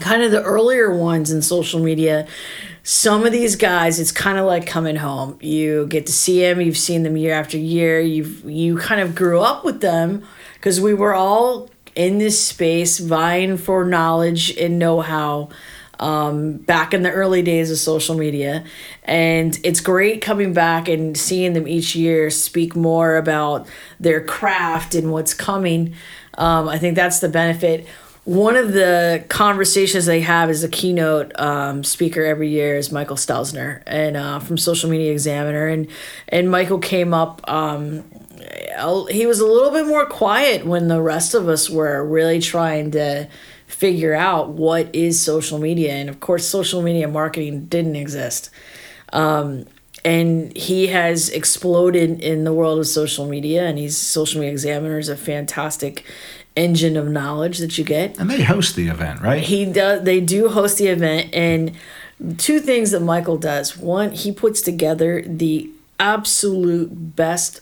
kind 0.00 0.22
of 0.22 0.30
the 0.30 0.42
earlier 0.42 0.94
ones 0.94 1.30
in 1.30 1.40
social 1.40 1.80
media. 1.80 2.26
Some 2.88 3.26
of 3.26 3.32
these 3.32 3.56
guys, 3.56 3.98
it's 3.98 4.12
kind 4.12 4.38
of 4.38 4.46
like 4.46 4.64
coming 4.64 4.94
home. 4.94 5.38
You 5.40 5.88
get 5.88 6.06
to 6.06 6.12
see 6.12 6.42
them. 6.42 6.60
You've 6.60 6.78
seen 6.78 7.02
them 7.02 7.16
year 7.16 7.34
after 7.34 7.58
year. 7.58 8.00
You've 8.00 8.44
you 8.48 8.78
kind 8.78 9.00
of 9.00 9.16
grew 9.16 9.40
up 9.40 9.64
with 9.64 9.80
them 9.80 10.24
because 10.54 10.80
we 10.80 10.94
were 10.94 11.12
all 11.12 11.68
in 11.96 12.18
this 12.18 12.40
space 12.40 12.98
vying 12.98 13.56
for 13.56 13.84
knowledge 13.84 14.56
and 14.56 14.78
know-how 14.78 15.48
um, 15.98 16.58
back 16.58 16.94
in 16.94 17.02
the 17.02 17.10
early 17.10 17.42
days 17.42 17.72
of 17.72 17.78
social 17.78 18.16
media. 18.16 18.62
And 19.02 19.58
it's 19.64 19.80
great 19.80 20.22
coming 20.22 20.52
back 20.52 20.86
and 20.86 21.18
seeing 21.18 21.54
them 21.54 21.66
each 21.66 21.96
year 21.96 22.30
speak 22.30 22.76
more 22.76 23.16
about 23.16 23.66
their 23.98 24.22
craft 24.22 24.94
and 24.94 25.10
what's 25.10 25.34
coming. 25.34 25.96
Um, 26.38 26.68
I 26.68 26.78
think 26.78 26.94
that's 26.94 27.18
the 27.18 27.28
benefit. 27.28 27.88
One 28.26 28.56
of 28.56 28.72
the 28.72 29.24
conversations 29.28 30.04
they 30.06 30.20
have 30.22 30.50
as 30.50 30.64
a 30.64 30.68
keynote 30.68 31.30
um, 31.38 31.84
speaker 31.84 32.24
every 32.24 32.48
year 32.48 32.76
is 32.76 32.90
Michael 32.90 33.14
Stelzner 33.14 33.84
and 33.86 34.16
uh, 34.16 34.40
from 34.40 34.58
Social 34.58 34.90
Media 34.90 35.12
Examiner, 35.12 35.68
and 35.68 35.86
and 36.28 36.50
Michael 36.50 36.80
came 36.80 37.14
up. 37.14 37.40
Um, 37.48 38.02
he 39.10 39.26
was 39.26 39.38
a 39.38 39.46
little 39.46 39.70
bit 39.70 39.86
more 39.86 40.06
quiet 40.06 40.66
when 40.66 40.88
the 40.88 41.00
rest 41.00 41.34
of 41.34 41.48
us 41.48 41.70
were 41.70 42.04
really 42.04 42.40
trying 42.40 42.90
to 42.90 43.28
figure 43.68 44.14
out 44.14 44.48
what 44.48 44.92
is 44.92 45.20
social 45.20 45.58
media 45.58 45.92
and 45.92 46.08
of 46.08 46.18
course 46.18 46.46
social 46.46 46.82
media 46.82 47.08
marketing 47.08 47.66
didn't 47.66 47.96
exist 47.96 48.50
um, 49.12 49.66
and 50.04 50.56
he 50.56 50.86
has 50.86 51.28
exploded 51.30 52.20
in 52.20 52.44
the 52.44 52.52
world 52.52 52.78
of 52.78 52.86
social 52.86 53.26
media 53.26 53.66
and 53.66 53.76
he's 53.76 53.96
social 53.96 54.40
media 54.40 54.52
examiner 54.52 54.98
is 54.98 55.08
a 55.08 55.16
fantastic 55.16 56.04
engine 56.56 56.96
of 56.96 57.08
knowledge 57.08 57.58
that 57.58 57.78
you 57.78 57.84
get. 57.84 58.18
And 58.18 58.30
they 58.30 58.42
host 58.42 58.76
the 58.76 58.88
event, 58.88 59.20
right? 59.20 59.42
he 59.42 59.66
does 59.66 60.02
they 60.02 60.20
do 60.20 60.48
host 60.48 60.78
the 60.78 60.88
event 60.88 61.32
and 61.34 61.72
two 62.38 62.60
things 62.60 62.90
that 62.90 63.00
michael 63.00 63.36
does. 63.36 63.76
One 63.76 64.10
he 64.12 64.32
puts 64.32 64.62
together 64.62 65.22
the 65.22 65.70
absolute 65.98 67.16
best 67.16 67.60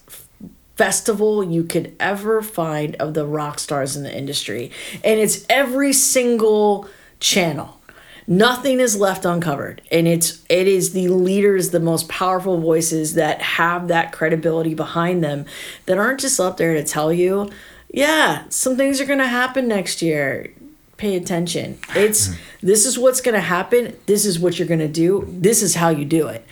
festival 0.77 1.45
you 1.45 1.63
could 1.63 1.95
ever 2.01 2.43
find 2.43 2.97
of 2.97 3.15
the 3.15 3.27
rock 3.27 3.59
stars 3.59 3.97
in 3.97 4.03
the 4.03 4.17
industry. 4.17 4.71
And 5.05 5.21
it's 5.21 5.47
every 5.49 5.93
single 5.93 6.89
channel. 7.21 7.81
Nothing 8.27 8.81
is 8.81 8.97
left 8.97 9.25
uncovered. 9.25 9.83
And 9.93 10.09
it's 10.09 10.43
it 10.49 10.67
is 10.67 10.93
the 10.93 11.09
leaders 11.09 11.71
the 11.71 11.81
most 11.81 12.09
powerful 12.09 12.59
voices 12.59 13.15
that 13.15 13.41
have 13.43 13.89
that 13.89 14.13
credibility 14.13 14.75
behind 14.75 15.23
them 15.23 15.45
that 15.87 15.99
aren't 15.99 16.21
just 16.21 16.41
up 16.41 16.57
there 16.57 16.75
to 16.75 16.83
tell 16.83 17.13
you 17.13 17.51
yeah 17.95 18.45
some 18.65 18.77
things 18.77 19.01
are 19.01 19.05
going 19.05 19.19
to 19.19 19.27
happen 19.27 19.69
next 19.69 20.01
year. 20.01 20.53
Pay 20.97 21.17
attention. 21.17 21.79
It's 21.95 22.31
this 22.63 22.87
is 22.87 22.99
what's 22.99 23.21
going 23.21 23.35
to 23.35 23.41
happen. 23.41 23.97
This 24.07 24.25
is 24.25 24.39
what 24.39 24.59
you're 24.59 24.69
going 24.69 24.81
to 24.81 24.89
do. 24.89 25.27
This 25.29 25.61
is 25.61 25.75
how 25.75 25.89
you 25.89 26.05
do 26.05 26.29
it. 26.29 26.47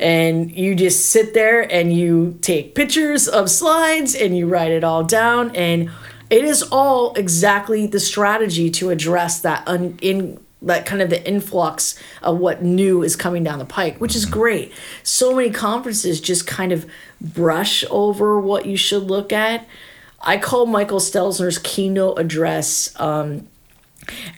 And 0.00 0.52
you 0.52 0.76
just 0.76 1.06
sit 1.06 1.34
there 1.34 1.60
and 1.72 1.92
you 1.92 2.38
take 2.40 2.76
pictures 2.76 3.26
of 3.26 3.50
slides 3.50 4.14
and 4.14 4.36
you 4.36 4.46
write 4.46 4.70
it 4.70 4.84
all 4.84 5.02
down. 5.02 5.54
And 5.56 5.90
it 6.30 6.44
is 6.44 6.62
all 6.62 7.12
exactly 7.14 7.86
the 7.86 7.98
strategy 7.98 8.70
to 8.70 8.90
address 8.90 9.40
that 9.40 9.66
un, 9.66 9.98
in 10.00 10.38
that 10.62 10.86
kind 10.86 11.02
of 11.02 11.10
the 11.10 11.26
influx 11.26 11.98
of 12.22 12.38
what 12.38 12.62
new 12.62 13.02
is 13.02 13.14
coming 13.14 13.44
down 13.44 13.60
the 13.60 13.64
pike 13.64 14.00
which 14.00 14.14
is 14.14 14.24
mm-hmm. 14.24 14.34
great. 14.34 14.72
So 15.02 15.34
many 15.34 15.50
conferences 15.50 16.20
just 16.20 16.46
kind 16.46 16.70
of 16.70 16.86
brush 17.20 17.84
over 17.90 18.40
what 18.40 18.66
you 18.66 18.76
should 18.76 19.04
look 19.04 19.32
at 19.32 19.66
i 20.20 20.36
call 20.36 20.66
michael 20.66 21.00
stelzner's 21.00 21.58
keynote 21.58 22.18
address 22.18 22.92
um, 23.00 23.46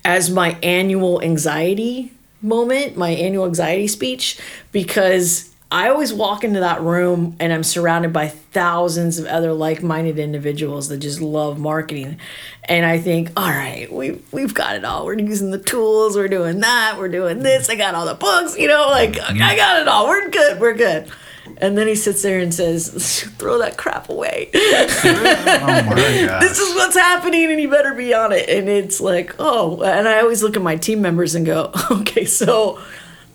as 0.05 0.31
my 0.31 0.59
annual 0.63 1.23
anxiety 1.23 2.13
moment, 2.43 2.97
my 2.97 3.11
annual 3.11 3.47
anxiety 3.47 3.87
speech, 3.87 4.39
because 4.73 5.51
I 5.73 5.89
always 5.89 6.13
walk 6.13 6.43
into 6.43 6.61
that 6.61 6.81
room 6.81 7.37
and 7.39 7.53
I'm 7.53 7.63
surrounded 7.63 8.13
by 8.13 8.29
thousands 8.29 9.19
of 9.19 9.27
other 9.27 9.53
like-minded 9.53 10.19
individuals 10.19 10.89
that 10.89 10.99
just 10.99 11.21
love 11.21 11.61
marketing. 11.61 12.19
And 12.65 12.85
I 12.85 12.99
think, 12.99 13.31
all 13.37 13.49
right, 13.49 13.93
we 13.93 14.21
we've 14.33 14.55
got 14.55 14.75
it 14.75 14.85
all. 14.85 15.07
We're 15.07 15.19
using 15.19 15.51
the 15.51 15.59
tools, 15.59 16.17
we're 16.17 16.29
doing 16.29 16.61
that, 16.61 16.97
we're 16.99 17.09
doing 17.09 17.41
this, 17.41 17.69
I 17.69 17.77
got 17.77 17.95
all 17.95 18.07
the 18.07 18.15
books, 18.15 18.59
you 18.59 18.67
know, 18.69 18.89
like 18.89 19.21
I 19.21 19.57
got 19.57 19.81
it 19.81 19.89
all. 19.89 20.09
We're 20.09 20.29
good, 20.29 20.61
we're 20.61 20.75
good. 20.75 21.11
And 21.59 21.77
then 21.77 21.87
he 21.87 21.95
sits 21.95 22.23
there 22.23 22.39
and 22.39 22.53
says, 22.53 23.25
"Throw 23.39 23.59
that 23.59 23.77
crap 23.77 24.09
away. 24.09 24.51
Oh 25.03 25.95
this 26.41 26.59
is 26.59 26.75
what's 26.75 26.97
happening, 26.97 27.51
and 27.51 27.61
you 27.61 27.69
better 27.69 27.95
be 27.95 28.15
on 28.15 28.33
it." 28.33 28.49
And 28.49 28.69
it's 28.69 29.01
like, 29.01 29.35
oh, 29.39 29.83
and 29.83 30.09
I 30.09 30.21
always 30.21 30.43
look 30.43 30.57
at 30.57 30.63
my 30.63 30.77
team 30.77 31.03
members 31.03 31.35
and 31.35 31.45
go, 31.47 31.73
"Okay, 31.91 32.25
so." 32.25 32.81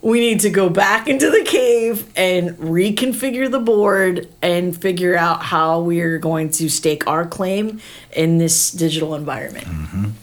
We 0.02 0.20
need 0.20 0.40
to 0.40 0.50
go 0.50 0.68
back 0.68 1.08
into 1.08 1.30
the 1.30 1.42
cave 1.42 2.06
and 2.14 2.50
reconfigure 2.58 3.50
the 3.50 3.58
board 3.58 4.28
and 4.40 4.76
figure 4.76 5.16
out 5.16 5.42
how 5.42 5.80
we 5.80 6.00
are 6.00 6.18
going 6.18 6.50
to 6.50 6.68
stake 6.68 7.08
our 7.08 7.26
claim 7.26 7.80
in 8.12 8.38
this 8.38 8.70
digital 8.70 9.16
environment. 9.16 9.66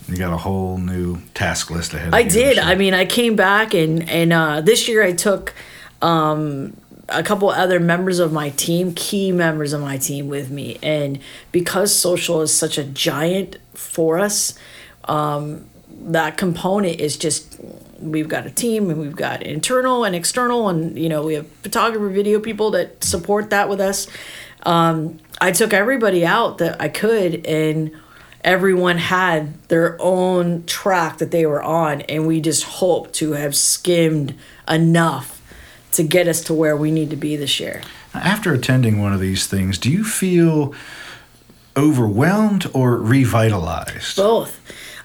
You 0.07 0.15
got 0.15 0.31
a 0.31 0.37
whole 0.37 0.77
new 0.77 1.17
task 1.33 1.69
list 1.69 1.93
ahead. 1.93 2.13
I 2.13 2.23
did. 2.23 2.59
I 2.59 2.75
mean, 2.75 2.93
I 2.93 3.03
came 3.03 3.35
back 3.35 3.73
and 3.73 4.07
and 4.09 4.31
uh, 4.31 4.61
this 4.61 4.87
year 4.87 5.03
I 5.03 5.11
took 5.11 5.53
um, 6.01 6.77
a 7.09 7.23
couple 7.23 7.49
other 7.49 7.79
members 7.79 8.19
of 8.19 8.31
my 8.31 8.49
team, 8.51 8.93
key 8.93 9.31
members 9.31 9.73
of 9.73 9.81
my 9.81 9.97
team, 9.97 10.27
with 10.27 10.49
me, 10.49 10.77
and 10.81 11.19
because 11.51 11.93
social 11.93 12.41
is 12.41 12.53
such 12.53 12.77
a 12.77 12.83
giant 12.83 13.57
for 13.73 14.19
us, 14.19 14.57
um, 15.05 15.65
that 15.89 16.37
component 16.37 16.99
is 16.99 17.17
just 17.17 17.59
we've 17.99 18.27
got 18.27 18.45
a 18.45 18.51
team 18.51 18.89
and 18.89 18.99
we've 18.99 19.15
got 19.15 19.41
internal 19.43 20.03
and 20.03 20.15
external 20.15 20.67
and 20.67 20.97
you 20.97 21.07
know 21.07 21.23
we 21.23 21.35
have 21.35 21.47
photographer 21.61 22.09
video 22.09 22.39
people 22.39 22.71
that 22.71 23.03
support 23.03 23.49
that 23.49 23.69
with 23.69 23.79
us. 23.79 24.07
Um, 24.63 25.19
i 25.41 25.51
took 25.51 25.73
everybody 25.73 26.25
out 26.25 26.59
that 26.59 26.81
i 26.81 26.87
could 26.87 27.45
and 27.45 27.91
everyone 28.43 28.97
had 28.97 29.61
their 29.67 29.97
own 29.99 30.65
track 30.65 31.17
that 31.17 31.31
they 31.31 31.45
were 31.45 31.61
on 31.61 32.01
and 32.01 32.27
we 32.27 32.39
just 32.39 32.63
hope 32.63 33.11
to 33.13 33.33
have 33.33 33.55
skimmed 33.55 34.35
enough 34.69 35.32
to 35.93 36.03
get 36.03 36.27
us 36.27 36.41
to 36.45 36.53
where 36.53 36.75
we 36.75 36.91
need 36.91 37.09
to 37.09 37.15
be 37.15 37.35
this 37.35 37.59
year. 37.59 37.81
After 38.13 38.53
attending 38.53 39.01
one 39.01 39.13
of 39.13 39.19
these 39.19 39.47
things, 39.47 39.77
do 39.77 39.91
you 39.91 40.03
feel 40.03 40.73
overwhelmed 41.75 42.69
or 42.73 42.97
revitalized? 42.97 44.17
both. 44.17 44.59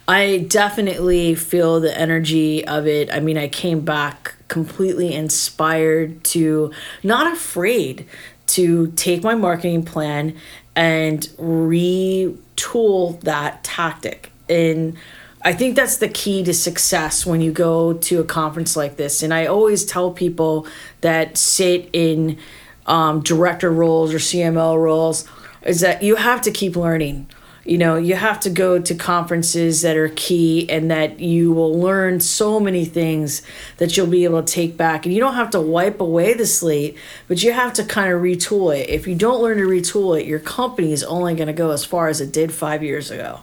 I 0.06 0.46
definitely 0.48 1.34
feel 1.34 1.80
the 1.80 1.96
energy 1.96 2.66
of 2.66 2.86
it. 2.86 3.12
I 3.12 3.20
mean 3.20 3.36
i 3.36 3.48
came 3.48 3.80
back 3.80 4.34
completely 4.48 5.12
inspired 5.14 6.24
to 6.24 6.72
not 7.02 7.30
afraid 7.30 8.06
to 8.46 8.90
take 8.92 9.22
my 9.22 9.34
marketing 9.34 9.84
plan 9.84 10.34
and 10.74 11.20
retool 11.38 13.20
that 13.20 13.62
tactic 13.62 14.32
and 14.48 14.96
i 15.42 15.52
think 15.52 15.76
that's 15.76 15.98
the 15.98 16.08
key 16.08 16.42
to 16.44 16.52
success 16.54 17.24
when 17.24 17.40
you 17.40 17.52
go 17.52 17.92
to 17.92 18.20
a 18.20 18.24
conference 18.24 18.76
like 18.76 18.96
this. 18.96 19.22
And 19.22 19.32
i 19.32 19.46
always 19.46 19.84
tell 19.84 20.10
people 20.10 20.66
that 21.00 21.36
sit 21.36 21.88
in 21.92 22.38
um, 22.86 23.20
director 23.22 23.70
roles 23.70 24.14
or 24.14 24.18
cml 24.18 24.80
roles 24.80 25.28
is 25.62 25.80
that 25.80 26.02
you 26.02 26.16
have 26.16 26.40
to 26.42 26.50
keep 26.50 26.76
learning. 26.76 27.28
You 27.64 27.76
know 27.76 27.96
you 27.96 28.14
have 28.14 28.40
to 28.40 28.50
go 28.50 28.78
to 28.78 28.94
conferences 28.94 29.82
that 29.82 29.94
are 29.94 30.08
key 30.08 30.70
and 30.70 30.90
that 30.90 31.20
you 31.20 31.52
will 31.52 31.78
learn 31.78 32.18
so 32.20 32.58
many 32.58 32.86
things 32.86 33.42
that 33.76 33.94
you'll 33.94 34.06
be 34.06 34.24
able 34.24 34.42
to 34.42 34.50
take 34.50 34.78
back. 34.78 35.04
And 35.04 35.14
you 35.14 35.20
don't 35.20 35.34
have 35.34 35.50
to 35.50 35.60
wipe 35.60 36.00
away 36.00 36.32
the 36.32 36.46
slate 36.46 36.96
but 37.26 37.42
you 37.42 37.52
have 37.52 37.74
to 37.74 37.84
kind 37.84 38.10
of 38.10 38.22
retool 38.22 38.74
it. 38.74 38.88
If 38.88 39.06
you 39.06 39.14
don't 39.14 39.42
learn 39.42 39.58
to 39.58 39.64
retool 39.64 40.18
it 40.18 40.26
your 40.26 40.38
company 40.38 40.92
is 40.92 41.04
only 41.04 41.34
going 41.34 41.48
to 41.48 41.52
go 41.52 41.70
as 41.70 41.84
far 41.84 42.08
as 42.08 42.22
it 42.22 42.32
did 42.32 42.52
five 42.52 42.82
years 42.82 43.10
ago 43.10 43.40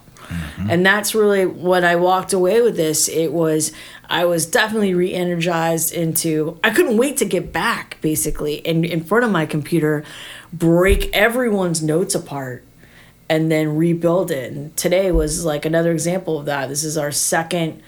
and 0.69 0.86
that's 0.86 1.13
really 1.15 1.45
what 1.45 1.84
I 1.84 1.95
walked 1.95 2.34
away 2.34 2.61
with 2.61 2.76
this. 2.76 3.07
It 3.07 3.32
was 3.32 3.71
I 4.09 4.26
was 4.26 4.45
definitely 4.45 4.93
re-energized 4.93 5.93
into 5.93 6.59
I 6.63 6.69
couldn't 6.71 6.97
wait 6.97 7.17
to 7.17 7.26
get 7.26 7.51
back 7.51 7.97
basically 8.01 8.65
and 8.65 8.86
in 8.86 9.03
front 9.03 9.26
of 9.26 9.32
my 9.32 9.45
computer, 9.45 10.03
break 10.53 11.09
everyone's 11.13 11.82
notes 11.82 12.15
apart 12.15 12.63
and 13.30 13.51
then 13.51 13.76
rebuild 13.76 14.32
it. 14.32 14.53
And 14.53 14.76
today 14.78 15.11
was 15.11 15.45
like 15.45 15.65
another 15.65 15.91
example 15.91 16.39
of 16.39 16.45
that. 16.45 16.69
This 16.69 16.84
is 16.84 16.97
our 16.97 17.11
second 17.11 17.82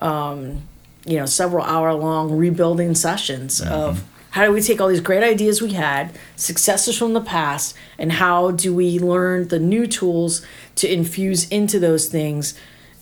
um, 0.00 0.62
you 1.04 1.16
know, 1.16 1.26
several 1.26 1.64
hour 1.64 1.94
long 1.94 2.36
rebuilding 2.36 2.94
sessions 2.94 3.60
of 3.60 4.04
how 4.38 4.44
do 4.44 4.52
we 4.52 4.62
take 4.62 4.80
all 4.80 4.86
these 4.86 5.00
great 5.00 5.24
ideas 5.24 5.60
we 5.60 5.72
had, 5.72 6.16
successes 6.36 6.96
from 6.96 7.12
the 7.12 7.20
past, 7.20 7.74
and 7.98 8.12
how 8.12 8.52
do 8.52 8.72
we 8.72 8.96
learn 9.00 9.48
the 9.48 9.58
new 9.58 9.84
tools 9.84 10.46
to 10.76 10.88
infuse 10.88 11.48
into 11.48 11.80
those 11.80 12.06
things? 12.06 12.54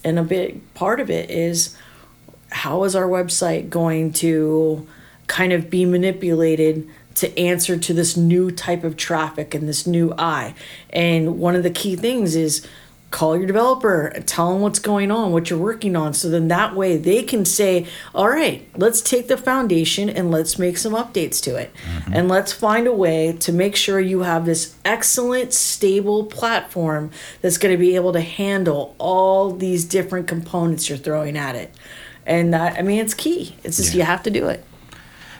And 0.03 0.18
a 0.18 0.22
big 0.22 0.62
part 0.72 0.99
of 0.99 1.11
it 1.11 1.30
is 1.30 1.76
how 2.49 2.84
is 2.84 2.97
our 2.97 3.07
website 3.07 3.68
going 3.68 4.14
to 4.14 4.89
kind 5.26 5.53
of 5.53 5.68
be 5.68 5.84
manipulated 5.84 6.89
to 7.16 7.39
answer 7.39 7.76
to 7.76 7.93
this 7.93 8.16
new 8.16 8.51
type 8.51 8.82
of 8.82 8.97
traffic 8.97 9.55
and 9.55 9.68
this 9.68 9.87
new 9.87 10.14
eye? 10.16 10.55
And 10.89 11.39
one 11.39 11.55
of 11.55 11.64
the 11.64 11.70
key 11.70 11.97
things 11.97 12.34
is 12.34 12.66
call 13.11 13.36
your 13.36 13.46
developer 13.46 14.07
and 14.07 14.26
tell 14.26 14.52
them 14.52 14.62
what's 14.62 14.78
going 14.78 15.11
on, 15.11 15.32
what 15.32 15.48
you're 15.48 15.59
working 15.59 15.94
on. 15.94 16.12
So 16.12 16.28
then 16.28 16.48
that 16.48 16.74
way 16.74 16.96
they 16.96 17.22
can 17.22 17.44
say, 17.44 17.86
all 18.14 18.28
right, 18.28 18.68
let's 18.76 19.00
take 19.00 19.28
the 19.28 19.36
foundation 19.36 20.11
and 20.11 20.30
let's 20.30 20.59
make 20.59 20.76
some 20.76 20.92
updates 20.92 21.40
to 21.44 21.57
it. 21.57 21.72
Mm-hmm. 21.74 22.12
And 22.14 22.28
let's 22.28 22.52
find 22.52 22.86
a 22.86 22.92
way 22.92 23.32
to 23.40 23.52
make 23.52 23.76
sure 23.76 24.00
you 24.00 24.20
have 24.22 24.44
this 24.44 24.74
excellent, 24.84 25.52
stable 25.52 26.24
platform 26.24 27.11
that's 27.42 27.59
going 27.59 27.72
to 27.72 27.78
be 27.78 27.94
able 27.94 28.12
to 28.12 28.20
handle 28.20 28.94
all 28.98 29.52
these 29.52 29.84
different 29.84 30.26
components 30.26 30.88
you're 30.88 30.98
throwing 30.98 31.36
at 31.36 31.54
it. 31.54 31.72
And 32.26 32.52
that, 32.54 32.76
I 32.76 32.82
mean, 32.82 32.98
it's 32.98 33.14
key. 33.14 33.54
It's 33.62 33.76
just, 33.76 33.94
Yeah. 33.94 33.98
you 33.98 34.02
have 34.02 34.24
to 34.24 34.30
do 34.30 34.48
it. 34.48 34.64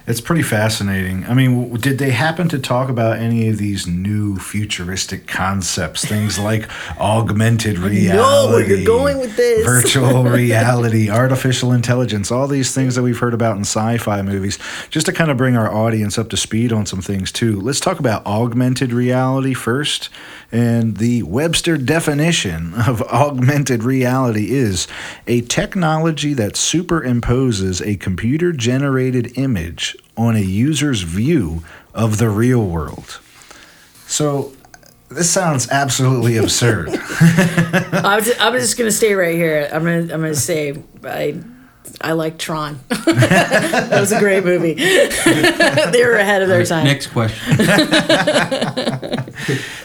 It's 0.07 0.21
pretty 0.21 0.43
fascinating. 0.43 1.25
I 1.27 1.35
mean, 1.35 1.75
did 1.79 1.99
they 1.99 2.11
happen 2.11 2.49
to 2.51 2.61
talk 2.61 2.89
about 2.89 3.19
any 3.19 3.49
of 3.49 3.59
these 3.59 3.89
new 3.89 4.39
futuristic 4.39 5.27
concepts? 5.27 6.05
Things 6.05 6.39
like 6.47 6.69
augmented 7.01 7.79
reality. 7.79 8.17
know 8.17 8.49
where 8.53 8.65
you're 8.65 8.87
going 8.87 9.19
with 9.19 9.37
this. 9.37 9.67
Virtual 9.67 10.23
reality, 10.25 11.11
artificial 11.11 11.73
intelligence, 11.73 12.31
all 12.31 12.47
these 12.47 12.73
things 12.73 12.95
that 12.95 13.03
we've 13.03 13.19
heard 13.19 13.35
about 13.35 13.57
in 13.57 13.63
sci 13.63 13.99
fi 13.99 14.23
movies. 14.23 14.61
Just 14.91 15.07
to 15.07 15.13
kind 15.13 15.29
of 15.29 15.37
bring 15.37 15.57
our 15.57 15.75
audience 15.75 16.19
up 16.19 16.29
to 16.31 16.37
speed 16.37 16.73
on 16.73 16.87
some 16.87 17.03
things, 17.03 17.33
too. 17.33 17.61
Let's 17.61 17.81
talk 17.81 17.99
about 17.99 18.25
augmented 18.27 18.93
reality 18.93 19.55
first. 19.55 20.09
And 20.53 20.99
the 20.99 21.25
Webster 21.25 21.77
definition 21.77 22.75
of 22.75 23.03
augmented 23.13 23.83
reality 23.83 24.53
is 24.53 24.87
a 25.27 25.41
technology 25.43 26.33
that 26.35 26.53
superimposes 26.53 27.85
a 27.85 27.97
computer 27.97 28.53
generated 28.53 29.37
on 30.17 30.37
a 30.37 30.41
user's 30.41 31.03
view 31.03 31.63
of 31.95 32.19
the 32.19 32.29
real 32.29 32.65
world. 32.65 33.21
So, 34.07 34.53
this 35.09 35.31
sounds 35.31 35.69
absolutely 35.71 36.37
absurd. 36.37 36.89
I 37.21 38.17
was, 38.19 38.33
I'm 38.41 38.53
just 38.55 38.77
gonna 38.77 38.91
stay 38.91 39.15
right 39.15 39.35
here. 39.37 39.69
I'm 39.73 39.85
gonna 39.85 40.01
I'm 40.01 40.21
gonna 40.21 40.35
say 40.35 40.83
I 41.05 41.41
I 42.01 42.13
like 42.13 42.39
Tron. 42.39 42.81
that 42.89 44.01
was 44.01 44.13
a 44.13 44.19
great 44.19 44.45
movie. 44.45 44.75
they 44.75 46.05
were 46.05 46.17
ahead 46.17 46.43
of 46.43 46.49
their 46.49 46.65
time. 46.65 46.85
Next 46.85 47.09
question. 47.09 47.57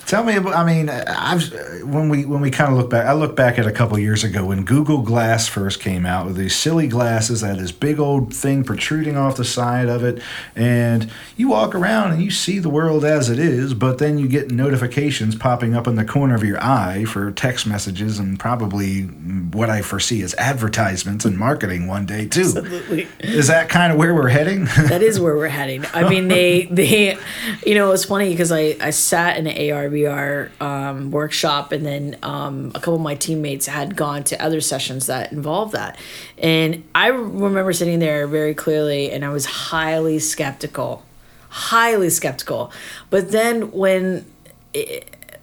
Tell 0.06 0.24
me 0.24 0.36
about. 0.36 0.56
I 0.56 0.66
mean, 0.66 0.90
I've 0.90 1.52
when 1.84 2.10
we 2.10 2.26
when 2.26 2.42
we 2.42 2.52
kind 2.52 2.72
of 2.72 2.78
look 2.78 2.90
back. 2.90 3.06
I 3.06 3.14
look 3.14 3.36
back 3.36 3.58
at 3.58 3.66
a 3.66 3.72
couple 3.72 3.98
years 3.98 4.24
ago 4.24 4.46
when 4.46 4.66
Google 4.66 5.02
Glass 5.02 5.48
first 5.48 5.80
came 5.80 6.06
out 6.06 6.26
with 6.26 6.36
these 6.36 6.56
silly 6.56 6.88
glasses 6.88 7.42
that 7.42 7.48
had 7.48 7.60
this 7.60 7.72
big 7.72 8.00
old 8.00 8.34
thing 8.34 8.64
protruding 8.64 9.16
off 9.16 9.38
the 9.38 9.46
side 9.46 9.88
of 9.88 10.04
it, 10.04 10.22
and 10.56 11.10
you 11.38 11.50
walk 11.50 11.74
around 11.74 12.12
and 12.12 12.22
you 12.22 12.30
see 12.30 12.60
the 12.60 12.70
world 12.70 13.06
as 13.06 13.30
it 13.30 13.40
is, 13.40 13.74
but 13.74 14.00
then 14.00 14.18
you 14.18 14.28
get 14.28 14.52
notifications 14.52 15.36
popping 15.36 15.76
up 15.76 15.88
in 15.88 15.96
the 15.96 16.06
corner 16.06 16.36
of 16.36 16.44
your 16.44 16.62
eye 16.62 17.06
for 17.06 17.32
text 17.32 17.66
messages 17.66 18.20
and 18.20 18.40
probably 18.40 19.04
what 19.04 19.70
I 19.70 19.82
foresee 19.82 20.22
as 20.24 20.34
advertisements 20.36 21.24
and 21.26 21.38
marketing 21.38 21.88
one 21.92 22.06
day 22.06 22.26
too. 22.26 22.42
Absolutely. 22.42 23.08
Is 23.20 23.48
that 23.48 23.70
kind 23.70 23.92
of 23.92 24.00
where 24.00 24.16
we're 24.16 24.30
heading? 24.30 24.66
that 24.88 25.04
is 25.04 25.20
where 25.20 25.36
we're 25.36 25.50
heading. 25.50 25.86
I 25.94 26.10
mean, 26.10 26.28
they 26.30 26.66
they, 26.72 27.18
you 27.66 27.76
know, 27.76 27.92
it's 27.92 28.06
funny 28.06 28.30
because 28.30 28.52
I 28.52 28.78
I 28.82 28.90
sat 28.90 29.38
in 29.38 29.46
an 29.46 29.72
AR 29.72 29.90
VR 29.90 30.62
um, 30.62 31.12
workshop, 31.12 31.72
and 31.72 31.86
then 31.86 32.18
um, 32.24 32.70
a 32.74 32.80
couple 32.80 32.96
of 32.96 33.02
my 33.02 33.16
teammates 33.16 33.68
had 33.68 33.96
gone 33.96 34.24
to 34.26 34.42
other 34.42 34.62
sessions 34.62 35.06
that 35.08 35.32
involved 35.32 35.74
that, 35.74 36.00
and 36.38 36.84
I 36.96 37.08
remember 37.08 37.74
sitting 37.74 38.00
there 38.00 38.26
very 38.26 38.56
clearly, 38.56 39.12
and 39.12 39.24
I 39.24 39.30
was 39.30 39.46
highly 39.46 40.18
skeptical, 40.20 41.04
highly 41.50 42.10
skeptical. 42.10 42.72
But 43.10 43.32
then 43.32 43.72
when 43.72 44.26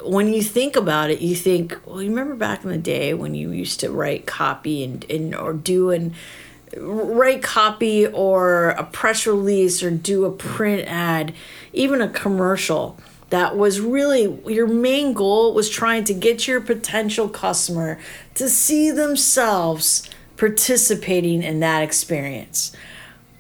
when 0.03 0.33
you 0.33 0.43
think 0.43 0.77
about 0.77 1.11
it, 1.11 1.21
you 1.21 1.35
think, 1.35 1.79
well, 1.85 2.03
you 2.03 2.11
remember 2.11 2.35
back 2.35 2.65
in 2.65 2.71
the 2.71 2.79
day 2.79 3.15
when 3.15 3.35
you 3.35 3.51
used 3.51 3.81
to 3.81 3.91
write 3.91 4.27
copy 4.27 4.85
and, 4.85 5.05
and 5.11 5.35
or 5.35 5.53
do 5.53 5.91
and 5.91 6.15
write 6.77 7.43
copy 7.43 8.07
or 8.07 8.71
a 8.71 8.85
press 8.85 9.27
release 9.27 9.83
or 9.83 9.91
do 9.91 10.25
a 10.25 10.31
print 10.31 10.87
ad, 10.89 11.35
even 11.73 12.01
a 12.01 12.09
commercial. 12.09 12.99
That 13.31 13.57
was 13.57 13.81
really 13.81 14.41
your 14.47 14.67
main 14.67 15.13
goal 15.13 15.53
was 15.53 15.69
trying 15.69 16.05
to 16.05 16.15
get 16.15 16.49
your 16.49 16.61
potential 16.61 17.29
customer 17.29 17.99
to 18.35 18.49
see 18.49 18.91
themselves 18.91 20.09
participating 20.37 21.43
in 21.43 21.61
that 21.61 21.83
experience. 21.83 22.75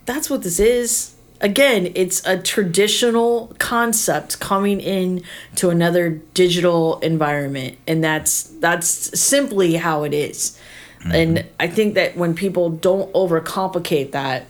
That's 0.05 0.29
what 0.29 0.43
this 0.43 0.59
is. 0.59 1.15
Again, 1.41 1.93
it's 1.95 2.25
a 2.27 2.39
traditional 2.39 3.55
concept 3.59 4.41
coming 4.41 4.81
in 4.81 5.23
to 5.57 5.71
another 5.71 6.11
digital 6.35 6.99
environment, 7.01 7.79
and 7.87 8.03
that's 8.03 8.43
that's 8.45 9.19
simply 9.19 9.75
how 9.75 10.05
it 10.05 10.15
is. 10.15 10.59
And 11.05 11.39
mm-hmm. 11.39 11.49
I 11.61 11.69
think 11.69 11.95
that 11.95 12.17
when 12.17 12.35
people 12.35 12.71
don't 12.71 13.13
overcomplicate 13.13 14.13
that, 14.13 14.47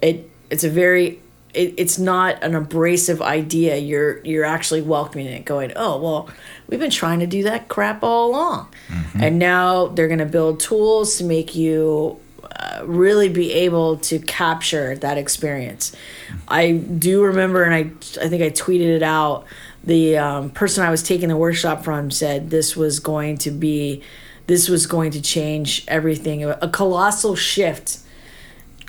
it 0.00 0.30
it's 0.50 0.64
a 0.64 0.70
very 0.70 1.20
it, 1.52 1.74
it's 1.76 1.98
not 1.98 2.42
an 2.42 2.54
abrasive 2.54 3.20
idea. 3.20 3.76
You're 3.76 4.24
you're 4.24 4.44
actually 4.44 4.82
welcoming 4.82 5.26
it, 5.26 5.44
going, 5.44 5.72
oh 5.74 6.00
well, 6.00 6.30
we've 6.68 6.80
been 6.80 6.90
trying 6.90 7.20
to 7.20 7.26
do 7.26 7.42
that 7.44 7.68
crap 7.68 8.02
all 8.02 8.30
along, 8.30 8.68
mm-hmm. 8.88 9.20
and 9.22 9.38
now 9.38 9.88
they're 9.88 10.08
gonna 10.08 10.26
build 10.26 10.60
tools 10.60 11.18
to 11.18 11.24
make 11.24 11.54
you 11.54 12.20
really 12.84 13.28
be 13.28 13.52
able 13.52 13.98
to 13.98 14.18
capture 14.18 14.96
that 14.96 15.18
experience. 15.18 15.94
I 16.46 16.72
do 16.72 17.22
remember, 17.22 17.62
and 17.62 17.74
I 17.74 17.80
I 18.24 18.28
think 18.28 18.42
I 18.42 18.50
tweeted 18.50 18.96
it 18.96 19.02
out. 19.02 19.44
The 19.84 20.18
um, 20.18 20.50
person 20.50 20.84
I 20.84 20.90
was 20.90 21.02
taking 21.02 21.28
the 21.28 21.36
workshop 21.36 21.84
from 21.84 22.10
said 22.10 22.50
this 22.50 22.76
was 22.76 22.98
going 22.98 23.38
to 23.38 23.50
be, 23.50 24.02
this 24.46 24.68
was 24.68 24.86
going 24.86 25.12
to 25.12 25.22
change 25.22 25.84
everything. 25.88 26.44
A 26.44 26.68
colossal 26.68 27.36
shift 27.36 27.98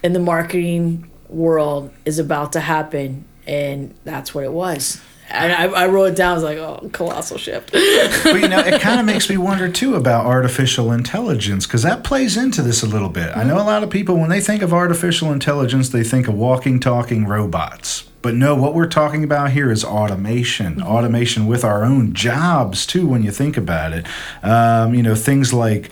in 0.03 0.13
the 0.13 0.19
marketing 0.19 1.09
world 1.29 1.91
is 2.05 2.19
about 2.19 2.53
to 2.53 2.59
happen, 2.59 3.25
and 3.47 3.93
that's 4.03 4.33
what 4.33 4.43
it 4.43 4.51
was. 4.51 4.99
And 5.31 5.53
I, 5.53 5.83
I 5.83 5.87
wrote 5.87 6.05
it 6.05 6.15
down. 6.15 6.31
I 6.31 6.33
was 6.35 6.43
like, 6.43 6.57
"Oh, 6.57 6.89
colossal 6.91 7.37
shift." 7.37 7.71
But 7.71 8.41
you 8.41 8.47
know, 8.47 8.59
it 8.59 8.81
kind 8.81 8.99
of 8.99 9.05
makes 9.05 9.29
me 9.29 9.37
wonder 9.37 9.69
too 9.69 9.95
about 9.95 10.25
artificial 10.25 10.91
intelligence 10.91 11.67
because 11.67 11.83
that 11.83 12.03
plays 12.03 12.35
into 12.35 12.61
this 12.61 12.83
a 12.83 12.87
little 12.87 13.09
bit. 13.09 13.35
I 13.35 13.43
know 13.43 13.57
a 13.57 13.63
lot 13.63 13.83
of 13.83 13.89
people 13.89 14.17
when 14.17 14.29
they 14.29 14.41
think 14.41 14.61
of 14.61 14.73
artificial 14.73 15.31
intelligence, 15.31 15.89
they 15.89 16.03
think 16.03 16.27
of 16.27 16.33
walking, 16.33 16.79
talking 16.79 17.25
robots. 17.25 18.05
But 18.21 18.35
no, 18.35 18.53
what 18.55 18.73
we're 18.73 18.87
talking 18.87 19.23
about 19.23 19.51
here 19.51 19.71
is 19.71 19.85
automation. 19.85 20.81
Automation 20.81 21.47
with 21.47 21.63
our 21.63 21.85
own 21.85 22.13
jobs 22.13 22.85
too. 22.85 23.07
When 23.07 23.23
you 23.23 23.31
think 23.31 23.55
about 23.55 23.93
it, 23.93 24.05
um, 24.43 24.93
you 24.93 25.03
know 25.03 25.15
things 25.15 25.53
like. 25.53 25.89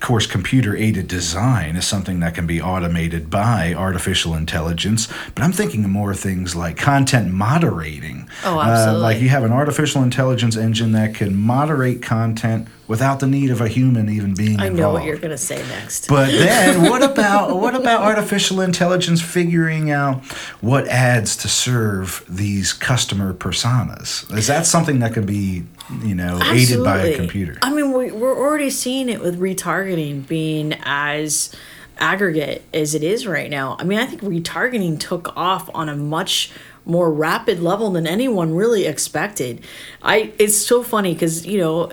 Of 0.00 0.06
course, 0.06 0.26
computer 0.26 0.74
aided 0.74 1.08
design 1.08 1.76
is 1.76 1.86
something 1.86 2.20
that 2.20 2.34
can 2.34 2.46
be 2.46 2.58
automated 2.58 3.28
by 3.28 3.74
artificial 3.74 4.34
intelligence. 4.34 5.08
But 5.34 5.44
I'm 5.44 5.52
thinking 5.52 5.86
more 5.90 6.14
things 6.14 6.56
like 6.56 6.78
content 6.78 7.34
moderating. 7.34 8.26
Oh, 8.42 8.58
Uh, 8.58 8.96
like 8.98 9.20
you 9.20 9.28
have 9.28 9.44
an 9.44 9.52
artificial 9.52 10.02
intelligence 10.02 10.56
engine 10.56 10.92
that 10.92 11.14
can 11.14 11.36
moderate 11.36 12.00
content 12.00 12.66
without 12.90 13.20
the 13.20 13.26
need 13.26 13.50
of 13.50 13.60
a 13.60 13.68
human 13.68 14.08
even 14.08 14.34
being 14.34 14.58
I 14.58 14.66
involved. 14.66 14.78
know 14.78 14.92
what 14.94 15.04
you're 15.04 15.16
gonna 15.16 15.38
say 15.38 15.64
next. 15.68 16.08
But 16.08 16.26
then, 16.32 16.90
what 16.90 17.04
about 17.04 17.56
what 17.56 17.76
about 17.76 18.02
artificial 18.02 18.60
intelligence 18.60 19.22
figuring 19.22 19.92
out 19.92 20.24
what 20.60 20.88
ads 20.88 21.36
to 21.38 21.48
serve 21.48 22.24
these 22.28 22.72
customer 22.72 23.32
personas? 23.32 24.30
Is 24.36 24.48
that 24.48 24.66
something 24.66 24.98
that 24.98 25.14
can 25.14 25.24
be, 25.24 25.62
you 26.02 26.16
know, 26.16 26.40
aided 26.46 26.82
by 26.82 26.96
a 26.96 26.98
Absolutely. 26.98 27.14
computer? 27.14 27.58
I 27.62 27.72
mean, 27.72 27.92
we, 27.92 28.10
we're 28.10 28.36
already 28.36 28.70
seeing 28.70 29.08
it 29.08 29.20
with 29.20 29.38
retargeting 29.38 30.26
being 30.26 30.74
as 30.82 31.54
aggregate 31.98 32.64
as 32.74 32.96
it 32.96 33.04
is 33.04 33.24
right 33.24 33.50
now. 33.50 33.76
I 33.78 33.84
mean, 33.84 34.00
I 34.00 34.06
think 34.06 34.22
retargeting 34.22 34.98
took 34.98 35.36
off 35.36 35.70
on 35.74 35.88
a 35.88 35.94
much 35.94 36.50
more 36.90 37.12
rapid 37.12 37.60
level 37.60 37.90
than 37.90 38.06
anyone 38.06 38.54
really 38.54 38.86
expected. 38.86 39.62
I 40.02 40.32
it's 40.38 40.56
so 40.56 40.82
funny 40.82 41.14
because 41.14 41.46
you 41.46 41.58
know, 41.58 41.90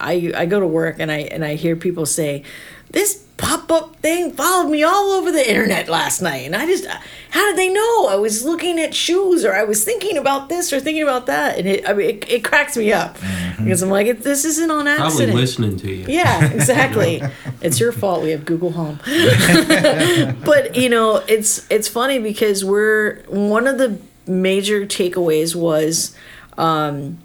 I 0.00 0.32
I 0.36 0.46
go 0.46 0.60
to 0.60 0.66
work 0.66 0.96
and 0.98 1.10
I 1.10 1.20
and 1.20 1.44
I 1.44 1.54
hear 1.54 1.76
people 1.76 2.06
say, 2.06 2.44
"This 2.90 3.24
pop 3.36 3.72
up 3.72 3.96
thing 3.96 4.30
followed 4.30 4.70
me 4.70 4.82
all 4.82 5.10
over 5.12 5.32
the 5.32 5.48
internet 5.48 5.88
last 5.88 6.20
night," 6.20 6.46
and 6.46 6.54
I 6.54 6.66
just, 6.66 6.86
how 7.30 7.46
did 7.46 7.56
they 7.56 7.68
know? 7.68 8.06
I 8.08 8.16
was 8.16 8.44
looking 8.44 8.78
at 8.78 8.94
shoes 8.94 9.44
or 9.44 9.54
I 9.54 9.64
was 9.64 9.84
thinking 9.84 10.16
about 10.16 10.48
this 10.48 10.72
or 10.72 10.80
thinking 10.80 11.02
about 11.02 11.26
that, 11.26 11.58
and 11.58 11.66
it 11.66 11.88
I 11.88 11.94
mean 11.94 12.10
it, 12.10 12.30
it 12.30 12.44
cracks 12.44 12.76
me 12.76 12.92
up 12.92 13.16
mm-hmm. 13.18 13.64
because 13.64 13.82
I'm 13.82 13.90
like, 13.90 14.20
this 14.20 14.44
isn't 14.44 14.70
on 14.70 14.86
accident 14.86 15.30
Probably 15.30 15.32
listening 15.32 15.76
to 15.78 15.92
you. 15.92 16.06
Yeah, 16.06 16.44
exactly. 16.52 17.22
it's 17.60 17.80
your 17.80 17.92
fault 17.92 18.22
we 18.22 18.30
have 18.30 18.44
Google 18.44 18.72
Home. 18.72 19.00
but 20.44 20.76
you 20.76 20.88
know, 20.88 21.22
it's 21.28 21.66
it's 21.70 21.88
funny 21.88 22.18
because 22.18 22.64
we're 22.64 23.22
one 23.28 23.66
of 23.66 23.78
the 23.78 23.98
major 24.26 24.86
takeaways 24.86 25.54
was 25.54 26.16
um, 26.58 27.18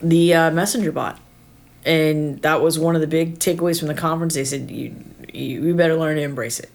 the 0.00 0.34
uh, 0.34 0.50
messenger 0.50 0.92
bot, 0.92 1.18
and 1.84 2.40
that 2.42 2.60
was 2.60 2.78
one 2.78 2.94
of 2.94 3.00
the 3.00 3.06
big 3.06 3.38
takeaways 3.38 3.78
from 3.78 3.88
the 3.88 3.94
conference. 3.94 4.34
They 4.34 4.44
said 4.44 4.70
you 4.70 4.94
you, 5.32 5.74
better 5.74 5.96
learn 5.96 6.16
to 6.16 6.22
embrace 6.22 6.58
it 6.58 6.70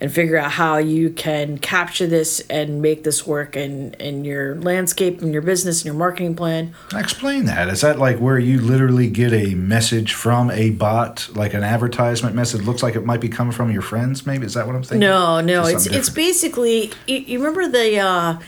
and 0.00 0.12
figure 0.12 0.36
out 0.36 0.52
how 0.52 0.76
you 0.76 1.10
can 1.10 1.58
capture 1.58 2.06
this 2.06 2.40
and 2.48 2.80
make 2.80 3.02
this 3.02 3.26
work 3.26 3.56
in 3.56 3.94
in 3.94 4.24
your 4.24 4.54
landscape 4.56 5.20
and 5.20 5.32
your 5.32 5.42
business 5.42 5.80
and 5.80 5.86
your 5.86 5.94
marketing 5.94 6.36
plan. 6.36 6.74
Explain 6.94 7.46
that. 7.46 7.68
Is 7.68 7.80
that 7.80 7.98
like 7.98 8.18
where 8.18 8.38
you 8.38 8.60
literally 8.60 9.10
get 9.10 9.32
a 9.32 9.54
message 9.54 10.12
from 10.12 10.50
a 10.52 10.70
bot, 10.70 11.28
like 11.34 11.52
an 11.54 11.64
advertisement 11.64 12.36
message? 12.36 12.62
Looks 12.62 12.82
like 12.82 12.94
it 12.94 13.04
might 13.04 13.20
be 13.20 13.28
coming 13.28 13.52
from 13.52 13.72
your 13.72 13.82
friends. 13.82 14.24
Maybe 14.24 14.46
is 14.46 14.54
that 14.54 14.66
what 14.66 14.76
I'm 14.76 14.82
thinking? 14.82 15.00
No, 15.00 15.40
no, 15.40 15.64
Or 15.64 15.70
it's 15.70 15.86
it's 15.86 16.10
basically 16.10 16.92
you, 17.06 17.18
you 17.18 17.38
remember 17.38 17.68
the 17.68 17.98
uh, 17.98 18.38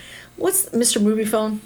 what's 0.41 0.69
Mr. 0.69 1.01
Moviefone? 1.01 1.59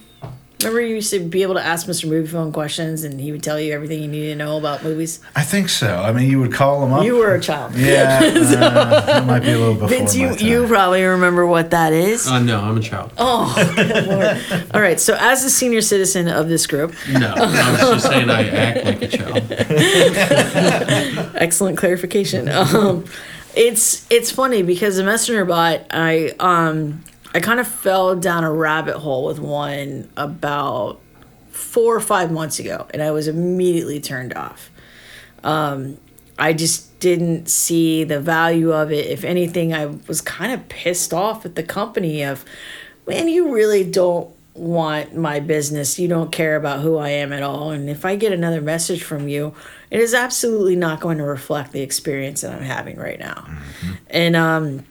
Remember 0.61 0.82
you 0.82 0.95
used 0.95 1.11
to 1.11 1.19
be 1.19 1.43
able 1.43 1.55
to 1.55 1.61
ask 1.63 1.86
Mr. 1.86 2.09
Moviefone 2.09 2.51
questions 2.51 3.03
and 3.03 3.19
he 3.19 3.32
would 3.32 3.43
tell 3.43 3.59
you 3.59 3.73
everything 3.73 4.01
you 4.01 4.07
needed 4.07 4.30
to 4.30 4.36
know 4.36 4.57
about 4.57 4.84
movies. 4.84 5.19
I 5.36 5.43
think 5.43 5.69
so. 5.69 5.97
I 6.01 6.11
mean, 6.11 6.28
you 6.30 6.39
would 6.39 6.53
call 6.53 6.84
him 6.84 6.93
up. 6.93 7.03
You 7.03 7.17
were 7.17 7.36
a 7.36 7.41
child. 7.41 7.76
Yeah, 7.76 8.19
uh, 8.23 9.01
that 9.05 9.28
might 9.28 9.41
be 9.41 9.51
a 9.51 9.57
little 9.59 9.73
before 9.76 9.89
Vince, 9.89 10.15
you 10.15 10.30
my 10.30 10.36
time. 10.36 10.47
you 10.47 10.65
probably 10.67 11.03
remember 11.03 11.45
what 11.45 11.69
that 11.71 11.93
is. 11.93 12.26
Uh, 12.28 12.39
no, 12.39 12.61
I'm 12.61 12.78
a 12.78 12.80
child. 12.80 13.11
oh, 13.17 13.53
lord! 14.49 14.65
All 14.73 14.82
right, 14.82 14.99
so 14.99 15.15
as 15.19 15.43
a 15.43 15.49
senior 15.51 15.82
citizen 15.82 16.28
of 16.30 16.47
this 16.47 16.65
group, 16.65 16.95
No, 17.11 17.34
I 17.36 17.71
was 17.93 18.01
just 18.03 18.07
saying 18.07 18.30
I 18.30 18.47
act 18.49 18.86
like 18.86 19.01
a 19.03 19.07
child. 19.09 19.43
excellent 21.36 21.78
clarification. 21.78 22.49
Um, 22.49 23.05
it's 23.55 24.05
it's 24.09 24.32
funny 24.32 24.63
because 24.63 24.95
the 24.97 25.03
messenger 25.03 25.45
bot, 25.45 25.82
I 25.91 26.34
um 26.39 27.03
I 27.36 27.41
kind 27.41 27.59
of 27.59 27.67
fell 27.67 28.15
down 28.15 28.45
a 28.45 28.51
rabbit 28.51 28.97
hole 28.97 29.25
with 29.25 29.39
one 29.39 30.09
about 30.15 31.01
four 31.49 31.93
or 31.93 31.99
five 31.99 32.31
months 32.31 32.59
ago, 32.59 32.88
and 32.93 33.03
I 33.03 33.11
was 33.11 33.27
immediately 33.27 33.99
turned 33.99 34.33
off. 34.33 34.71
Um, 35.43 35.97
I 36.39 36.53
just 36.53 36.97
didn't 37.01 37.49
see 37.49 38.05
the 38.05 38.21
value 38.21 38.71
of 38.71 38.89
it. 38.89 39.07
If 39.07 39.25
anything, 39.25 39.73
I 39.73 39.88
was 40.07 40.21
kind 40.21 40.53
of 40.53 40.69
pissed 40.69 41.13
off 41.13 41.45
at 41.45 41.55
the 41.55 41.63
company 41.63 42.23
of, 42.23 42.45
man, 43.05 43.27
you 43.27 43.53
really 43.53 43.83
don't 43.83 44.33
want 44.53 45.13
my 45.13 45.41
business. 45.41 45.99
You 45.99 46.07
don't 46.07 46.31
care 46.31 46.55
about 46.55 46.79
who 46.79 46.95
I 46.95 47.09
am 47.09 47.33
at 47.33 47.43
all. 47.43 47.71
And 47.71 47.89
if 47.89 48.05
I 48.05 48.15
get 48.15 48.31
another 48.31 48.61
message 48.61 49.03
from 49.03 49.27
you, 49.27 49.53
it 49.91 49.99
is 49.99 50.13
absolutely 50.13 50.77
not 50.77 51.01
going 51.01 51.17
to 51.17 51.25
reflect 51.25 51.73
the 51.73 51.81
experience 51.81 52.41
that 52.41 52.53
I'm 52.53 52.63
having 52.63 52.95
right 52.95 53.19
now. 53.19 53.45
And 54.09 54.38
um, 54.38 54.86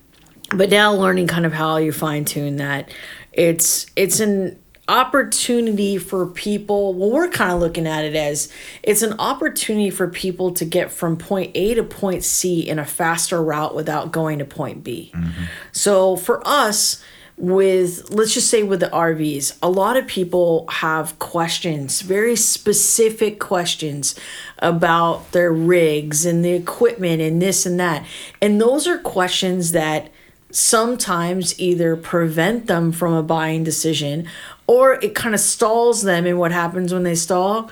but 0.56 0.70
now 0.70 0.92
learning 0.94 1.26
kind 1.26 1.46
of 1.46 1.52
how 1.52 1.76
you 1.76 1.92
fine 1.92 2.24
tune 2.24 2.56
that, 2.56 2.90
it's 3.32 3.86
it's 3.96 4.20
an 4.20 4.58
opportunity 4.86 5.96
for 5.96 6.26
people 6.26 6.92
well 6.92 7.10
we're 7.10 7.30
kind 7.30 7.50
of 7.50 7.58
looking 7.58 7.86
at 7.86 8.04
it 8.04 8.14
as 8.14 8.52
it's 8.82 9.00
an 9.00 9.14
opportunity 9.18 9.88
for 9.88 10.06
people 10.08 10.52
to 10.52 10.62
get 10.66 10.92
from 10.92 11.16
point 11.16 11.50
a 11.54 11.72
to 11.72 11.82
point 11.82 12.22
c 12.22 12.60
in 12.60 12.78
a 12.78 12.84
faster 12.84 13.42
route 13.42 13.74
without 13.74 14.12
going 14.12 14.38
to 14.38 14.44
point 14.44 14.84
b 14.84 15.10
mm-hmm. 15.14 15.44
so 15.72 16.16
for 16.16 16.46
us 16.46 17.02
with 17.36 18.10
let's 18.10 18.34
just 18.34 18.48
say 18.48 18.62
with 18.62 18.80
the 18.80 18.88
RVs, 18.88 19.58
a 19.60 19.68
lot 19.68 19.96
of 19.96 20.06
people 20.06 20.66
have 20.70 21.18
questions, 21.18 22.00
very 22.00 22.36
specific 22.36 23.40
questions 23.40 24.14
about 24.58 25.32
their 25.32 25.52
rigs 25.52 26.24
and 26.24 26.44
the 26.44 26.52
equipment 26.52 27.20
and 27.20 27.42
this 27.42 27.66
and 27.66 27.80
that. 27.80 28.06
And 28.40 28.60
those 28.60 28.86
are 28.86 28.98
questions 28.98 29.72
that 29.72 30.10
sometimes 30.54 31.58
either 31.58 31.96
prevent 31.96 32.66
them 32.66 32.92
from 32.92 33.12
a 33.12 33.22
buying 33.22 33.64
decision 33.64 34.28
or 34.66 34.94
it 34.94 35.14
kind 35.14 35.34
of 35.34 35.40
stalls 35.40 36.02
them 36.02 36.26
in 36.26 36.38
what 36.38 36.52
happens 36.52 36.92
when 36.92 37.02
they 37.02 37.14
stall. 37.14 37.70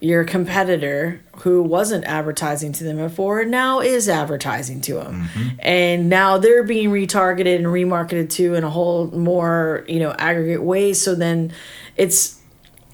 Your 0.00 0.24
competitor 0.24 1.20
who 1.38 1.62
wasn't 1.62 2.04
advertising 2.04 2.72
to 2.72 2.84
them 2.84 2.96
before 2.96 3.44
now 3.44 3.80
is 3.80 4.08
advertising 4.08 4.80
to 4.82 4.94
them 4.94 5.28
mm-hmm. 5.28 5.48
and 5.60 6.08
now 6.08 6.38
they're 6.38 6.64
being 6.64 6.90
retargeted 6.90 7.54
and 7.56 7.66
remarketed 7.66 8.28
to 8.30 8.54
in 8.54 8.64
a 8.64 8.70
whole 8.70 9.06
more 9.12 9.84
you 9.88 10.00
know 10.00 10.12
aggregate 10.18 10.62
way. 10.62 10.92
So 10.92 11.14
then 11.14 11.52
it's 11.96 12.41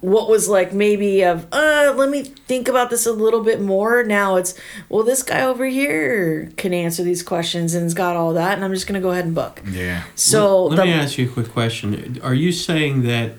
what 0.01 0.29
was 0.29 0.49
like 0.49 0.73
maybe 0.73 1.23
of 1.25 1.47
uh 1.53 1.93
let 1.97 2.09
me 2.09 2.23
think 2.23 2.69
about 2.69 2.89
this 2.91 3.05
a 3.07 3.13
little 3.13 3.43
bit 3.43 3.61
more 3.61 4.05
now 4.05 4.37
it's 4.37 4.55
well 4.89 5.03
this 5.03 5.23
guy 5.25 5.43
over 5.43 5.67
here 5.67 6.51
can 6.57 6.73
answer 6.73 7.03
these 7.03 7.23
questions 7.23 7.75
and 7.75 7.83
has 7.83 7.95
got 7.95 8.15
all 8.15 8.33
that 8.33 8.55
and 8.55 8.65
i'm 8.65 8.73
just 8.73 8.87
gonna 8.87 9.01
go 9.01 9.11
ahead 9.11 9.25
and 9.25 9.35
book 9.35 9.61
Yeah. 9.69 10.05
so 10.15 10.67
Let 10.67 10.77
the, 10.77 10.85
me 10.85 10.93
ask 10.93 11.19
you 11.19 11.29
a 11.29 11.33
quick 11.33 11.51
question. 11.53 12.21
Are 12.23 12.35
you 12.35 12.53
saying 12.53 13.03
that 13.03 13.33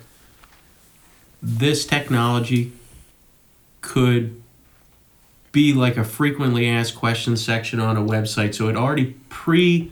this 1.41 1.85
technology 1.85 2.73
could 3.81 4.41
be 5.51 5.73
like 5.73 5.97
a 5.97 6.03
frequently 6.03 6.67
asked 6.69 6.95
questions 6.95 7.43
section 7.43 7.79
on 7.79 7.97
a 7.97 8.01
website, 8.01 8.53
so 8.53 8.67
it 8.67 8.75
already 8.75 9.15
pre 9.29 9.91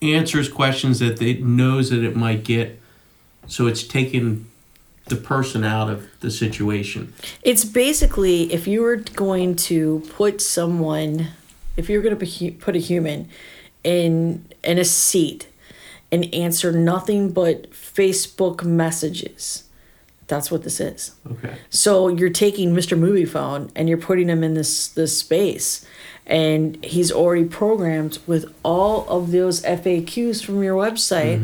answers 0.00 0.48
questions 0.48 1.00
that 1.00 1.20
it 1.20 1.42
knows 1.44 1.90
that 1.90 2.02
it 2.04 2.14
might 2.16 2.44
get, 2.44 2.80
so 3.46 3.66
it's 3.66 3.82
taking 3.82 4.46
the 5.06 5.16
person 5.16 5.64
out 5.64 5.88
of 5.88 6.08
the 6.20 6.30
situation. 6.30 7.12
It's 7.42 7.64
basically 7.64 8.52
if 8.52 8.66
you 8.66 8.82
were 8.82 8.96
going 8.96 9.56
to 9.56 10.00
put 10.10 10.40
someone, 10.40 11.28
if 11.76 11.88
you 11.88 11.98
were 11.98 12.02
going 12.02 12.18
to 12.18 12.52
put 12.52 12.76
a 12.76 12.80
human 12.80 13.28
in 13.84 14.44
in 14.64 14.78
a 14.78 14.84
seat 14.84 15.48
and 16.10 16.32
answer 16.34 16.72
nothing 16.72 17.30
but 17.32 17.70
Facebook 17.70 18.64
messages. 18.64 19.64
That's 20.28 20.50
what 20.50 20.64
this 20.64 20.80
is. 20.80 21.14
Okay. 21.30 21.54
So 21.70 22.08
you're 22.08 22.30
taking 22.30 22.74
Mr. 22.74 22.98
Moviefone 22.98 23.70
and 23.76 23.88
you're 23.88 23.98
putting 23.98 24.28
him 24.28 24.42
in 24.42 24.54
this 24.54 24.88
this 24.88 25.18
space 25.18 25.86
and 26.26 26.82
he's 26.84 27.12
already 27.12 27.44
programmed 27.44 28.18
with 28.26 28.52
all 28.64 29.08
of 29.08 29.30
those 29.30 29.62
FAQs 29.62 30.44
from 30.44 30.62
your 30.62 30.76
website. 30.76 31.40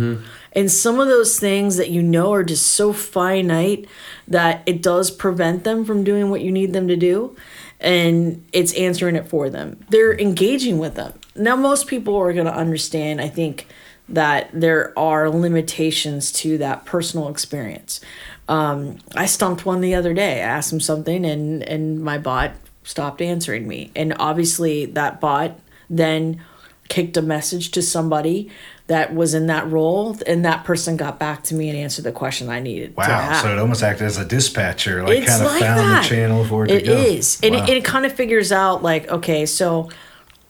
And 0.54 0.70
some 0.70 1.00
of 1.00 1.08
those 1.08 1.38
things 1.38 1.76
that 1.76 1.90
you 1.90 2.02
know 2.02 2.32
are 2.32 2.44
just 2.44 2.66
so 2.66 2.92
finite 2.92 3.86
that 4.28 4.62
it 4.66 4.82
does 4.82 5.10
prevent 5.10 5.64
them 5.64 5.84
from 5.84 6.04
doing 6.04 6.30
what 6.30 6.42
you 6.42 6.50
need 6.50 6.72
them 6.72 6.88
to 6.88 6.96
do. 6.96 7.36
And 7.80 8.44
it's 8.52 8.74
answering 8.74 9.16
it 9.16 9.28
for 9.28 9.48
them. 9.48 9.84
They're 9.88 10.18
engaging 10.18 10.78
with 10.78 10.94
them. 10.94 11.14
Now, 11.34 11.56
most 11.56 11.86
people 11.86 12.16
are 12.16 12.32
going 12.32 12.46
to 12.46 12.54
understand, 12.54 13.20
I 13.20 13.28
think, 13.28 13.66
that 14.08 14.50
there 14.52 14.96
are 14.98 15.30
limitations 15.30 16.30
to 16.32 16.58
that 16.58 16.84
personal 16.84 17.28
experience. 17.28 18.00
Um, 18.48 18.98
I 19.16 19.26
stumped 19.26 19.64
one 19.64 19.80
the 19.80 19.94
other 19.94 20.12
day. 20.12 20.34
I 20.34 20.46
asked 20.46 20.72
him 20.72 20.80
something, 20.80 21.24
and, 21.24 21.62
and 21.62 22.00
my 22.00 22.18
bot 22.18 22.52
stopped 22.84 23.20
answering 23.20 23.66
me. 23.68 23.90
And 23.94 24.14
obviously, 24.18 24.86
that 24.86 25.20
bot 25.20 25.58
then 25.88 26.40
kicked 26.88 27.16
a 27.16 27.22
message 27.22 27.70
to 27.72 27.82
somebody 27.82 28.50
that 28.88 29.14
was 29.14 29.32
in 29.32 29.46
that 29.46 29.70
role, 29.70 30.18
and 30.26 30.44
that 30.44 30.64
person 30.64 30.96
got 30.96 31.18
back 31.18 31.42
to 31.44 31.54
me 31.54 31.70
and 31.70 31.78
answered 31.78 32.04
the 32.04 32.12
question 32.12 32.50
I 32.50 32.60
needed. 32.60 32.90
to 32.90 32.94
Wow. 32.96 33.40
So 33.40 33.52
it 33.52 33.58
almost 33.58 33.82
acted 33.82 34.06
as 34.06 34.18
a 34.18 34.24
dispatcher, 34.24 35.02
like 35.02 35.18
It's 35.18 35.30
kind 35.30 35.42
of 35.44 35.52
like 35.52 35.60
found 35.60 35.80
that. 35.80 36.02
the 36.02 36.08
channel 36.08 36.44
for 36.44 36.64
it, 36.64 36.70
It 36.70 36.80
to 36.80 36.86
go. 36.86 36.92
is, 36.96 37.38
and 37.42 37.54
it, 37.54 37.68
it 37.68 37.84
kind 37.84 38.04
of 38.04 38.12
figures 38.12 38.52
out 38.52 38.82
like, 38.82 39.08
okay, 39.08 39.46
so 39.46 39.88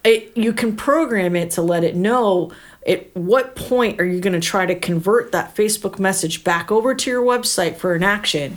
it, 0.02 0.36
you 0.36 0.52
can 0.52 0.74
program 0.74 1.36
it 1.36 1.52
to 1.52 1.62
let 1.62 1.84
it 1.84 1.94
know 1.94 2.50
at 2.86 3.14
what 3.14 3.54
point 3.54 4.00
are 4.00 4.04
you 4.04 4.18
going 4.18 4.32
to 4.32 4.40
try 4.44 4.66
to 4.66 4.74
convert 4.74 5.30
that 5.30 5.54
Facebook 5.54 6.00
message 6.00 6.42
back 6.42 6.72
over 6.72 6.94
to 6.96 7.10
your 7.10 7.22
website 7.22 7.76
for 7.76 7.94
an 7.94 8.02
action, 8.02 8.56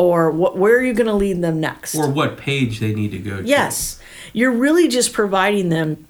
or 0.00 0.30
what? 0.30 0.56
Where 0.56 0.78
are 0.78 0.82
you 0.82 0.94
going 0.94 1.08
to 1.08 1.14
lead 1.14 1.42
them 1.42 1.60
next? 1.60 1.94
Or 1.94 2.08
what 2.08 2.38
page 2.38 2.80
they 2.80 2.94
need 2.94 3.10
to 3.12 3.18
go 3.18 3.42
to. 3.42 3.46
Yes. 3.46 4.00
You're 4.32 4.52
really 4.52 4.88
just 4.88 5.12
providing 5.12 5.68
them 5.68 6.06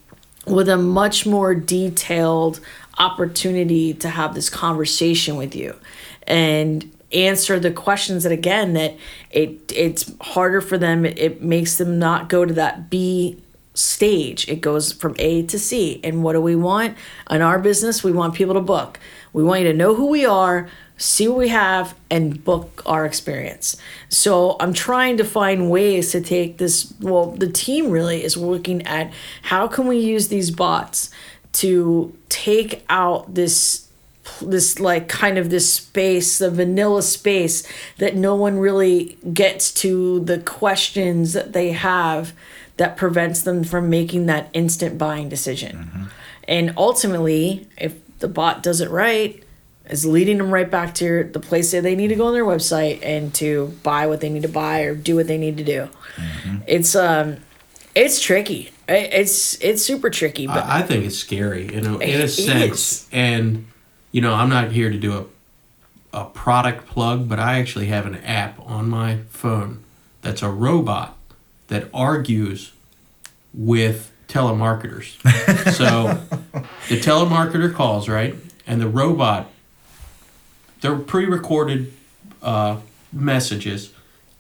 with 0.47 0.68
a 0.68 0.76
much 0.76 1.26
more 1.26 1.55
detailed 1.55 2.61
opportunity 2.99 3.93
to 3.95 4.09
have 4.09 4.34
this 4.34 4.49
conversation 4.49 5.36
with 5.36 5.57
you 5.57 5.74
and 6.26 6.91
answer 7.12 7.59
the 7.59 7.70
questions 7.70 8.22
that 8.22 8.30
again 8.32 8.74
that 8.74 8.97
it 9.30 9.72
it's 9.74 10.12
harder 10.20 10.61
for 10.61 10.78
them 10.78 11.05
it, 11.05 11.18
it 11.18 11.43
makes 11.43 11.78
them 11.78 11.99
not 11.99 12.28
go 12.28 12.45
to 12.45 12.55
that 12.55 12.91
B 12.91 13.41
stage 13.74 14.49
it 14.49 14.61
goes 14.61 14.93
from 14.93 15.16
A 15.18 15.43
to 15.47 15.59
C 15.59 16.01
and 16.05 16.22
what 16.22 16.34
do 16.34 16.41
we 16.41 16.55
want 16.55 16.97
in 17.30 17.43
our 17.43 17.59
business 17.59 18.05
we 18.05 18.12
want 18.12 18.34
people 18.34 18.55
to 18.55 18.61
book 18.61 19.01
we 19.32 19.43
want 19.43 19.62
you 19.62 19.72
to 19.72 19.76
know 19.76 19.95
who 19.95 20.07
we 20.07 20.24
are 20.24 20.68
see 21.01 21.26
what 21.26 21.38
we 21.38 21.48
have 21.48 21.94
and 22.11 22.44
book 22.44 22.82
our 22.84 23.07
experience. 23.07 23.76
So 24.11 24.57
I'm 24.61 24.74
trying 24.74 25.16
to 25.16 25.24
find 25.24 25.70
ways 25.70 26.12
to 26.12 26.20
take 26.20 26.59
this 26.59 26.92
well 27.01 27.30
the 27.30 27.51
team 27.51 27.90
really 27.90 28.22
is 28.22 28.36
looking 28.36 28.86
at 28.86 29.11
how 29.42 29.66
can 29.66 29.86
we 29.86 29.98
use 29.98 30.28
these 30.28 30.51
bots 30.51 31.11
to 31.53 32.16
take 32.28 32.84
out 32.90 33.34
this 33.34 33.88
this 34.42 34.78
like 34.78 35.09
kind 35.09 35.38
of 35.38 35.48
this 35.48 35.72
space 35.72 36.38
the 36.38 36.51
vanilla 36.51 37.03
space 37.03 37.66
that 37.96 38.14
no 38.14 38.36
one 38.36 38.59
really 38.59 39.16
gets 39.32 39.72
to 39.72 40.20
the 40.20 40.38
questions 40.38 41.32
that 41.32 41.55
they 41.55 41.72
have 41.72 42.34
that 42.76 42.96
prevents 42.96 43.42
them 43.42 43.64
from 43.64 43.88
making 43.90 44.26
that 44.26 44.48
instant 44.53 44.98
buying 44.98 45.28
decision 45.28 45.76
mm-hmm. 45.76 46.05
and 46.46 46.72
ultimately 46.76 47.66
if 47.78 47.94
the 48.18 48.28
bot 48.28 48.62
does 48.62 48.80
it 48.80 48.90
right 48.90 49.42
is 49.91 50.07
leading 50.07 50.38
them 50.38 50.53
right 50.53 50.70
back 50.70 50.95
to 50.95 51.05
your, 51.05 51.24
the 51.24 51.41
place 51.41 51.72
that 51.72 51.82
they 51.82 51.95
need 51.95 52.09
to 52.09 52.14
go 52.14 52.26
on 52.26 52.32
their 52.32 52.45
website 52.45 53.01
and 53.03 53.34
to 53.34 53.76
buy 53.82 54.07
what 54.07 54.20
they 54.20 54.28
need 54.28 54.43
to 54.43 54.49
buy 54.49 54.82
or 54.82 54.95
do 54.95 55.16
what 55.16 55.26
they 55.26 55.38
need 55.38 55.57
to 55.57 55.64
do. 55.64 55.88
It's 56.66 56.95
um, 56.95 57.38
it's 57.95 58.20
tricky. 58.20 58.70
It's 58.88 59.61
it's 59.61 59.82
super 59.82 60.11
tricky, 60.11 60.47
but 60.47 60.64
I, 60.64 60.80
I 60.80 60.82
think 60.82 61.05
it's 61.05 61.16
scary 61.16 61.72
in 61.72 61.86
a, 61.86 61.99
in 61.99 62.20
a 62.20 62.24
is. 62.24 62.45
sense. 62.45 63.09
And, 63.12 63.66
you 64.12 64.20
know, 64.20 64.34
I'm 64.34 64.49
not 64.49 64.72
here 64.72 64.91
to 64.91 64.99
do 64.99 65.28
a, 66.12 66.20
a 66.22 66.24
product 66.24 66.86
plug, 66.86 67.28
but 67.28 67.38
I 67.38 67.59
actually 67.59 67.86
have 67.86 68.07
an 68.07 68.16
app 68.16 68.59
on 68.61 68.88
my 68.88 69.18
phone 69.30 69.84
that's 70.22 70.43
a 70.43 70.51
robot 70.51 71.16
that 71.68 71.88
argues 71.95 72.72
with 73.55 74.12
telemarketers. 74.28 75.20
so 75.72 76.20
the 76.88 77.01
telemarketer 77.01 77.72
calls, 77.72 78.09
right? 78.09 78.34
And 78.66 78.80
the 78.80 78.88
robot, 78.88 79.49
they're 80.81 80.97
pre 80.97 81.26
recorded 81.26 81.93
uh, 82.43 82.78
messages, 83.12 83.93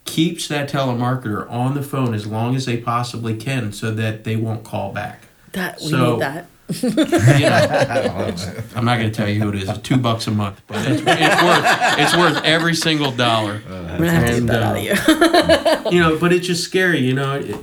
keeps 0.04 0.48
that 0.48 0.68
telemarketer 0.70 1.48
on 1.50 1.74
the 1.74 1.82
phone 1.82 2.14
as 2.14 2.26
long 2.26 2.54
as 2.56 2.66
they 2.66 2.76
possibly 2.76 3.36
can 3.36 3.72
so 3.72 3.90
that 3.92 4.24
they 4.24 4.36
won't 4.36 4.64
call 4.64 4.92
back. 4.92 5.22
that 5.52 5.80
we 5.80 5.88
so- 5.88 6.12
need 6.12 6.20
that. 6.22 6.46
You 6.82 6.90
know, 6.94 8.32
I'm 8.76 8.84
not 8.84 8.98
going 8.98 9.10
to 9.10 9.12
tell 9.12 9.28
you 9.28 9.40
who 9.40 9.48
it 9.48 9.56
is. 9.56 9.68
It's 9.68 9.80
two 9.80 9.96
bucks 9.96 10.28
a 10.28 10.30
month, 10.30 10.62
but 10.68 10.78
it's, 10.88 11.02
it's 11.04 11.42
worth 11.42 11.64
it's 11.98 12.16
worth 12.16 12.44
every 12.44 12.76
single 12.76 13.10
dollar. 13.10 13.60
I'm 13.68 13.98
gonna 13.98 14.10
have 14.12 14.26
to 14.26 14.40
get 14.40 14.46
that 14.46 14.62
uh, 14.62 14.66
out 14.66 14.76
of 14.76 15.84
you. 15.84 15.90
You 15.90 15.98
know, 16.00 16.16
but 16.16 16.32
it's 16.32 16.46
just 16.46 16.62
scary. 16.62 17.00
You 17.00 17.14
know, 17.14 17.34
it, 17.40 17.56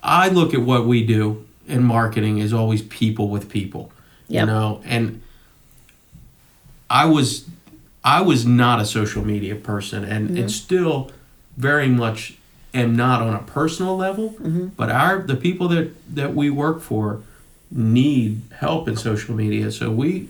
I 0.00 0.28
look 0.28 0.54
at 0.54 0.60
what 0.60 0.86
we 0.86 1.04
do 1.04 1.44
in 1.66 1.82
marketing 1.82 2.38
is 2.38 2.52
always 2.52 2.82
people 2.82 3.28
with 3.28 3.48
people. 3.48 3.90
Yep. 4.28 4.40
You 4.42 4.46
know, 4.46 4.80
and 4.84 5.20
I 6.90 7.06
was 7.06 7.48
I 8.04 8.20
was 8.20 8.44
not 8.44 8.80
a 8.80 8.84
social 8.84 9.24
media 9.24 9.54
person, 9.54 10.04
and 10.04 10.36
and 10.36 10.50
still 10.50 11.10
very 11.56 11.88
much 11.88 12.34
am 12.74 12.96
not 12.96 13.22
on 13.22 13.34
a 13.34 13.42
personal 13.42 13.96
level. 13.96 14.34
But 14.76 14.90
our 14.90 15.22
the 15.22 15.36
people 15.36 15.68
that 15.68 16.14
that 16.14 16.34
we 16.34 16.50
work 16.50 16.80
for 16.82 17.22
need 17.70 18.42
help 18.58 18.88
in 18.88 18.96
social 18.96 19.34
media, 19.34 19.70
so 19.70 19.90
we 19.90 20.28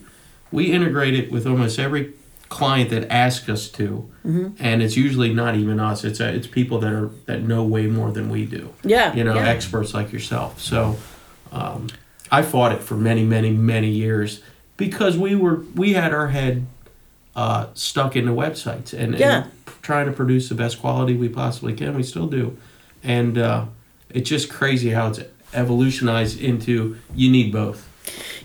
we 0.52 0.70
integrate 0.70 1.14
it 1.14 1.32
with 1.32 1.46
almost 1.46 1.78
every 1.78 2.12
client 2.50 2.90
that 2.90 3.10
asks 3.10 3.48
us 3.48 3.68
to, 3.68 4.10
and 4.58 4.82
it's 4.82 4.96
usually 4.96 5.32
not 5.32 5.54
even 5.54 5.80
us. 5.80 6.04
It's 6.04 6.20
uh, 6.20 6.24
it's 6.24 6.46
people 6.46 6.78
that 6.80 6.92
are 6.92 7.10
that 7.26 7.42
know 7.42 7.64
way 7.64 7.86
more 7.86 8.10
than 8.10 8.28
we 8.28 8.44
do. 8.44 8.74
Yeah, 8.82 9.14
you 9.14 9.24
know, 9.24 9.34
yeah. 9.34 9.48
experts 9.48 9.94
like 9.94 10.12
yourself. 10.12 10.60
So, 10.60 10.98
um, 11.52 11.88
I 12.30 12.42
fought 12.42 12.72
it 12.72 12.82
for 12.82 12.96
many, 12.96 13.24
many, 13.24 13.50
many 13.50 13.90
years 13.90 14.42
because 14.80 15.16
we 15.16 15.36
were 15.36 15.56
we 15.76 15.92
had 15.92 16.12
our 16.12 16.28
head 16.28 16.66
uh, 17.36 17.66
stuck 17.74 18.16
into 18.16 18.32
websites 18.32 18.92
and, 18.92 19.14
Yeah. 19.16 19.42
and 19.44 19.50
trying 19.82 20.06
to 20.06 20.12
produce 20.12 20.48
the 20.48 20.54
best 20.56 20.80
quality 20.80 21.14
we 21.14 21.28
possibly 21.28 21.74
can. 21.74 21.94
We 21.94 22.02
still 22.02 22.26
do, 22.26 22.56
and 23.04 23.38
uh, 23.38 23.66
it's 24.08 24.28
just 24.28 24.50
crazy 24.50 24.90
how 24.90 25.08
it's 25.08 25.20
evolutionized 25.54 26.40
into 26.40 26.96
you 27.14 27.30
need 27.30 27.52
both. 27.52 27.86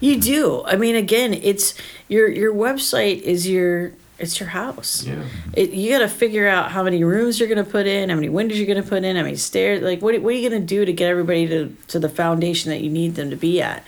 You 0.02 0.20
do. 0.20 0.64
I 0.66 0.76
mean, 0.76 0.96
again, 0.96 1.34
it's 1.34 1.74
your 2.10 2.28
your 2.30 2.54
website 2.54 3.22
is 3.22 3.48
your 3.48 3.94
it's 4.20 4.40
your 4.40 4.50
house. 4.50 5.04
Yeah. 5.06 5.24
It, 5.54 5.72
you 5.72 5.90
got 5.92 6.00
to 6.00 6.08
figure 6.10 6.48
out 6.48 6.72
how 6.72 6.84
many 6.84 7.04
rooms 7.04 7.38
you're 7.40 7.50
going 7.50 7.64
to 7.66 7.70
put 7.70 7.86
in, 7.86 8.10
how 8.10 8.16
many 8.16 8.30
windows 8.30 8.58
you're 8.58 8.68
going 8.68 8.82
to 8.82 8.88
put 8.90 9.04
in, 9.04 9.16
how 9.18 9.24
many 9.24 9.36
stairs. 9.36 9.82
Like, 9.82 10.02
what, 10.02 10.18
what 10.22 10.34
are 10.34 10.38
you 10.38 10.50
going 10.50 10.62
to 10.62 10.66
do 10.66 10.86
to 10.86 10.94
get 10.94 11.10
everybody 11.10 11.48
to, 11.48 11.76
to 11.90 12.00
the 12.00 12.08
foundation 12.08 12.70
that 12.72 12.80
you 12.80 12.90
need 12.90 13.16
them 13.16 13.30
to 13.30 13.36
be 13.36 13.62
at? 13.62 13.84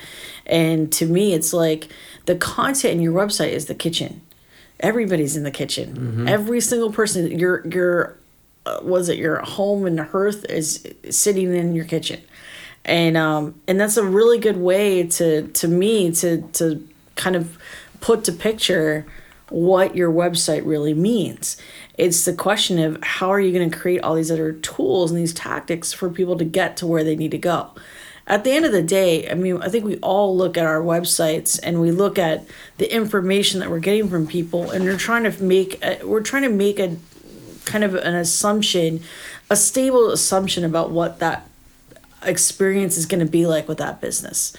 And 0.48 0.92
to 0.94 1.06
me, 1.06 1.34
it's 1.34 1.54
like 1.54 1.90
the 2.26 2.36
content 2.36 2.94
in 2.96 3.02
your 3.02 3.14
website 3.14 3.52
is 3.52 3.66
the 3.68 3.76
kitchen. 3.76 4.22
Everybody's 4.80 5.36
in 5.36 5.44
the 5.44 5.52
kitchen. 5.52 6.28
Every 6.28 6.62
single 6.62 6.92
person, 6.92 7.38
your 7.38 7.68
your 7.68 8.18
uh, 8.66 8.80
was 8.82 9.10
it 9.10 9.18
your 9.18 9.40
home 9.40 9.86
and 9.86 10.00
hearth 10.00 10.46
is 10.46 10.88
sitting 11.10 11.54
in 11.54 11.76
your 11.76 11.86
kitchen, 11.86 12.22
and 12.86 13.18
um 13.18 13.60
and 13.68 13.80
that's 13.80 13.98
a 13.98 14.04
really 14.04 14.38
good 14.40 14.58
way 14.58 15.04
to 15.08 15.48
to 15.48 15.68
me 15.68 16.12
to 16.12 16.42
to 16.54 16.88
kind 17.16 17.36
of 17.36 17.58
put 18.02 18.24
to 18.26 18.32
picture 18.32 19.06
what 19.50 19.96
your 19.96 20.12
website 20.12 20.66
really 20.66 20.94
means. 20.94 21.58
It's 21.98 22.26
the 22.26 22.34
question 22.34 22.80
of 22.80 23.02
how 23.02 23.30
are 23.30 23.40
you 23.40 23.52
going 23.58 23.70
to 23.70 23.78
create 23.78 24.02
all 24.02 24.16
these 24.16 24.30
other 24.30 24.54
tools 24.54 25.12
and 25.12 25.20
these 25.20 25.34
tactics 25.34 25.94
for 25.94 26.10
people 26.10 26.38
to 26.38 26.46
get 26.46 26.78
to 26.78 26.88
where 26.88 27.04
they 27.04 27.16
need 27.16 27.32
to 27.32 27.38
go. 27.38 27.72
At 28.28 28.44
the 28.44 28.52
end 28.52 28.66
of 28.66 28.74
the 28.74 28.84
day, 28.84 29.30
I 29.30 29.36
mean, 29.36 29.62
I 29.62 29.70
think 29.70 29.86
we 29.86 29.98
all 29.98 30.36
look 30.36 30.58
at 30.58 30.66
our 30.66 30.82
websites 30.82 31.58
and 31.64 31.80
we 31.80 31.92
look 31.92 32.20
at 32.20 32.46
the 32.78 32.94
information 32.94 33.62
that 33.62 33.70
we're 33.70 33.80
getting 33.80 34.10
from 34.10 34.28
people, 34.28 34.70
and 34.70 34.84
we're 34.84 34.98
trying 34.98 35.24
to 35.24 35.44
make 35.44 35.84
a, 35.84 36.06
we're 36.06 36.22
trying 36.22 36.44
to 36.44 36.50
make 36.50 36.78
a 36.78 36.98
kind 37.64 37.86
of 37.86 37.96
an 37.96 38.16
assumption, 38.16 39.02
a 39.50 39.56
stable 39.56 40.12
assumption 40.12 40.66
about 40.66 40.92
what 40.92 41.20
that 41.20 41.48
experience 42.24 42.98
is 42.98 43.06
going 43.06 43.26
to 43.26 43.32
be 43.32 43.46
like 43.46 43.68
with 43.68 43.78
that 43.78 44.02
business. 44.02 44.56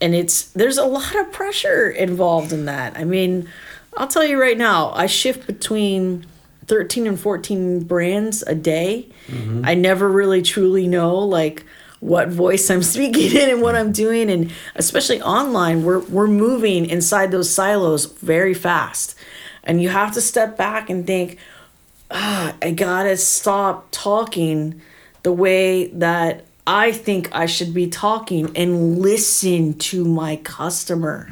And 0.00 0.14
it's 0.14 0.44
there's 0.52 0.78
a 0.78 0.84
lot 0.84 1.16
of 1.16 1.32
pressure 1.32 1.90
involved 1.90 2.52
in 2.52 2.66
that. 2.66 2.96
I 2.96 3.02
mean, 3.02 3.48
I'll 3.96 4.08
tell 4.08 4.24
you 4.24 4.40
right 4.40 4.56
now, 4.56 4.92
I 4.92 5.06
shift 5.06 5.48
between 5.48 6.26
13 6.66 7.08
and 7.08 7.18
14 7.18 7.82
brands 7.82 8.42
a 8.42 8.54
day. 8.54 9.08
Mm-hmm. 9.26 9.62
I 9.64 9.74
never 9.74 10.08
really 10.08 10.42
truly 10.42 10.86
know 10.86 11.18
like 11.18 11.64
what 12.00 12.28
voice 12.28 12.70
I'm 12.70 12.82
speaking 12.94 13.36
in 13.36 13.50
and 13.50 13.62
what 13.62 13.76
I'm 13.76 13.92
doing 13.92 14.30
and 14.30 14.52
especially 14.74 15.20
online 15.22 15.84
we're 15.84 16.00
we're 16.00 16.26
moving 16.28 16.86
inside 16.86 17.30
those 17.30 17.50
silos 17.50 18.06
very 18.06 18.54
fast. 18.54 19.14
And 19.62 19.82
you 19.82 19.90
have 19.90 20.12
to 20.14 20.20
step 20.20 20.56
back 20.56 20.90
and 20.90 21.06
think 21.06 21.38
ah, 22.10 22.54
I 22.60 22.72
got 22.72 23.04
to 23.04 23.16
stop 23.16 23.88
talking 23.90 24.80
the 25.22 25.32
way 25.32 25.88
that 25.88 26.44
I 26.66 26.92
think 26.92 27.28
I 27.32 27.46
should 27.46 27.74
be 27.74 27.88
talking 27.88 28.56
and 28.56 28.98
listen 28.98 29.74
to 29.74 30.04
my 30.04 30.36
customer. 30.36 31.28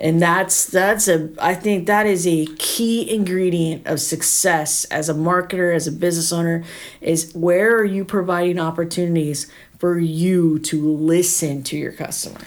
And 0.00 0.20
that's 0.20 0.64
that's 0.64 1.08
a 1.08 1.28
I 1.38 1.54
think 1.54 1.86
that 1.86 2.06
is 2.06 2.26
a 2.26 2.46
key 2.56 3.14
ingredient 3.14 3.86
of 3.86 4.00
success 4.00 4.84
as 4.86 5.10
a 5.10 5.14
marketer, 5.14 5.74
as 5.74 5.86
a 5.86 5.92
business 5.92 6.32
owner 6.32 6.64
is 7.02 7.34
where 7.34 7.76
are 7.76 7.84
you 7.84 8.04
providing 8.06 8.58
opportunities 8.58 9.46
for 9.80 9.98
you 9.98 10.58
to 10.58 10.94
listen 10.94 11.62
to 11.62 11.76
your 11.76 11.90
customer. 11.90 12.38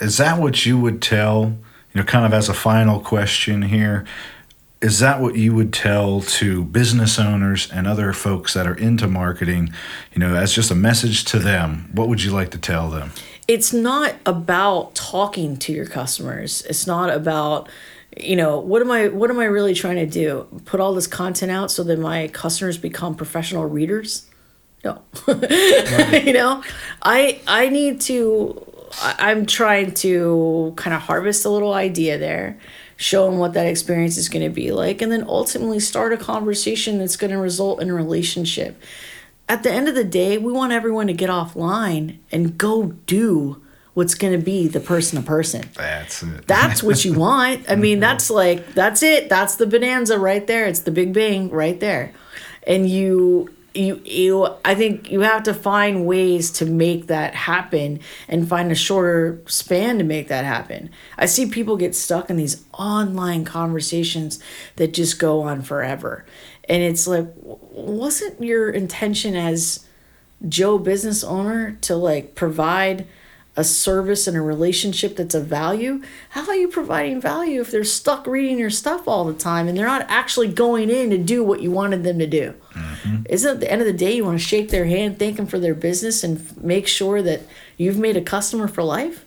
Is 0.00 0.18
that 0.18 0.40
what 0.40 0.64
you 0.64 0.78
would 0.78 1.02
tell, 1.02 1.56
you 1.92 2.00
know, 2.00 2.04
kind 2.04 2.24
of 2.24 2.32
as 2.32 2.48
a 2.48 2.54
final 2.54 3.00
question 3.00 3.62
here? 3.62 4.06
Is 4.80 5.00
that 5.00 5.20
what 5.20 5.34
you 5.34 5.52
would 5.54 5.72
tell 5.72 6.20
to 6.20 6.62
business 6.62 7.18
owners 7.18 7.70
and 7.72 7.88
other 7.88 8.12
folks 8.12 8.54
that 8.54 8.68
are 8.68 8.74
into 8.74 9.08
marketing, 9.08 9.72
you 10.12 10.20
know, 10.20 10.36
as 10.36 10.52
just 10.52 10.70
a 10.70 10.74
message 10.76 11.24
to 11.26 11.40
them? 11.40 11.90
What 11.92 12.08
would 12.08 12.22
you 12.22 12.30
like 12.30 12.50
to 12.52 12.58
tell 12.58 12.88
them? 12.88 13.10
It's 13.46 13.72
not 13.72 14.14
about 14.24 14.94
talking 14.94 15.56
to 15.58 15.72
your 15.72 15.86
customers. 15.86 16.62
It's 16.62 16.86
not 16.86 17.10
about 17.10 17.68
you 18.16 18.36
know 18.36 18.60
what 18.60 18.80
am 18.80 18.92
i 18.92 19.08
what 19.08 19.28
am 19.28 19.40
i 19.40 19.44
really 19.44 19.74
trying 19.74 19.96
to 19.96 20.06
do? 20.06 20.46
Put 20.64 20.80
all 20.80 20.94
this 20.94 21.06
content 21.06 21.50
out 21.50 21.70
so 21.70 21.82
that 21.84 21.98
my 21.98 22.28
customers 22.28 22.78
become 22.78 23.14
professional 23.14 23.66
readers? 23.66 24.26
No. 24.84 25.02
You 25.26 26.32
know? 26.32 26.62
I 27.02 27.40
i 27.46 27.68
need 27.68 28.00
to 28.02 28.64
i'm 29.02 29.44
trying 29.46 29.92
to 29.92 30.72
kind 30.76 30.94
of 30.94 31.02
harvest 31.02 31.44
a 31.44 31.50
little 31.50 31.72
idea 31.72 32.16
there 32.18 32.58
show 32.96 33.28
them 33.28 33.38
what 33.38 33.54
that 33.54 33.66
experience 33.66 34.16
is 34.16 34.28
going 34.28 34.44
to 34.44 34.50
be 34.50 34.70
like 34.70 35.02
and 35.02 35.10
then 35.10 35.24
ultimately 35.26 35.80
start 35.80 36.12
a 36.12 36.16
conversation 36.16 36.98
that's 36.98 37.16
going 37.16 37.32
to 37.32 37.38
result 37.38 37.82
in 37.82 37.90
a 37.90 37.94
relationship 37.94 38.80
at 39.48 39.62
the 39.62 39.70
end 39.70 39.88
of 39.88 39.94
the 39.94 40.04
day, 40.04 40.38
we 40.38 40.52
want 40.52 40.72
everyone 40.72 41.06
to 41.06 41.12
get 41.12 41.30
offline 41.30 42.18
and 42.32 42.56
go 42.56 42.92
do 43.06 43.60
what's 43.94 44.14
going 44.14 44.38
to 44.38 44.44
be 44.44 44.66
the 44.66 44.80
person 44.80 45.20
to 45.20 45.26
person. 45.26 45.68
That's 45.74 46.22
it. 46.22 46.46
That's 46.46 46.82
what 46.82 47.04
you 47.04 47.14
want. 47.18 47.70
I 47.70 47.76
mean, 47.76 48.00
that's 48.00 48.28
mhm. 48.28 48.34
like, 48.34 48.74
that's 48.74 49.02
it. 49.02 49.28
That's 49.28 49.56
the 49.56 49.66
bonanza 49.66 50.18
right 50.18 50.46
there. 50.46 50.66
It's 50.66 50.80
the 50.80 50.90
big 50.90 51.12
bang 51.12 51.50
right 51.50 51.78
there. 51.78 52.12
And 52.66 52.88
you, 52.88 53.54
you, 53.74 54.00
you, 54.04 54.48
I 54.64 54.74
think 54.74 55.10
you 55.10 55.20
have 55.20 55.42
to 55.44 55.54
find 55.54 56.06
ways 56.06 56.50
to 56.52 56.66
make 56.66 57.08
that 57.08 57.34
happen 57.34 58.00
and 58.28 58.48
find 58.48 58.72
a 58.72 58.74
shorter 58.74 59.42
span 59.46 59.98
to 59.98 60.04
make 60.04 60.28
that 60.28 60.44
happen. 60.44 60.90
I 61.18 61.26
see 61.26 61.46
people 61.46 61.76
get 61.76 61.94
stuck 61.94 62.30
in 62.30 62.36
these 62.36 62.64
online 62.72 63.44
conversations 63.44 64.40
that 64.76 64.94
just 64.94 65.18
go 65.18 65.42
on 65.42 65.62
forever. 65.62 66.24
And 66.68 66.82
it's 66.82 67.06
like, 67.06 67.26
wasn't 67.34 68.42
your 68.42 68.70
intention 68.70 69.36
as 69.36 69.84
Joe 70.48 70.78
business 70.78 71.22
owner 71.22 71.72
to 71.82 71.96
like 71.96 72.34
provide 72.34 73.06
a 73.56 73.62
service 73.62 74.26
and 74.26 74.36
a 74.36 74.40
relationship 74.40 75.16
that's 75.16 75.34
of 75.34 75.46
value? 75.46 76.02
How 76.30 76.46
are 76.46 76.54
you 76.54 76.68
providing 76.68 77.20
value 77.20 77.60
if 77.60 77.70
they're 77.70 77.84
stuck 77.84 78.26
reading 78.26 78.58
your 78.58 78.70
stuff 78.70 79.06
all 79.06 79.24
the 79.24 79.34
time 79.34 79.68
and 79.68 79.76
they're 79.76 79.86
not 79.86 80.06
actually 80.08 80.48
going 80.48 80.90
in 80.90 81.10
to 81.10 81.18
do 81.18 81.44
what 81.44 81.60
you 81.60 81.70
wanted 81.70 82.02
them 82.02 82.18
to 82.18 82.26
do? 82.26 82.54
Mm-hmm. 82.72 83.22
Isn't 83.28 83.50
at 83.50 83.60
the 83.60 83.70
end 83.70 83.80
of 83.80 83.86
the 83.86 83.92
day 83.92 84.16
you 84.16 84.24
want 84.24 84.38
to 84.38 84.44
shake 84.44 84.70
their 84.70 84.86
hand, 84.86 85.18
thank 85.18 85.36
them 85.36 85.46
for 85.46 85.58
their 85.58 85.74
business, 85.74 86.24
and 86.24 86.62
make 86.62 86.88
sure 86.88 87.22
that 87.22 87.42
you've 87.76 87.98
made 87.98 88.16
a 88.16 88.22
customer 88.22 88.66
for 88.66 88.82
life? 88.82 89.24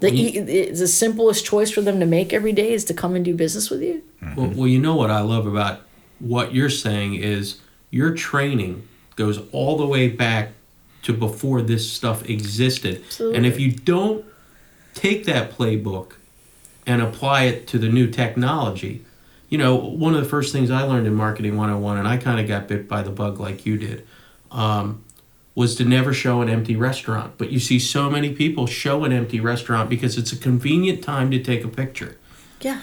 That 0.00 0.14
you, 0.14 0.44
it's 0.48 0.80
the 0.80 0.88
simplest 0.88 1.46
choice 1.46 1.70
for 1.70 1.80
them 1.80 2.00
to 2.00 2.06
make 2.06 2.32
every 2.32 2.52
day 2.52 2.72
is 2.72 2.84
to 2.86 2.94
come 2.94 3.14
and 3.14 3.24
do 3.24 3.36
business 3.36 3.70
with 3.70 3.82
you. 3.82 4.02
Mm-hmm. 4.20 4.34
Well, 4.34 4.50
well, 4.50 4.66
you 4.66 4.80
know 4.80 4.96
what 4.96 5.12
I 5.12 5.20
love 5.20 5.46
about 5.46 5.82
what 6.22 6.54
you're 6.54 6.70
saying 6.70 7.16
is 7.16 7.60
your 7.90 8.14
training 8.14 8.86
goes 9.16 9.40
all 9.50 9.76
the 9.76 9.86
way 9.86 10.08
back 10.08 10.52
to 11.02 11.12
before 11.12 11.62
this 11.62 11.90
stuff 11.90 12.28
existed. 12.30 13.02
And 13.34 13.44
if 13.44 13.58
you 13.58 13.72
don't 13.72 14.24
take 14.94 15.24
that 15.24 15.50
playbook 15.52 16.12
and 16.86 17.02
apply 17.02 17.44
it 17.44 17.66
to 17.68 17.78
the 17.78 17.88
new 17.88 18.06
technology, 18.08 19.04
you 19.48 19.58
know, 19.58 19.74
one 19.74 20.14
of 20.14 20.22
the 20.22 20.28
first 20.28 20.52
things 20.52 20.70
I 20.70 20.82
learned 20.82 21.08
in 21.08 21.14
Marketing 21.14 21.56
101, 21.56 21.98
and 21.98 22.06
I 22.06 22.16
kind 22.18 22.38
of 22.40 22.46
got 22.46 22.68
bit 22.68 22.88
by 22.88 23.02
the 23.02 23.10
bug 23.10 23.40
like 23.40 23.66
you 23.66 23.76
did, 23.76 24.06
um, 24.52 25.04
was 25.54 25.74
to 25.76 25.84
never 25.84 26.14
show 26.14 26.40
an 26.40 26.48
empty 26.48 26.76
restaurant. 26.76 27.34
But 27.36 27.50
you 27.50 27.58
see 27.58 27.78
so 27.80 28.08
many 28.08 28.32
people 28.32 28.66
show 28.66 29.04
an 29.04 29.12
empty 29.12 29.40
restaurant 29.40 29.90
because 29.90 30.16
it's 30.16 30.32
a 30.32 30.36
convenient 30.36 31.02
time 31.02 31.30
to 31.32 31.42
take 31.42 31.64
a 31.64 31.68
picture 31.68 32.16
Yeah. 32.60 32.82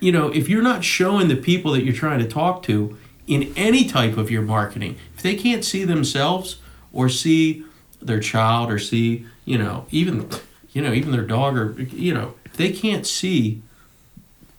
You 0.00 0.12
know, 0.12 0.28
if 0.28 0.48
you're 0.48 0.62
not 0.62 0.84
showing 0.84 1.28
the 1.28 1.36
people 1.36 1.72
that 1.72 1.84
you're 1.84 1.94
trying 1.94 2.18
to 2.20 2.28
talk 2.28 2.62
to 2.64 2.96
in 3.26 3.52
any 3.56 3.84
type 3.84 4.16
of 4.16 4.30
your 4.30 4.42
marketing, 4.42 4.96
if 5.16 5.22
they 5.22 5.34
can't 5.34 5.64
see 5.64 5.84
themselves 5.84 6.56
or 6.92 7.08
see 7.08 7.64
their 8.00 8.20
child 8.20 8.70
or 8.70 8.78
see, 8.78 9.26
you 9.44 9.58
know, 9.58 9.86
even, 9.90 10.28
you 10.72 10.80
know, 10.82 10.92
even 10.92 11.12
their 11.12 11.24
dog 11.24 11.56
or, 11.56 11.72
you 11.82 12.14
know, 12.14 12.34
if 12.44 12.54
they 12.54 12.72
can't 12.72 13.06
see 13.06 13.62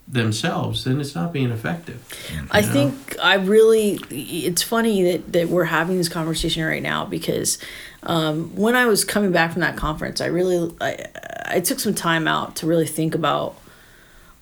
themselves, 0.07 0.83
then 0.83 0.99
it's 0.99 1.13
not 1.13 1.31
being 1.31 1.51
effective. 1.51 2.03
I 2.51 2.61
know? 2.61 2.67
think 2.67 3.17
I 3.21 3.35
really. 3.35 3.99
It's 4.09 4.63
funny 4.63 5.03
that 5.03 5.31
that 5.33 5.49
we're 5.49 5.65
having 5.65 5.97
this 5.97 6.09
conversation 6.09 6.65
right 6.65 6.81
now 6.81 7.05
because 7.05 7.59
um, 8.03 8.55
when 8.55 8.75
I 8.75 8.87
was 8.87 9.05
coming 9.05 9.31
back 9.31 9.51
from 9.51 9.61
that 9.61 9.77
conference, 9.77 10.19
I 10.19 10.25
really 10.25 10.75
I, 10.81 11.05
I 11.45 11.59
took 11.59 11.79
some 11.79 11.93
time 11.93 12.27
out 12.27 12.55
to 12.57 12.67
really 12.67 12.87
think 12.87 13.13
about 13.13 13.55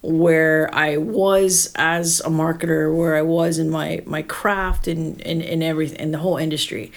where 0.01 0.73
I 0.73 0.97
was 0.97 1.71
as 1.75 2.19
a 2.21 2.29
marketer, 2.29 2.95
where 2.95 3.15
I 3.15 3.21
was 3.21 3.57
in 3.57 3.69
my 3.69 4.01
my 4.05 4.21
craft 4.21 4.87
and 4.87 5.21
and, 5.21 5.41
and 5.41 5.63
everything 5.63 5.99
and 5.99 6.13
the 6.13 6.19
whole 6.19 6.37
industry. 6.37 6.91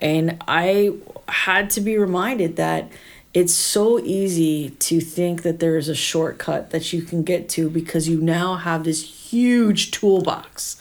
And 0.00 0.42
I 0.46 0.94
had 1.28 1.70
to 1.70 1.80
be 1.80 1.98
reminded 1.98 2.56
that 2.56 2.90
it's 3.32 3.52
so 3.52 3.98
easy 3.98 4.70
to 4.70 5.00
think 5.00 5.42
that 5.42 5.58
there 5.58 5.76
is 5.76 5.88
a 5.88 5.94
shortcut 5.94 6.70
that 6.70 6.92
you 6.92 7.02
can 7.02 7.24
get 7.24 7.48
to 7.50 7.68
because 7.68 8.08
you 8.08 8.20
now 8.20 8.54
have 8.56 8.84
this 8.84 9.02
huge 9.32 9.90
toolbox. 9.90 10.80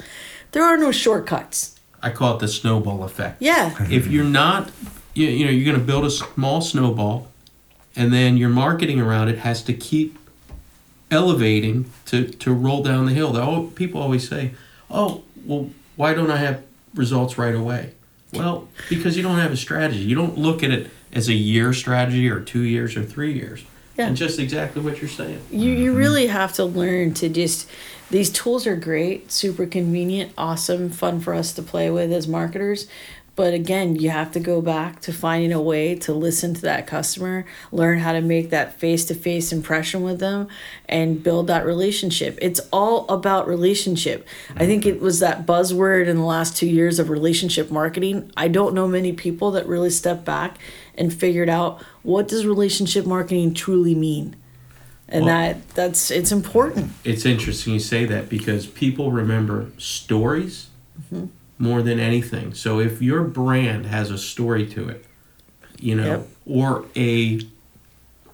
There 0.51 0.63
are 0.63 0.77
no 0.77 0.91
shortcuts. 0.91 1.79
I 2.03 2.11
call 2.11 2.35
it 2.35 2.39
the 2.39 2.47
snowball 2.47 3.03
effect. 3.03 3.41
Yeah. 3.41 3.75
if 3.89 4.07
you're 4.07 4.23
not 4.23 4.71
you, 5.13 5.27
you 5.27 5.45
know 5.45 5.51
you're 5.51 5.65
going 5.65 5.79
to 5.79 5.85
build 5.85 6.05
a 6.05 6.11
small 6.11 6.61
snowball 6.61 7.27
and 7.95 8.13
then 8.13 8.37
your 8.37 8.49
marketing 8.49 8.99
around 8.99 9.29
it 9.29 9.39
has 9.39 9.63
to 9.63 9.73
keep 9.73 10.17
elevating 11.11 11.91
to, 12.05 12.25
to 12.27 12.53
roll 12.53 12.81
down 12.83 13.05
the 13.05 13.13
hill 13.13 13.31
the, 13.31 13.69
people 13.75 14.01
always 14.01 14.27
say 14.27 14.51
oh 14.89 15.23
well 15.45 15.69
why 15.95 16.13
don't 16.13 16.31
i 16.31 16.37
have 16.37 16.63
results 16.95 17.37
right 17.37 17.55
away 17.55 17.91
well 18.33 18.67
because 18.89 19.15
you 19.15 19.23
don't 19.23 19.37
have 19.37 19.51
a 19.51 19.57
strategy 19.57 19.99
you 19.99 20.15
don't 20.15 20.37
look 20.37 20.63
at 20.63 20.71
it 20.71 20.89
as 21.11 21.29
a 21.29 21.33
year 21.33 21.73
strategy 21.73 22.29
or 22.29 22.39
two 22.39 22.61
years 22.61 22.95
or 22.97 23.03
three 23.03 23.33
years 23.33 23.63
Yeah. 23.97 24.07
and 24.07 24.17
just 24.17 24.39
exactly 24.39 24.81
what 24.81 24.99
you're 25.01 25.09
saying 25.09 25.39
You 25.51 25.71
you 25.71 25.93
really 25.93 26.27
have 26.27 26.53
to 26.53 26.65
learn 26.65 27.13
to 27.15 27.29
just 27.29 27.69
these 28.09 28.29
tools 28.29 28.67
are 28.67 28.75
great, 28.75 29.31
super 29.31 29.65
convenient, 29.65 30.33
awesome, 30.37 30.91
fun 30.91 31.19
for 31.19 31.33
us 31.33 31.51
to 31.53 31.63
play 31.63 31.89
with 31.89 32.11
as 32.11 32.27
marketers. 32.27 32.85
But 33.35 33.55
again, 33.55 33.95
you 33.95 34.11
have 34.11 34.31
to 34.33 34.39
go 34.39 34.61
back 34.61 34.99
to 35.01 35.11
finding 35.13 35.51
a 35.51 35.61
way 35.61 35.95
to 35.95 36.13
listen 36.13 36.53
to 36.53 36.61
that 36.61 36.85
customer, 36.85 37.45
learn 37.71 37.99
how 37.99 38.11
to 38.13 38.21
make 38.21 38.51
that 38.51 38.79
face 38.79 39.05
to 39.05 39.15
face 39.15 39.51
impression 39.51 40.03
with 40.03 40.19
them, 40.19 40.47
and 40.87 41.23
build 41.23 41.47
that 41.47 41.65
relationship. 41.65 42.37
It's 42.41 42.59
all 42.71 43.07
about 43.09 43.47
relationship. 43.47 44.27
I 44.55 44.67
think 44.67 44.85
it 44.85 45.01
was 45.01 45.19
that 45.19 45.47
buzzword 45.47 46.07
in 46.07 46.17
the 46.17 46.23
last 46.23 46.55
two 46.55 46.67
years 46.67 46.99
of 46.99 47.09
relationship 47.09 47.71
marketing. 47.71 48.31
I 48.37 48.49
don't 48.49 48.75
know 48.75 48.87
many 48.87 49.13
people 49.13 49.49
that 49.51 49.65
really 49.65 49.89
stepped 49.89 50.25
back 50.25 50.59
and 50.95 51.11
figured 51.11 51.49
out 51.49 51.81
what 52.03 52.27
does 52.27 52.45
relationship 52.45 53.05
marketing 53.07 53.53
truly 53.55 53.95
mean 53.95 54.35
and 55.09 55.25
Well- 55.25 55.33
that 55.33 55.69
that's 55.69 56.11
it's 56.11 56.31
important 56.31 56.91
it's 57.03 57.25
interesting 57.25 57.73
you 57.73 57.79
say 57.79 58.05
that 58.05 58.29
because 58.29 58.67
people 58.67 59.11
remember 59.11 59.67
stories 59.77 60.67
Mm-hmm. 61.11 61.25
More 61.57 61.81
than 61.81 61.99
anything. 61.99 62.53
So 62.53 62.79
if 62.79 63.01
your 63.01 63.23
brand 63.23 63.85
has 63.85 64.11
a 64.11 64.17
story 64.17 64.65
to 64.67 64.89
it, 64.89 65.05
you 65.79 65.95
know, 65.95 66.05
Yep. 66.05 66.27
or 66.45 66.85
a 66.95 67.41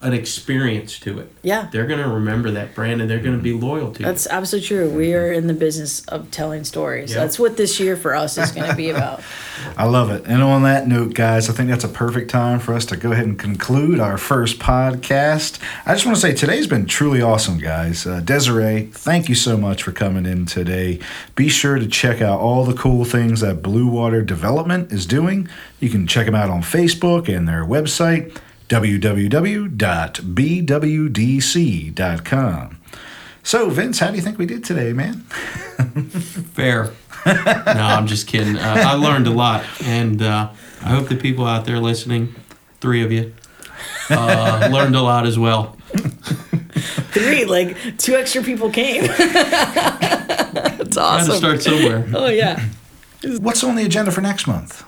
an 0.02 0.14
experience 0.14 0.98
to 0.98 1.20
it. 1.20 1.30
Yeah. 1.42 1.68
They're 1.74 1.86
going 1.86 2.02
to 2.02 2.08
remember 2.08 2.52
that 2.52 2.74
brand 2.74 3.02
and 3.02 3.10
they're 3.10 3.20
going 3.20 3.36
to 3.36 3.44
be 3.44 3.52
loyal 3.52 3.92
to 3.94 4.04
That's 4.04 4.28
absolutely 4.28 4.68
true. 4.68 4.90
We 4.90 5.14
are 5.14 5.30
in 5.30 5.48
the 5.48 5.54
business 5.54 6.06
of 6.06 6.32
telling 6.32 6.64
stories. 6.64 7.12
Yeah. 7.12 7.20
That's 7.20 7.38
what 7.38 7.58
this 7.58 7.82
year 7.82 7.98
for 7.98 8.16
us 8.16 8.38
is 8.38 8.54
going 8.54 8.70
to 8.70 8.78
be 8.78 8.92
about. 8.92 9.22
I 9.78 9.86
love 9.86 10.10
it. 10.10 10.24
And 10.26 10.42
on 10.42 10.64
that 10.64 10.88
note, 10.88 11.16
guys, 11.16 11.50
I 11.50 11.54
think 11.54 11.70
that's 11.70 11.84
a 11.84 11.90
perfect 11.90 12.32
time 12.32 12.60
for 12.60 12.74
us 12.74 12.86
to 12.88 12.98
go 12.98 13.12
ahead 13.12 13.26
and 13.26 13.38
conclude 13.38 14.00
our 14.00 14.18
first 14.18 14.58
podcast. 14.60 15.60
I 15.86 15.94
just 15.96 16.06
want 16.06 16.16
to 16.16 16.22
say 16.22 16.34
today's 16.34 16.68
been 16.68 16.86
truly 16.86 17.22
awesome, 17.22 17.58
guys. 17.58 18.08
Uh, 18.08 18.22
Deserie, 18.22 18.90
thank 18.94 19.28
you 19.28 19.36
so 19.36 19.58
much 19.58 19.84
for 19.84 19.92
coming 19.92 20.26
in 20.26 20.46
today. 20.46 21.02
Be 21.36 21.50
sure 21.50 21.78
to 21.78 21.88
check 21.88 22.22
out 22.22 22.40
all 22.40 22.64
the 22.64 22.74
cool 22.74 23.04
things 23.04 23.42
that 23.42 23.62
Bluewater 23.62 24.26
Development 24.26 24.94
is 24.94 25.06
doing. 25.06 25.50
You 25.82 25.90
can 25.90 26.08
check 26.08 26.26
them 26.26 26.36
out 26.36 26.50
on 26.50 26.62
Facebook 26.62 27.28
and 27.34 27.48
their 27.50 27.66
website, 27.66 28.38
www.bwdc.com. 28.70 29.70
So, 33.42 33.70
Vince, 33.70 34.00
how 34.00 34.10
do 34.12 34.16
you 34.16 34.22
think 34.22 34.38
we 34.38 34.46
did 34.46 34.64
today, 34.64 34.94
man? 34.94 35.22
Fair. 36.54 36.92
no, 37.26 37.34
I'm 37.36 38.06
just 38.08 38.28
kidding. 38.28 38.58
Uh, 38.58 38.84
I 38.88 38.94
learned 38.94 39.28
a 39.28 39.32
lot, 39.32 39.66
and 39.84 40.22
uh, 40.22 40.52
I 40.82 40.90
hope 40.90 41.10
the 41.10 41.16
people 41.16 41.46
out 41.46 41.66
there 41.66 41.80
listening, 41.80 42.36
three 42.80 43.04
of 43.04 43.12
you, 43.12 43.34
uh, 44.10 44.70
learned 44.72 44.96
a 44.96 45.02
lot 45.02 45.26
as 45.26 45.38
well. 45.38 45.76
Three, 47.12 47.46
like 47.46 47.98
two 47.98 48.16
extra 48.16 48.44
people 48.44 48.70
came. 48.70 49.02
That's 49.08 50.96
Got 50.96 51.26
to 51.26 51.34
start 51.34 51.64
somewhere. 51.64 52.08
Oh 52.14 52.28
yeah. 52.28 52.64
What's 53.24 53.64
on 53.64 53.76
the 53.76 53.84
agenda 53.84 54.12
for 54.12 54.22
next 54.22 54.46
month? 54.48 54.84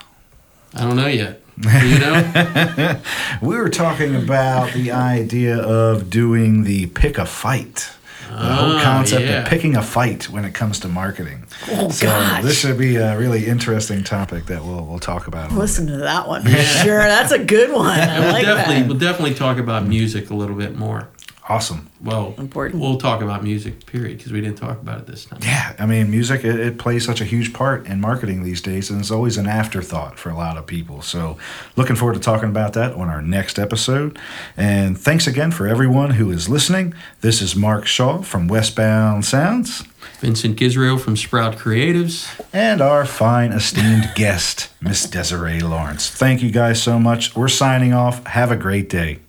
I 0.76 0.82
don't 0.82 0.96
know 0.96 1.08
yet. 1.08 1.41
You 1.58 1.99
know? 1.99 3.02
We 3.41 3.56
were 3.58 3.70
talking 3.70 4.16
about 4.16 4.74
the 4.74 4.91
idea 4.91 5.58
of 5.58 6.10
doing 6.10 6.64
the 6.64 6.88
pick 6.88 7.18
a 7.18 7.26
fight. 7.26 7.89
The 8.30 8.38
whole 8.38 8.78
Ah, 8.78 8.82
concept 8.84 9.24
yeah. 9.26 9.41
of 9.43 9.47
picking 9.49 9.76
a 9.76 9.82
fight 9.82 10.30
when 10.30 10.45
it 10.45 10.54
comes 10.54 10.80
to 10.82 10.88
marketing. 10.88 11.43
Oh 11.70 11.89
So 11.89 12.06
gosh. 12.08 12.43
this 12.43 12.58
should 12.60 12.78
be 12.78 12.95
a 12.95 13.18
really 13.18 13.45
interesting 13.45 14.04
topic 14.06 14.45
that 14.45 14.64
we'll 14.64 14.86
we'll 14.86 14.99
talk 14.99 15.28
about. 15.28 15.52
Listen 15.52 15.86
to 15.88 15.97
that 15.97 16.28
one 16.30 16.43
for 16.43 16.49
sure. 16.58 16.99
That's 16.99 17.32
a 17.34 17.39
good 17.43 17.72
one. 17.74 17.99
I 17.99 18.20
we'll 18.20 18.32
like 18.32 18.45
definitely 18.45 18.82
that. 18.84 18.88
we'll 18.88 18.97
definitely 18.99 19.34
talk 19.36 19.58
about 19.58 19.86
music 19.86 20.30
a 20.30 20.34
little 20.34 20.56
bit 20.56 20.78
more. 20.78 21.10
Awesome. 21.50 21.89
Well, 22.00 22.36
Important. 22.38 22.80
We'll 22.82 22.98
talk 22.98 23.22
about 23.22 23.44
music, 23.44 23.86
period, 23.88 24.18
because 24.18 24.32
we 24.32 24.42
didn't 24.42 24.58
talk 24.60 24.80
about 24.80 25.00
it 25.00 25.08
this 25.08 25.26
time. 25.26 25.39
Yeah, 25.42 25.76
I 25.80 25.86
mean, 25.88 26.10
music 26.12 26.44
it, 26.46 26.60
it 26.60 26.78
plays 26.78 27.04
such 27.04 27.20
a 27.20 27.26
huge 27.26 27.52
part 27.52 27.88
in 27.88 28.00
marketing 28.00 28.44
these 28.44 28.62
days, 28.62 28.89
and 28.92 29.00
it's 29.02 29.10
always 29.12 29.38
an 29.38 29.48
afterthought 29.48 30.20
for 30.20 30.30
a 30.30 30.36
lot 30.36 30.56
of 30.58 30.68
people. 30.68 31.02
So, 31.02 31.38
looking 31.76 31.96
forward 31.96 32.14
to 32.14 32.20
talking 32.20 32.50
about 32.50 32.74
that 32.74 32.94
on 32.94 33.10
our 33.10 33.22
next 33.24 33.58
episode. 33.58 34.20
And 34.56 34.98
thanks 34.98 35.26
again 35.26 35.52
for 35.52 35.68
everyone 35.68 36.12
who 36.12 36.30
is 36.32 36.48
listening. 36.48 36.94
This 37.22 37.42
is 37.42 37.56
Mark 37.56 37.86
Shaw 37.88 38.22
from 38.22 38.48
Westbound 38.48 39.26
Sounds. 39.26 39.84
Vincent 40.20 40.58
Gisriel 40.60 41.00
from 41.00 41.18
Sprout 41.18 41.58
Creatives. 41.58 42.28
and 42.54 42.82
our 42.82 43.04
fine 43.06 43.52
esteemed 43.52 44.12
guest, 44.16 44.70
Miss 44.80 45.06
Deserie 45.08 45.62
Lawrence. 45.62 46.08
Thank 46.10 46.44
you 46.44 46.52
guys 46.52 46.82
so 46.82 47.00
much. 47.00 47.36
We're 47.36 47.48
signing 47.48 47.94
off. 47.94 48.26
Have 48.28 48.52
a 48.52 48.56
great 48.56 48.89
day. 48.89 49.20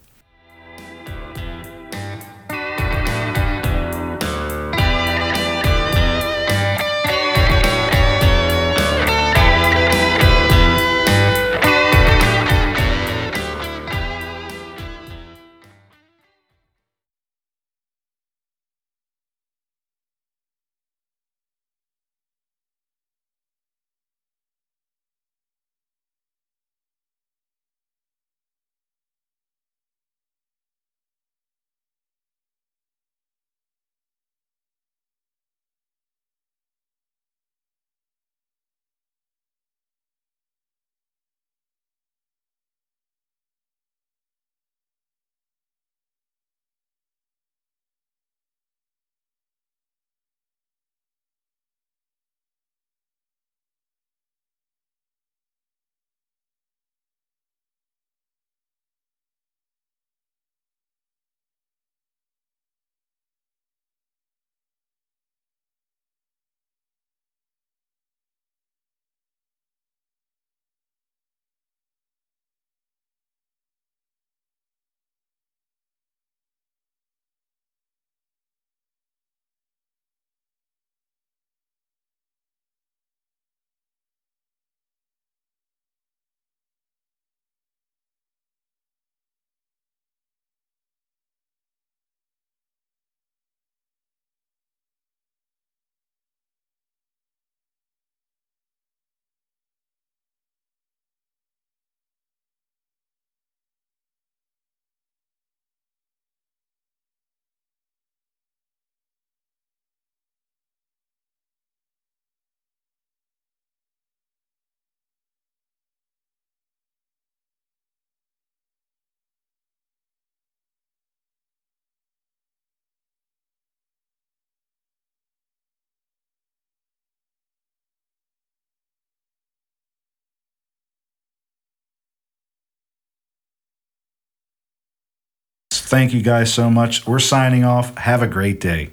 Thank 135.92 136.14
you 136.14 136.22
guys 136.22 136.50
so 136.50 136.70
much. 136.70 137.06
We're 137.06 137.18
signing 137.18 137.64
off. 137.64 137.94
Have 137.98 138.22
a 138.22 138.26
great 138.26 138.60
day. 138.60 138.88